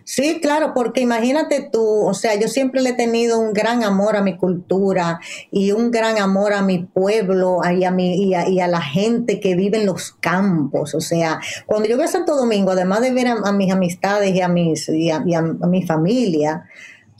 Sí, 0.04 0.40
claro, 0.40 0.72
porque 0.74 1.00
imagínate 1.00 1.68
tú, 1.72 2.06
o 2.06 2.14
sea, 2.14 2.38
yo 2.38 2.48
siempre 2.48 2.82
le 2.82 2.90
he 2.90 2.94
tenido 2.94 3.38
un 3.38 3.52
gran 3.52 3.82
amor 3.82 4.16
a 4.16 4.22
mi 4.22 4.36
cultura 4.36 5.20
y 5.50 5.72
un 5.72 5.90
gran 5.90 6.18
amor 6.18 6.52
a 6.52 6.62
mi 6.62 6.80
pueblo 6.80 7.60
y 7.76 7.84
a, 7.84 7.90
mi, 7.90 8.30
y 8.30 8.34
a, 8.34 8.66
la 8.66 8.82
gente 8.82 9.40
que 9.40 9.54
vive 9.54 9.78
en 9.78 9.86
los 9.86 10.12
campos. 10.12 10.94
O 10.94 11.00
sea, 11.00 11.40
cuando 11.66 11.88
yo 11.88 11.96
voy 11.96 12.04
a 12.04 12.08
Santo 12.08 12.36
Domingo, 12.36 12.72
además 12.72 13.00
de 13.00 13.12
ver 13.12 13.28
a, 13.28 13.52
mis 13.52 13.72
amistades 13.72 14.34
y 14.34 14.40
a, 14.40 14.48
mis, 14.48 14.88
y 14.88 15.10
a 15.10 15.20
mi 15.20 15.82
familia, 15.86 16.64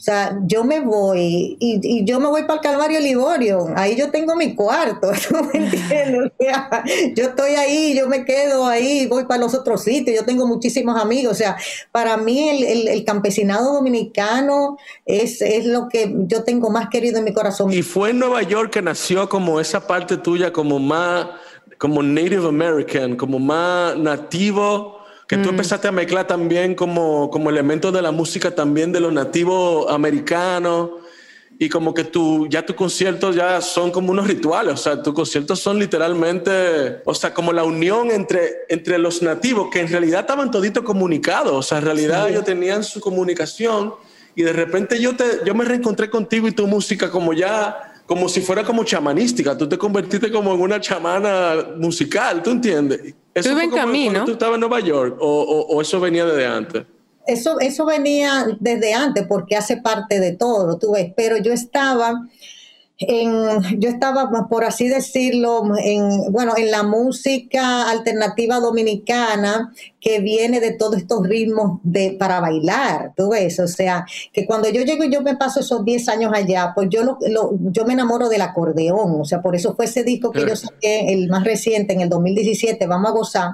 o 0.01 0.03
sea, 0.03 0.35
yo 0.47 0.63
me 0.63 0.79
voy 0.79 1.57
y, 1.59 2.03
yo 2.05 2.19
me 2.19 2.25
voy 2.25 2.41
para 2.41 2.55
el 2.55 2.61
Calvario 2.61 2.99
Liborio. 2.99 3.67
Ahí 3.75 3.95
yo 3.95 4.09
tengo 4.09 4.35
mi 4.35 4.55
cuarto, 4.55 5.11
yo 7.15 7.23
estoy 7.23 7.51
ahí, 7.51 7.95
yo 7.95 8.07
me 8.07 8.25
quedo 8.25 8.65
ahí, 8.65 9.05
voy 9.05 9.25
para 9.25 9.41
los 9.41 9.53
otros 9.53 9.83
sitios. 9.83 10.17
Yo 10.17 10.25
tengo 10.25 10.47
muchísimos 10.47 10.99
amigos. 10.99 11.33
O 11.33 11.35
sea, 11.35 11.55
para 11.91 12.17
mí 12.17 12.49
el, 12.49 13.05
campesinado 13.05 13.75
dominicano 13.75 14.79
es, 15.05 15.39
es, 15.43 15.67
lo 15.67 15.87
que 15.87 16.11
yo 16.25 16.43
tengo 16.45 16.71
más 16.71 16.89
querido 16.89 17.19
en 17.19 17.25
mi 17.25 17.33
corazón. 17.33 17.71
Y 17.71 17.83
fue 17.83 18.09
en 18.09 18.17
Nueva 18.17 18.41
York 18.41 18.71
que 18.71 18.81
nació 18.81 19.29
como 19.29 19.59
esa 19.59 19.85
parte 19.85 20.17
tuya, 20.17 20.51
como 20.51 20.79
más, 20.79 21.27
como 21.77 22.01
Native 22.01 22.47
American, 22.47 23.15
como 23.15 23.37
más 23.37 23.95
nativo 23.97 25.00
que 25.31 25.37
tú 25.37 25.47
mm. 25.47 25.51
empezaste 25.51 25.87
a 25.87 25.93
mezclar 25.93 26.27
también 26.27 26.75
como, 26.75 27.29
como 27.29 27.49
elementos 27.49 27.93
de 27.93 28.01
la 28.01 28.11
música 28.11 28.53
también 28.53 28.91
de 28.91 28.99
los 28.99 29.13
nativos 29.13 29.89
americanos 29.89 30.89
y 31.57 31.69
como 31.69 31.93
que 31.93 32.03
tú, 32.03 32.47
ya 32.49 32.65
tus 32.65 32.75
conciertos 32.75 33.33
ya 33.33 33.61
son 33.61 33.91
como 33.91 34.11
unos 34.11 34.27
rituales, 34.27 34.73
o 34.73 34.77
sea, 34.77 35.01
tus 35.01 35.13
conciertos 35.13 35.57
son 35.61 35.79
literalmente, 35.79 37.01
o 37.05 37.13
sea, 37.13 37.33
como 37.33 37.53
la 37.53 37.63
unión 37.63 38.11
entre, 38.11 38.65
entre 38.67 38.97
los 38.97 39.21
nativos, 39.21 39.69
que 39.71 39.79
en 39.79 39.87
realidad 39.87 40.19
estaban 40.19 40.51
toditos 40.51 40.83
comunicados, 40.83 41.53
o 41.53 41.61
sea, 41.61 41.77
en 41.77 41.85
realidad 41.85 42.29
ellos 42.29 42.43
tenían 42.43 42.83
su 42.83 42.99
comunicación 42.99 43.93
y 44.35 44.43
de 44.43 44.51
repente 44.51 44.99
yo, 44.99 45.15
te, 45.15 45.23
yo 45.45 45.55
me 45.55 45.63
reencontré 45.63 46.09
contigo 46.09 46.45
y 46.49 46.51
tu 46.51 46.67
música 46.67 47.09
como 47.09 47.31
ya 47.31 47.90
como 48.11 48.27
si 48.27 48.41
fuera 48.41 48.61
como 48.65 48.83
chamanística. 48.83 49.57
Tú 49.57 49.69
te 49.69 49.77
convertiste 49.77 50.29
como 50.29 50.53
en 50.53 50.59
una 50.59 50.81
chamana 50.81 51.65
musical, 51.77 52.43
¿tú 52.43 52.49
entiendes? 52.49 53.15
Eso 53.33 53.57
en 53.57 53.71
camino. 53.71 54.25
¿Tú 54.25 54.33
estabas 54.33 54.55
en 54.55 54.59
Nueva 54.59 54.81
York 54.81 55.15
o, 55.17 55.65
o, 55.69 55.81
eso 55.81 55.97
venía 56.01 56.25
desde 56.25 56.45
antes? 56.45 56.83
eso, 57.25 57.57
eso 57.61 57.85
venía 57.85 58.47
desde 58.59 58.93
antes 58.93 59.25
porque 59.29 59.55
hace 59.55 59.77
parte 59.77 60.19
de 60.19 60.33
todo, 60.33 60.77
tú 60.77 60.91
ves, 60.91 61.13
pero 61.15 61.37
yo 61.37 61.53
estaba 61.53 62.27
yo 63.07 63.89
estaba, 63.89 64.29
por 64.47 64.63
así 64.63 64.87
decirlo, 64.87 65.63
en, 65.83 66.31
bueno, 66.31 66.53
en 66.55 66.69
la 66.69 66.83
música 66.83 67.89
alternativa 67.89 68.59
dominicana 68.59 69.73
que 69.99 70.19
viene 70.19 70.59
de 70.59 70.73
todos 70.73 70.97
estos 70.97 71.27
ritmos 71.27 71.79
de, 71.83 72.15
para 72.19 72.39
bailar, 72.39 73.13
tú 73.15 73.29
ves, 73.31 73.59
o 73.59 73.67
sea, 73.67 74.05
que 74.31 74.45
cuando 74.45 74.69
yo 74.69 74.83
llego 74.83 75.03
y 75.03 75.11
yo 75.11 75.21
me 75.21 75.35
paso 75.35 75.61
esos 75.61 75.83
10 75.83 76.09
años 76.09 76.31
allá, 76.33 76.73
pues 76.75 76.89
yo, 76.89 77.03
lo, 77.03 77.17
yo 77.71 77.85
me 77.85 77.93
enamoro 77.93 78.29
del 78.29 78.41
acordeón, 78.41 79.19
o 79.19 79.25
sea, 79.25 79.41
por 79.41 79.55
eso 79.55 79.75
fue 79.75 79.85
ese 79.85 80.03
disco 80.03 80.31
que 80.31 80.41
yo 80.41 80.55
saqué, 80.55 81.11
el 81.13 81.27
más 81.27 81.43
reciente, 81.43 81.93
en 81.93 82.01
el 82.01 82.09
2017, 82.09 82.85
Vamos 82.85 83.09
a 83.09 83.13
gozar, 83.13 83.51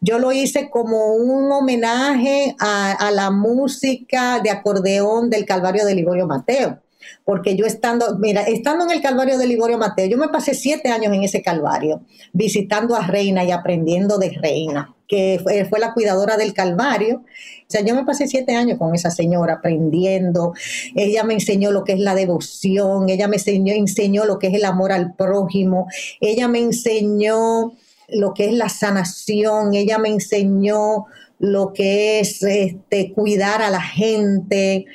yo 0.00 0.18
lo 0.18 0.30
hice 0.30 0.70
como 0.70 1.14
un 1.14 1.50
homenaje 1.50 2.54
a, 2.60 2.92
a 2.92 3.10
la 3.10 3.30
música 3.30 4.40
de 4.40 4.50
acordeón 4.50 5.30
del 5.30 5.44
Calvario 5.44 5.84
de 5.84 5.94
Liborio 5.94 6.26
Mateo 6.26 6.80
porque 7.24 7.56
yo 7.56 7.66
estando, 7.66 8.16
mira, 8.18 8.42
estando 8.42 8.84
en 8.84 8.90
el 8.90 9.02
Calvario 9.02 9.38
de 9.38 9.46
Liborio 9.46 9.78
Mateo, 9.78 10.06
yo 10.06 10.16
me 10.16 10.28
pasé 10.28 10.54
siete 10.54 10.90
años 10.90 11.12
en 11.12 11.22
ese 11.22 11.42
Calvario, 11.42 12.02
visitando 12.32 12.94
a 12.94 13.06
Reina 13.06 13.44
y 13.44 13.50
aprendiendo 13.50 14.18
de 14.18 14.30
Reina, 14.30 14.94
que 15.08 15.40
fue, 15.68 15.78
la 15.78 15.92
cuidadora 15.92 16.36
del 16.36 16.54
Calvario. 16.54 17.18
O 17.18 17.68
sea, 17.68 17.84
yo 17.84 17.94
me 17.94 18.04
pasé 18.04 18.28
siete 18.28 18.54
años 18.54 18.78
con 18.78 18.94
esa 18.94 19.10
señora 19.10 19.54
aprendiendo. 19.54 20.54
Ella 20.94 21.24
me 21.24 21.34
enseñó 21.34 21.72
lo 21.72 21.84
que 21.84 21.94
es 21.94 22.00
la 22.00 22.14
devoción, 22.14 23.08
ella 23.08 23.28
me 23.28 23.36
enseñó, 23.36 23.72
enseñó 23.72 24.24
lo 24.24 24.38
que 24.38 24.48
es 24.48 24.54
el 24.54 24.64
amor 24.64 24.92
al 24.92 25.14
prójimo, 25.14 25.88
ella 26.20 26.48
me 26.48 26.60
enseñó 26.60 27.72
lo 28.08 28.34
que 28.34 28.46
es 28.46 28.52
la 28.52 28.68
sanación, 28.68 29.74
ella 29.74 29.98
me 29.98 30.08
enseñó 30.08 31.06
lo 31.38 31.72
que 31.72 32.20
es 32.20 32.42
este, 32.42 33.12
cuidar 33.12 33.62
a 33.62 33.70
la 33.70 33.80
gente, 33.80 34.86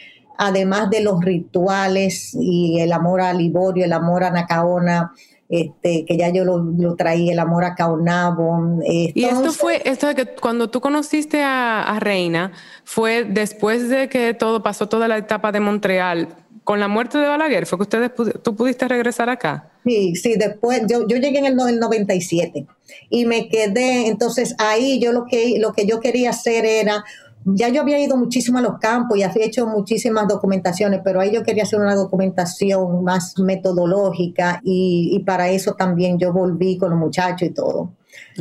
además 0.43 0.89
de 0.89 1.01
los 1.01 1.23
rituales 1.23 2.33
y 2.33 2.79
el 2.79 2.93
amor 2.93 3.21
a 3.21 3.31
Liborio, 3.31 3.85
el 3.85 3.93
amor 3.93 4.23
a 4.23 4.31
Nacaona, 4.31 5.13
este, 5.47 6.03
que 6.03 6.17
ya 6.17 6.29
yo 6.29 6.43
lo, 6.43 6.95
traí, 6.95 7.29
el 7.29 7.37
amor 7.37 7.63
a 7.63 7.75
Caonabo. 7.75 8.79
y 8.83 9.23
esto 9.23 9.51
fue, 9.51 9.83
esto 9.85 10.07
de 10.07 10.15
que 10.15 10.25
cuando 10.25 10.71
tú 10.71 10.81
conociste 10.81 11.43
a, 11.43 11.95
Reina, 11.99 12.53
fue 12.83 13.23
después 13.23 13.87
de 13.87 14.09
que 14.09 14.33
todo 14.33 14.63
pasó 14.63 14.89
toda 14.89 15.07
la 15.07 15.19
etapa 15.19 15.51
de 15.51 15.59
Montreal, 15.59 16.29
con 16.63 16.79
la 16.79 16.87
muerte 16.87 17.19
de 17.19 17.27
Balaguer, 17.27 17.67
¿fue 17.67 17.77
que 17.77 17.83
ustedes, 17.83 18.11
tú 18.41 18.55
pudiste 18.55 18.87
regresar 18.87 19.29
acá? 19.29 19.69
Sí, 19.85 20.15
sí, 20.15 20.37
después, 20.37 20.81
yo, 20.87 21.07
yo 21.07 21.17
llegué 21.17 21.37
en 21.37 21.45
el, 21.45 21.59
el 21.59 21.79
97 21.79 22.65
y 23.11 23.25
me 23.25 23.47
quedé, 23.47 24.07
entonces 24.07 24.55
ahí 24.57 24.99
yo 24.99 25.11
lo 25.11 25.25
que, 25.25 25.59
lo 25.59 25.71
que 25.73 25.85
yo 25.85 25.99
quería 25.99 26.31
hacer 26.31 26.65
era 26.65 27.03
ya 27.45 27.69
yo 27.69 27.81
había 27.81 27.99
ido 27.99 28.17
muchísimo 28.17 28.59
a 28.59 28.61
los 28.61 28.77
campos 28.79 29.17
y 29.17 29.23
había 29.23 29.45
hecho 29.45 29.65
muchísimas 29.65 30.27
documentaciones, 30.27 31.01
pero 31.03 31.19
ahí 31.19 31.31
yo 31.31 31.43
quería 31.43 31.63
hacer 31.63 31.79
una 31.79 31.95
documentación 31.95 33.03
más 33.03 33.37
metodológica 33.39 34.61
y, 34.63 35.23
para 35.25 35.49
eso 35.49 35.73
también 35.73 36.19
yo 36.19 36.33
volví 36.33 36.77
con 36.77 36.91
los 36.91 36.99
muchachos 36.99 37.47
y 37.47 37.51
todo. 37.51 37.93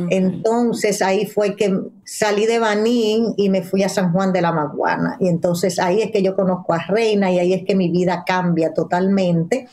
Entonces 0.09 1.01
ahí 1.01 1.25
fue 1.25 1.55
que 1.55 1.77
salí 2.03 2.45
de 2.45 2.59
Banín 2.59 3.33
y 3.37 3.49
me 3.49 3.61
fui 3.61 3.83
a 3.83 3.89
San 3.89 4.11
Juan 4.11 4.33
de 4.33 4.41
la 4.41 4.51
Maguana. 4.51 5.17
Y 5.19 5.27
entonces 5.27 5.79
ahí 5.79 6.01
es 6.01 6.11
que 6.11 6.21
yo 6.21 6.35
conozco 6.35 6.73
a 6.73 6.79
Reina 6.79 7.31
y 7.31 7.39
ahí 7.39 7.53
es 7.53 7.63
que 7.65 7.75
mi 7.75 7.89
vida 7.89 8.23
cambia 8.25 8.73
totalmente 8.73 9.67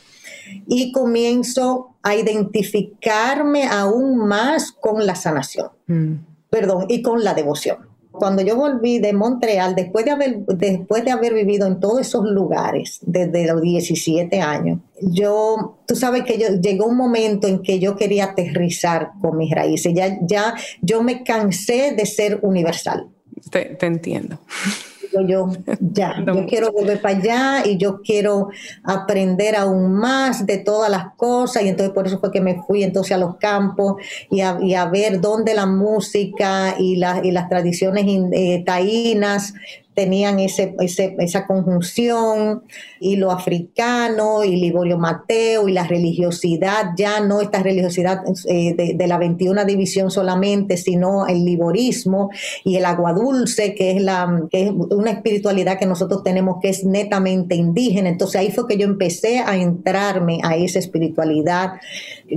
y 0.67 0.91
comienzo 0.91 1.95
a 2.01 2.15
identificarme 2.15 3.67
aún 3.67 4.17
más 4.17 4.71
con 4.71 5.05
la 5.05 5.15
sanación, 5.15 5.69
mm. 5.87 6.13
perdón, 6.49 6.85
y 6.87 7.01
con 7.01 7.23
la 7.23 7.33
devoción 7.33 7.88
cuando 8.19 8.43
yo 8.43 8.55
volví 8.55 8.99
de 8.99 9.13
Montreal, 9.13 9.73
después 9.75 10.05
de 10.05 10.11
haber, 10.11 10.45
después 10.45 11.03
de 11.03 11.11
haber 11.11 11.33
vivido 11.33 11.65
en 11.65 11.79
todos 11.79 12.01
esos 12.01 12.25
lugares 12.25 12.99
desde 13.01 13.47
los 13.47 13.61
17 13.61 14.41
años, 14.41 14.79
yo, 15.01 15.79
tú 15.87 15.95
sabes 15.95 16.23
que 16.23 16.37
yo, 16.37 16.47
llegó 16.61 16.85
un 16.85 16.97
momento 16.97 17.47
en 17.47 17.63
que 17.63 17.79
yo 17.79 17.95
quería 17.95 18.25
aterrizar 18.25 19.11
con 19.21 19.37
mis 19.37 19.51
raíces. 19.51 19.93
Ya, 19.95 20.19
ya 20.21 20.53
yo 20.81 21.01
me 21.01 21.23
cansé 21.23 21.93
de 21.95 22.05
ser 22.05 22.39
universal. 22.43 23.07
te 23.49 23.85
entiendo 23.85 24.39
yo, 25.27 25.49
ya, 25.79 26.23
yo 26.25 26.45
quiero 26.45 26.71
volver 26.71 27.01
para 27.01 27.17
allá 27.17 27.63
y 27.65 27.77
yo 27.77 28.01
quiero 28.01 28.49
aprender 28.83 29.55
aún 29.55 29.93
más 29.93 30.45
de 30.45 30.57
todas 30.57 30.89
las 30.89 31.13
cosas 31.15 31.63
y 31.63 31.67
entonces 31.67 31.93
por 31.93 32.07
eso 32.07 32.19
fue 32.19 32.31
que 32.31 32.41
me 32.41 32.61
fui 32.63 32.83
entonces 32.83 33.13
a 33.13 33.17
los 33.17 33.37
campos 33.37 33.95
y 34.29 34.41
a, 34.41 34.57
y 34.61 34.73
a 34.75 34.85
ver 34.85 35.21
dónde 35.21 35.53
la 35.53 35.65
música 35.65 36.75
y, 36.77 36.95
la, 36.95 37.21
y 37.23 37.31
las 37.31 37.49
tradiciones 37.49 38.05
eh, 38.33 38.63
taínas 38.65 39.53
tenían 39.93 40.39
ese, 40.39 40.75
esa 40.79 41.45
conjunción, 41.47 42.63
y 42.99 43.15
lo 43.15 43.31
africano, 43.31 44.43
y 44.43 44.55
Liborio 44.55 44.97
Mateo, 44.97 45.67
y 45.67 45.73
la 45.73 45.85
religiosidad, 45.85 46.91
ya 46.97 47.19
no 47.19 47.41
esta 47.41 47.61
religiosidad 47.63 48.21
eh, 48.47 48.93
de, 48.95 49.07
la 49.07 49.17
21 49.17 49.65
división 49.65 50.11
solamente, 50.11 50.77
sino 50.77 51.27
el 51.27 51.43
liborismo 51.43 52.29
y 52.63 52.77
el 52.77 52.85
agua 52.85 53.13
dulce, 53.13 53.75
que 53.75 53.91
es, 53.91 54.01
la, 54.01 54.43
que 54.49 54.67
es 54.67 54.71
una 54.71 55.11
espiritualidad 55.11 55.79
que 55.79 55.85
nosotros 55.85 56.23
tenemos 56.23 56.57
que 56.61 56.69
es 56.69 56.83
netamente 56.85 57.55
indígena. 57.55 58.09
Entonces 58.09 58.39
ahí 58.39 58.51
fue 58.51 58.67
que 58.67 58.77
yo 58.77 58.85
empecé 58.85 59.39
a 59.39 59.57
entrarme 59.57 60.39
a 60.43 60.55
esa 60.55 60.79
espiritualidad 60.79 61.73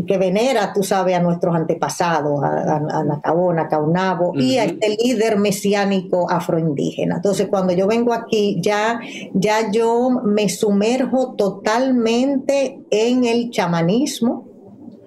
que 0.07 0.19
venera, 0.19 0.73
tú 0.73 0.83
sabes, 0.83 1.15
a 1.15 1.21
nuestros 1.21 1.55
antepasados, 1.55 2.43
a, 2.43 2.77
a, 2.77 3.05
Nacabona, 3.05 3.69
Caunabo, 3.69 4.33
y 4.35 4.57
a 4.57 4.65
este 4.65 4.97
líder 5.03 5.39
mesiánico 5.39 6.31
afroindígena. 6.31 7.17
Entonces, 7.17 7.49
cuando 7.49 7.73
yo 7.73 7.87
vengo 7.87 8.13
aquí, 8.13 8.59
ya, 8.63 9.01
ya 9.35 9.71
yo 9.71 10.11
me 10.25 10.49
sumerjo 10.49 11.35
totalmente 11.35 12.81
en 12.91 13.25
el 13.25 13.51
chamanismo, 13.51 14.49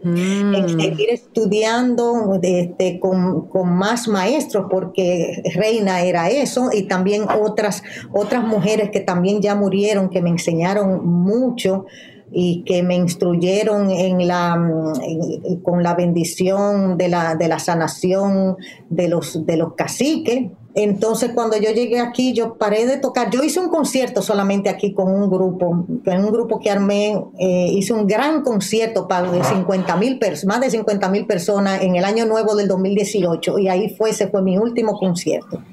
en 0.03 0.51
mm. 0.51 0.79
seguir 0.79 1.09
estudiando 1.09 2.39
este, 2.39 2.99
con, 2.99 3.47
con, 3.47 3.73
más 3.73 4.07
maestros, 4.07 4.67
porque 4.69 5.41
Reina 5.55 6.01
era 6.01 6.29
eso, 6.29 6.69
y 6.71 6.83
también 6.83 7.23
otras, 7.41 7.81
otras 8.13 8.45
mujeres 8.45 8.91
que 8.91 8.99
también 8.99 9.41
ya 9.41 9.55
murieron, 9.55 10.09
que 10.09 10.21
me 10.21 10.29
enseñaron 10.29 11.03
mucho 11.07 11.86
y 12.32 12.63
que 12.63 12.84
me 12.84 12.95
instruyeron 12.95 13.89
en 13.91 14.28
la, 14.28 14.57
con 15.63 15.84
la 15.84 15.93
bendición 15.93 16.97
de 16.97 17.07
la, 17.07 17.36
de 17.36 17.47
la 17.47 17.59
sanación 17.59 18.57
de 18.89 19.07
los, 19.07 19.45
de 19.45 19.57
los 19.57 19.73
caciques. 19.76 20.51
Entonces, 20.73 21.32
cuando 21.34 21.55
yo 21.55 21.71
llegué 21.71 22.01
aquí, 22.01 22.34
yo 22.34 22.55
paré 22.57 22.86
de 22.86 22.97
tocar. 22.97 23.30
Yo 23.30 23.41
hice 23.43 23.61
un 23.61 23.69
concierto 23.69 24.21
solamente 24.21 24.69
aquí 24.69 24.93
con 24.93 25.09
un 25.09 25.30
grupo, 25.30 25.86
con 26.03 26.17
un 26.17 26.32
grupo 26.34 26.59
que 26.59 26.69
armé, 26.69 27.23
eh, 27.39 27.69
hice 27.71 27.93
un 27.93 28.05
gran 28.07 28.41
concierto 28.43 29.07
para 29.07 29.32
de 29.32 29.41
50 29.41 29.95
mil 29.95 30.19
más 30.45 30.59
de 30.59 30.69
50 30.69 31.09
mil 31.09 31.26
personas 31.26 31.82
en 31.82 31.95
el 31.95 32.03
año 32.03 32.26
nuevo 32.26 32.55
del 32.55 32.67
2018 32.67 33.59
y 33.59 33.69
ahí 33.69 33.95
fue, 33.95 34.09
ese 34.09 34.28
fue 34.28 34.41
mi 34.41 34.57
último 34.57 34.97
concierto. 34.99 35.63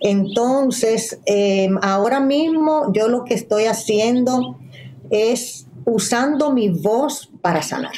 Entonces, 0.00 1.20
eh, 1.26 1.68
ahora 1.82 2.18
mismo 2.18 2.92
yo 2.92 3.06
lo 3.08 3.24
que 3.24 3.34
estoy 3.34 3.66
haciendo 3.66 4.56
es 5.10 5.68
usando 5.84 6.52
mi 6.52 6.68
voz 6.68 7.30
para 7.40 7.62
sanar. 7.62 7.92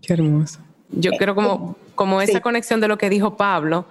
Qué 0.00 0.14
hermoso. 0.14 0.60
Yo 0.90 1.12
creo 1.12 1.34
como, 1.34 1.76
como 1.94 2.20
esa 2.20 2.40
conexión 2.40 2.80
de 2.80 2.88
lo 2.88 2.98
que 2.98 3.08
dijo 3.08 3.36
Pablo, 3.36 3.86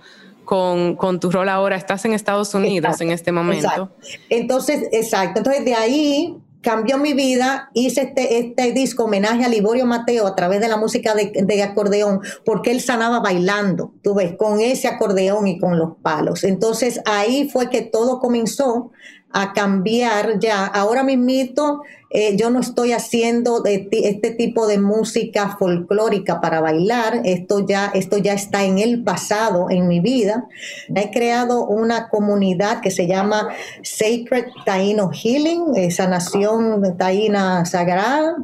con, 0.45 0.95
con, 0.95 1.20
tu 1.20 1.32
rol 1.32 1.47
ahora. 1.47 1.76
Estás 1.76 2.04
en 2.06 2.14
Estados 2.14 2.54
Unidos 2.54 3.00
en 3.02 3.12
este 3.12 3.32
momento. 3.32 3.91
Entonces, 4.30 4.88
exacto. 4.91 5.39
Entonces, 5.39 5.64
de 5.64 5.76
ahí 5.76 6.38
cambió 6.62 6.97
mi 6.97 7.14
vida, 7.14 7.70
hice 7.74 8.02
este, 8.02 8.39
este 8.39 8.72
disco 8.74 9.06
homenaje 9.06 9.45
a 9.45 9.50
Liborio 9.50 9.86
Mateo 9.86 10.28
a 10.28 10.36
través 10.36 10.60
de 10.60 10.68
la 10.68 10.78
música 10.78 11.14
de, 11.16 11.32
de, 11.32 11.64
acordeón, 11.64 12.22
porque 12.43 12.72
él 12.72 12.82
sanaba 12.82 13.20
bailando, 13.20 13.93
tú 14.02 14.14
ves, 14.16 14.36
con 14.36 14.60
ese 14.60 14.88
acordeón 14.88 15.47
y 15.47 15.60
con 15.60 15.78
los 15.78 15.97
palos. 16.02 16.43
Entonces 16.43 17.00
ahí 17.06 17.50
fue 17.50 17.70
que 17.70 17.82
todo 17.82 18.20
comenzó 18.20 18.91
a 19.32 19.53
cambiar 19.53 20.39
ya. 20.39 20.65
Ahora 20.65 21.03
mismito 21.03 21.82
eh, 22.11 22.36
yo 22.36 22.49
no 22.49 22.59
estoy 22.59 22.93
haciendo 22.93 23.63
este 23.65 24.32
tipo 24.32 24.65
de 24.65 24.80
música 24.80 25.55
folclórica 25.57 26.41
para 26.41 26.59
bailar. 26.59 27.21
Esto 27.23 27.65
ya, 27.65 27.91
esto 27.93 28.17
ya 28.17 28.34
está 28.34 28.63
en 28.63 28.80
el 28.80 29.03
pasado, 29.03 29.69
en 29.69 29.88
mi 29.88 29.99
vida. 29.99 30.47
He 30.93 31.11
creado 31.11 31.65
una 31.65 32.09
comunidad 32.09 32.82
que 32.82 32.89
se 32.89 33.05
llama 33.05 33.49
Sacred 33.84 34.45
Taino 34.65 35.11
Healing, 35.11 35.75
eh, 35.75 35.91
sanación 35.91 36.97
taína 36.97 37.65
sagrada 37.65 38.38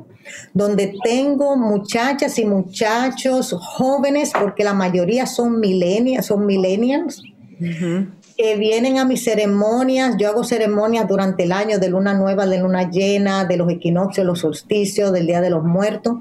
donde 0.53 0.95
tengo 1.03 1.55
muchachas 1.55 2.39
y 2.39 2.45
muchachos 2.45 3.55
jóvenes, 3.59 4.31
porque 4.39 4.63
la 4.63 4.73
mayoría 4.73 5.25
son 5.25 5.59
millennials, 5.59 6.25
son 6.25 6.45
millennials, 6.45 7.21
que 8.37 8.55
vienen 8.57 8.97
a 8.97 9.05
mis 9.05 9.23
ceremonias. 9.23 10.15
Yo 10.17 10.29
hago 10.29 10.43
ceremonias 10.43 11.07
durante 11.07 11.43
el 11.43 11.51
año 11.51 11.79
de 11.79 11.89
luna 11.89 12.13
nueva, 12.13 12.45
de 12.45 12.59
luna 12.59 12.89
llena, 12.89 13.45
de 13.45 13.57
los 13.57 13.71
equinoccios, 13.71 14.25
los 14.25 14.39
solsticios, 14.39 15.11
del 15.11 15.27
Día 15.27 15.41
de 15.41 15.49
los 15.49 15.63
Muertos. 15.63 16.17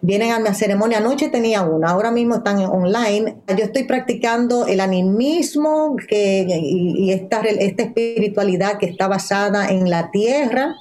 vienen 0.00 0.30
a 0.30 0.38
mi 0.38 0.54
ceremonia. 0.54 0.98
Anoche 0.98 1.28
tenía 1.28 1.62
una, 1.62 1.88
ahora 1.88 2.12
mismo 2.12 2.36
están 2.36 2.58
online. 2.58 3.38
Yo 3.48 3.64
estoy 3.64 3.84
practicando 3.84 4.66
el 4.66 4.80
animismo 4.80 5.96
y, 6.08 7.10
esta, 7.10 7.40
esta 7.40 7.82
espiritualidad 7.82 8.78
que 8.78 8.86
está 8.86 9.08
basada 9.08 9.68
en 9.70 9.90
la 9.90 10.10
tierra 10.12 10.76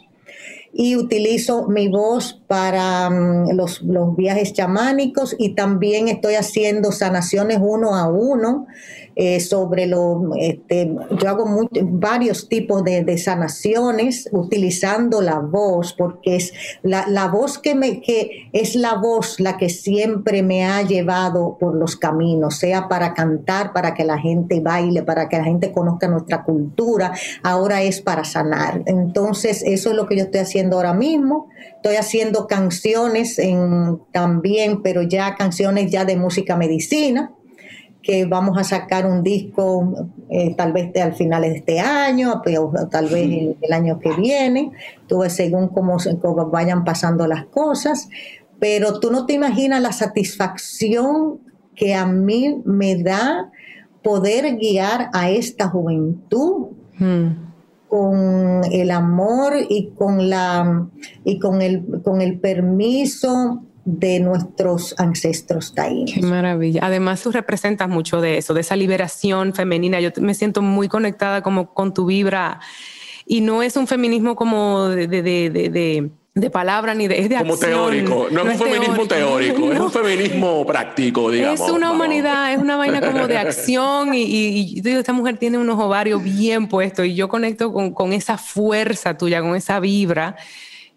y 0.73 0.95
utilizo 0.95 1.67
mi 1.67 1.87
voz 1.87 2.39
para 2.45 3.09
mm, 3.09 3.55
los, 3.55 3.81
los, 3.81 4.15
viajes 4.15 4.53
chamánicos 4.53 5.35
y 5.39 5.55
también 5.55 6.07
estoy 6.07 6.35
haciendo 6.35 6.91
sanaciones 6.91 7.57
uno 7.59 7.95
a 7.95 8.07
uno 8.07 8.67
eh, 9.19 9.39
sobre 9.39 9.87
lo, 9.87 10.29
este, 10.37 10.93
yo 11.19 11.27
hago 11.27 11.67
varios 11.71 12.47
tipos 12.49 12.83
de, 12.83 13.17
sanaciones 13.17 14.29
utilizando 14.31 15.21
la 15.21 15.39
voz, 15.39 15.93
porque 15.93 16.35
es 16.35 16.53
la, 16.83 17.07
la, 17.07 17.27
voz 17.27 17.57
que 17.57 17.73
me, 17.73 17.99
que 18.01 18.49
es 18.53 18.75
la 18.75 18.93
voz 18.93 19.39
la 19.39 19.57
que 19.57 19.69
siempre 19.69 20.43
me 20.43 20.65
ha 20.65 20.83
llevado 20.83 21.57
por 21.59 21.73
los 21.73 21.95
caminos, 21.95 22.59
sea 22.59 22.87
para 22.87 23.15
cantar, 23.15 23.73
para 23.73 23.95
que 23.95 24.05
la 24.05 24.19
gente 24.19 24.59
baile, 24.59 25.01
para 25.01 25.27
que 25.29 25.37
la 25.37 25.45
gente 25.45 25.71
conozca 25.71 26.07
nuestra 26.07 26.43
cultura, 26.43 27.11
ahora 27.41 27.81
es 27.81 28.01
para 28.01 28.23
sanar. 28.23 28.83
Entonces, 28.85 29.63
eso 29.65 29.89
es 29.89 29.95
lo 29.95 30.05
que 30.05 30.17
yo 30.17 30.25
estoy 30.25 30.41
haciendo 30.41 30.75
ahora 30.75 30.93
mismo. 30.93 31.47
Estoy 31.77 31.95
haciendo 31.95 32.45
canciones 32.45 33.39
en, 33.39 33.99
también, 34.11 34.83
pero 34.83 35.01
ya 35.01 35.33
canciones 35.33 35.89
ya 35.89 36.05
de 36.05 36.17
música 36.17 36.55
medicina 36.55 37.31
que 38.01 38.25
vamos 38.25 38.57
a 38.57 38.63
sacar 38.63 39.05
un 39.05 39.21
disco 39.21 40.09
eh, 40.29 40.55
tal 40.55 40.71
vez 40.71 40.95
al 40.95 41.13
finales 41.13 41.51
de 41.51 41.57
este 41.57 41.79
año, 41.79 42.41
o 42.57 42.87
tal 42.87 43.07
vez 43.07 43.55
el, 43.61 43.73
año 43.73 43.99
que 43.99 44.13
viene, 44.13 44.71
todo 45.07 45.29
según 45.29 45.67
cómo, 45.67 45.97
cómo, 46.21 46.49
vayan 46.49 46.83
pasando 46.83 47.27
las 47.27 47.45
cosas, 47.45 48.09
pero 48.59 48.99
tú 48.99 49.11
no 49.11 49.25
te 49.25 49.33
imaginas 49.33 49.81
la 49.81 49.91
satisfacción 49.91 51.39
que 51.75 51.95
a 51.95 52.05
mí 52.05 52.61
me 52.65 52.95
da 52.95 53.51
poder 54.03 54.55
guiar 54.57 55.09
a 55.13 55.29
esta 55.29 55.67
juventud. 55.67 56.67
Hmm. 56.99 57.45
con 57.89 58.63
el 58.71 58.89
amor 58.89 59.53
y 59.69 59.91
con 59.91 60.31
la 60.31 60.87
y 61.23 61.37
con 61.37 61.61
el 61.61 62.01
con 62.03 62.21
el 62.21 62.39
permiso 62.39 63.66
de 63.87 64.19
nuestros 64.19 64.93
ancestros 64.97 65.73
taínos. 65.73 66.11
Qué 66.13 66.21
maravilla. 66.21 66.81
Además, 66.83 67.23
tú 67.23 67.31
representas 67.31 67.87
mucho 67.87 68.19
de 68.19 68.37
eso, 68.37 68.53
de 68.53 68.59
esa 68.59 68.75
liberación 68.75 69.53
femenina. 69.53 70.01
Yo 70.01 70.09
me 70.19 70.33
siento 70.33 70.61
muy 70.61 70.89
conectada 70.89 71.41
como 71.41 71.73
con 71.73 71.93
tu 71.93 72.05
vibra 72.05 72.59
y 73.25 73.39
no 73.39 73.63
es 73.63 73.77
un 73.77 73.87
feminismo 73.87 74.35
como 74.35 74.89
de, 74.89 75.07
de, 75.07 75.21
de, 75.23 76.11
de 76.35 76.49
palabra 76.49 76.93
ni 76.95 77.07
de, 77.07 77.17
es 77.19 77.29
de 77.29 77.37
como 77.37 77.57
teórico, 77.57 78.27
no, 78.29 78.41
es 78.41 78.59
un 78.59 78.67
feminismo 78.67 79.07
teórico, 79.07 79.71
es 79.71 79.79
un 79.79 79.91
feminismo 79.91 80.65
práctico, 80.65 81.31
digamos. 81.31 81.61
Es 81.61 81.69
una 81.69 81.89
humanidad, 81.89 82.51
es 82.51 82.59
una 82.59 82.75
vaina 82.75 82.99
como 82.99 83.25
de 83.25 83.37
acción 83.37 84.13
y, 84.13 84.23
y, 84.23 84.81
digo, 84.81 84.99
esta 84.99 85.13
mujer 85.13 85.37
tiene 85.37 85.57
unos 85.57 85.79
ovarios 85.79 86.21
bien 86.21 86.67
puestos 86.67 87.05
y 87.05 87.15
yo 87.15 87.29
conecto 87.29 87.71
con, 87.71 87.93
con 87.93 88.11
esa 88.11 88.37
fuerza 88.37 89.17
tuya, 89.17 89.39
con 89.39 89.55
esa 89.55 89.79
vibra 89.79 90.35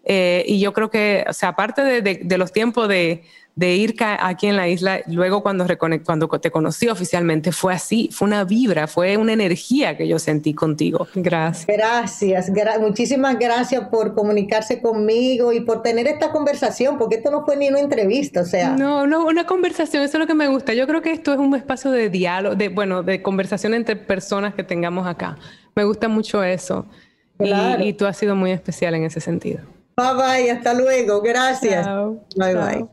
eh, 0.03 0.43
y 0.47 0.59
yo 0.59 0.73
creo 0.73 0.89
que, 0.89 1.25
o 1.27 1.33
sea, 1.33 1.49
aparte 1.49 2.01
de, 2.01 2.37
los 2.37 2.51
tiempos 2.51 2.87
de, 2.87 3.23
ir 3.55 3.95
aquí 3.99 4.47
en 4.47 4.57
la 4.57 4.67
isla, 4.67 5.01
luego 5.05 5.43
cuando, 5.43 5.67
cuando 5.77 6.27
te 6.27 6.49
conocí 6.49 6.87
oficialmente, 6.87 7.51
fue 7.51 7.73
así, 7.73 8.09
fue 8.11 8.27
una 8.27 8.43
vibra, 8.43 8.87
fue 8.87 9.17
una 9.17 9.33
energía 9.33 9.95
que 9.97 10.07
yo 10.07 10.17
sentí 10.17 10.55
contigo. 10.55 11.07
Gracias. 11.13 11.67
Gracias, 11.67 12.51
muchísimas 12.79 13.37
gracias 13.37 13.87
por 13.89 14.15
comunicarse 14.15 14.81
conmigo 14.81 15.53
y 15.53 15.59
por 15.61 15.83
tener 15.83 16.07
esta 16.07 16.31
conversación, 16.31 16.97
porque 16.97 17.17
esto 17.17 17.29
no 17.29 17.45
fue 17.45 17.55
ni 17.55 17.69
una 17.69 17.79
entrevista, 17.79 18.41
o 18.41 18.45
sea. 18.45 18.71
No, 18.71 19.05
no, 19.05 19.25
una 19.25 19.45
conversación, 19.45 20.01
eso 20.01 20.17
es 20.17 20.19
lo 20.19 20.27
que 20.27 20.33
me 20.33 20.47
gusta. 20.47 20.73
Yo 20.73 20.87
creo 20.87 21.03
que 21.03 21.11
esto 21.11 21.31
es 21.31 21.39
un 21.39 21.55
espacio 21.55 21.91
de 21.91 22.09
diálogo, 22.09 22.55
de, 22.55 22.69
bueno, 22.69 23.03
de 23.03 23.21
conversación 23.21 23.75
entre 23.75 23.95
personas 23.95 24.55
que 24.55 24.63
tengamos 24.63 25.05
acá. 25.05 25.37
Me 25.75 25.83
gusta 25.83 26.07
mucho 26.07 26.43
eso. 26.43 26.87
y 27.39 27.93
tú 27.93 28.05
has 28.07 28.17
sido 28.17 28.35
muy 28.35 28.51
especial 28.51 28.95
en 28.95 29.03
ese 29.03 29.19
sentido. 29.19 29.61
Bye 30.01 30.15
bye, 30.15 30.51
hasta 30.51 30.73
luego. 30.73 31.21
Gracias. 31.21 31.87
Bye 32.35 32.55
bye. 32.55 32.87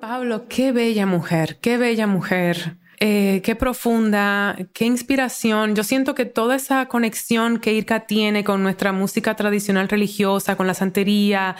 Pablo, 0.00 0.46
qué 0.48 0.72
bella 0.72 1.04
mujer, 1.04 1.58
qué 1.60 1.76
bella 1.76 2.06
mujer. 2.06 2.78
Eh, 2.98 3.42
qué 3.44 3.54
profunda, 3.54 4.56
qué 4.72 4.86
inspiración. 4.86 5.74
Yo 5.74 5.84
siento 5.84 6.14
que 6.14 6.24
toda 6.24 6.56
esa 6.56 6.86
conexión 6.86 7.58
que 7.58 7.74
Irka 7.74 8.06
tiene 8.06 8.42
con 8.42 8.62
nuestra 8.62 8.92
música 8.92 9.36
tradicional 9.36 9.90
religiosa, 9.90 10.56
con 10.56 10.66
la 10.66 10.72
santería, 10.72 11.56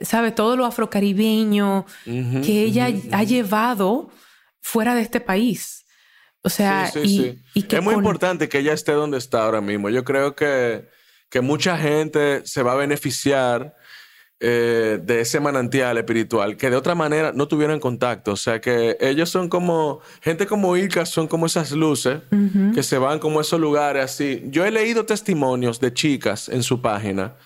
sabe, 0.00 0.32
todo 0.32 0.56
lo 0.56 0.64
afrocaribeño 0.64 1.86
que 2.04 2.64
ella 2.64 2.88
ha 3.12 3.22
llevado 3.22 4.10
fuera 4.60 4.96
de 4.96 5.02
este 5.02 5.20
país. 5.20 5.83
O 6.44 6.50
sea, 6.50 6.92
y, 7.02 7.40
es 7.54 7.82
muy 7.82 7.94
importante 7.94 8.50
que 8.50 8.58
ella 8.58 8.74
esté 8.74 8.92
donde 8.92 9.16
está 9.16 9.44
ahora 9.44 9.62
mismo. 9.62 9.88
Yo 9.88 10.04
creo 10.04 10.36
que, 10.36 10.86
que 11.30 11.40
mucha 11.40 11.78
gente 11.78 12.46
se 12.46 12.62
va 12.62 12.72
a 12.72 12.76
beneficiar 12.76 13.74
eh, 14.40 15.00
de 15.02 15.22
ese 15.22 15.40
manantial 15.40 15.96
espiritual 15.96 16.58
que 16.58 16.68
de 16.68 16.76
otra 16.76 16.94
manera 16.94 17.32
no 17.32 17.48
tuvieron 17.48 17.80
contacto. 17.80 18.32
O 18.32 18.36
sea, 18.36 18.60
que 18.60 18.98
ellos 19.00 19.30
son 19.30 19.48
como, 19.48 20.00
gente 20.20 20.46
como 20.46 20.76
Ilka 20.76 21.06
son 21.06 21.28
como 21.28 21.46
esas 21.46 21.72
luces 21.72 22.20
que 22.74 22.82
se 22.82 22.98
van 22.98 23.20
como 23.20 23.40
esos 23.40 23.58
lugares 23.58 24.04
así. 24.04 24.42
Yo 24.48 24.66
he 24.66 24.70
leído 24.70 25.06
testimonios 25.06 25.80
de 25.80 25.94
chicas 25.94 26.50
en 26.50 26.62
su 26.62 26.82
página 26.82 27.36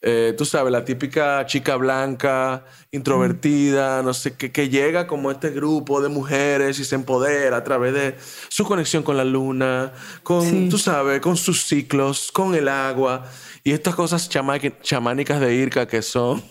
eh, 0.00 0.32
tú 0.38 0.44
sabes, 0.44 0.72
la 0.72 0.84
típica 0.84 1.44
chica 1.46 1.74
blanca, 1.76 2.64
introvertida, 2.92 4.02
no 4.02 4.14
sé, 4.14 4.36
que, 4.36 4.52
que 4.52 4.68
llega 4.68 5.08
como 5.08 5.30
este 5.30 5.50
grupo 5.50 6.00
de 6.00 6.08
mujeres 6.08 6.78
y 6.78 6.84
se 6.84 6.94
empodera 6.94 7.56
a 7.56 7.64
través 7.64 7.94
de 7.94 8.16
su 8.48 8.64
conexión 8.64 9.02
con 9.02 9.16
la 9.16 9.24
luna, 9.24 9.92
con, 10.22 10.68
tú 10.68 10.78
sabes, 10.78 11.20
con 11.20 11.36
sus 11.36 11.64
ciclos, 11.66 12.30
con 12.30 12.54
el 12.54 12.68
agua 12.68 13.24
y 13.64 13.72
estas 13.72 13.96
cosas 13.96 14.28
chamánicas 14.28 15.40
de 15.40 15.54
Irka 15.54 15.86
que 15.86 16.00
son 16.02 16.42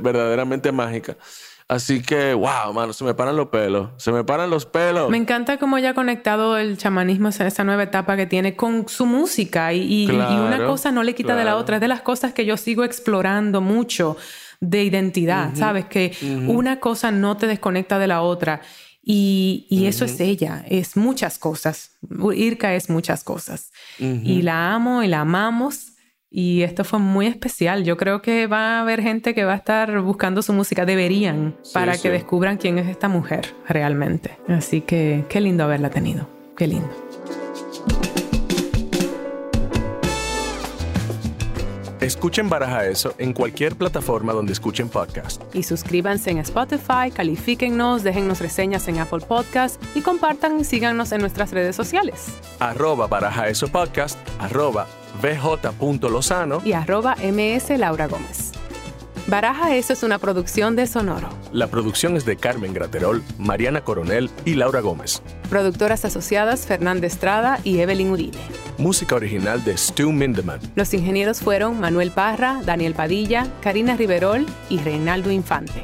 verdaderamente 0.00 0.70
mágicas. 0.70 1.16
Así 1.66 2.02
que, 2.02 2.34
wow, 2.34 2.74
mano, 2.74 2.92
se 2.92 3.04
me 3.04 3.14
paran 3.14 3.36
los 3.36 3.48
pelos. 3.48 3.90
Se 3.96 4.12
me 4.12 4.22
paran 4.22 4.50
los 4.50 4.66
pelos. 4.66 5.08
Me 5.08 5.16
encanta 5.16 5.56
cómo 5.56 5.78
ya 5.78 5.90
ha 5.90 5.94
conectado 5.94 6.58
el 6.58 6.76
chamanismo, 6.76 7.28
esa 7.28 7.64
nueva 7.64 7.84
etapa 7.84 8.16
que 8.16 8.26
tiene 8.26 8.54
con 8.54 8.86
su 8.86 9.06
música. 9.06 9.72
Y, 9.72 10.06
una 10.06 10.66
cosa 10.66 10.92
no 10.92 11.02
le 11.02 11.14
quita 11.14 11.34
de 11.36 11.44
la 11.44 11.56
otra. 11.56 11.76
Es 11.76 11.80
de 11.80 11.88
las 11.88 12.02
cosas 12.02 12.34
que 12.34 12.44
yo 12.44 12.58
sigo 12.58 12.84
explorando 12.84 13.62
mucho 13.62 14.18
de 14.60 14.84
identidad, 14.84 15.54
¿sabes? 15.54 15.86
Que 15.86 16.14
una 16.46 16.80
cosa 16.80 17.10
no 17.10 17.38
te 17.38 17.46
desconecta 17.46 17.98
de 17.98 18.08
la 18.08 18.20
otra. 18.20 18.60
Y, 19.02 19.66
eso 19.86 20.04
es 20.04 20.20
ella, 20.20 20.66
es 20.68 20.98
muchas 20.98 21.38
cosas. 21.38 21.92
Irka 22.34 22.74
es 22.74 22.90
muchas 22.90 23.24
cosas. 23.24 23.72
Y 23.98 24.42
la 24.42 24.74
amo 24.74 25.02
y 25.02 25.08
la 25.08 25.22
amamos 25.22 25.93
y 26.36 26.62
esto 26.62 26.82
fue 26.82 26.98
muy 26.98 27.28
especial. 27.28 27.84
Yo 27.84 27.96
creo 27.96 28.20
que 28.20 28.48
va 28.48 28.78
a 28.78 28.80
haber 28.80 29.00
gente 29.00 29.34
que 29.34 29.44
va 29.44 29.52
a 29.52 29.56
estar 29.56 30.00
buscando 30.00 30.42
su 30.42 30.52
música. 30.52 30.84
Deberían 30.84 31.54
para 31.72 31.96
que 31.96 32.10
descubran 32.10 32.56
quién 32.56 32.76
es 32.78 32.88
esta 32.88 33.06
mujer 33.06 33.54
realmente. 33.68 34.36
Así 34.48 34.80
que 34.80 35.24
qué 35.28 35.40
lindo 35.40 35.62
haberla 35.62 35.90
tenido. 35.90 36.26
Qué 36.56 36.66
lindo. 36.66 37.03
Escuchen 42.04 42.50
Baraja 42.50 42.86
Eso 42.86 43.14
en 43.16 43.32
cualquier 43.32 43.76
plataforma 43.76 44.34
donde 44.34 44.52
escuchen 44.52 44.90
podcast. 44.90 45.42
Y 45.54 45.62
suscríbanse 45.62 46.30
en 46.30 46.36
Spotify, 46.36 47.10
califíquennos, 47.10 48.02
déjennos 48.02 48.40
reseñas 48.40 48.86
en 48.88 48.98
Apple 48.98 49.24
Podcast 49.26 49.82
y 49.94 50.02
compartan 50.02 50.60
y 50.60 50.64
síganos 50.64 51.12
en 51.12 51.22
nuestras 51.22 51.52
redes 51.52 51.74
sociales. 51.74 52.26
Arroba 52.58 53.06
Baraja 53.06 53.48
Eso 53.48 53.68
Podcast, 53.68 54.18
arroba 54.38 54.86
bj.lozano 55.22 56.60
y 56.62 56.72
arroba 56.72 57.16
ms 57.16 57.70
Laura 57.78 58.06
Gómez. 58.06 58.52
Baraja 59.26 59.74
Eso 59.74 59.94
es 59.94 60.02
una 60.02 60.18
producción 60.18 60.76
de 60.76 60.86
Sonoro. 60.86 61.28
La 61.50 61.68
producción 61.68 62.16
es 62.16 62.26
de 62.26 62.36
Carmen 62.36 62.74
Graterol, 62.74 63.22
Mariana 63.38 63.82
Coronel 63.82 64.30
y 64.44 64.54
Laura 64.54 64.80
Gómez. 64.80 65.22
Productoras 65.48 66.04
asociadas 66.04 66.66
Fernanda 66.66 67.06
Estrada 67.06 67.58
y 67.64 67.78
Evelyn 67.78 68.10
Uribe. 68.10 68.38
Música 68.76 69.14
original 69.14 69.64
de 69.64 69.78
Stu 69.78 70.12
Mindeman. 70.12 70.60
Los 70.74 70.92
ingenieros 70.92 71.40
fueron 71.40 71.80
Manuel 71.80 72.10
Parra, 72.10 72.60
Daniel 72.66 72.92
Padilla, 72.94 73.46
Karina 73.62 73.96
Riverol 73.96 74.46
y 74.68 74.78
Reinaldo 74.78 75.30
Infante. 75.30 75.82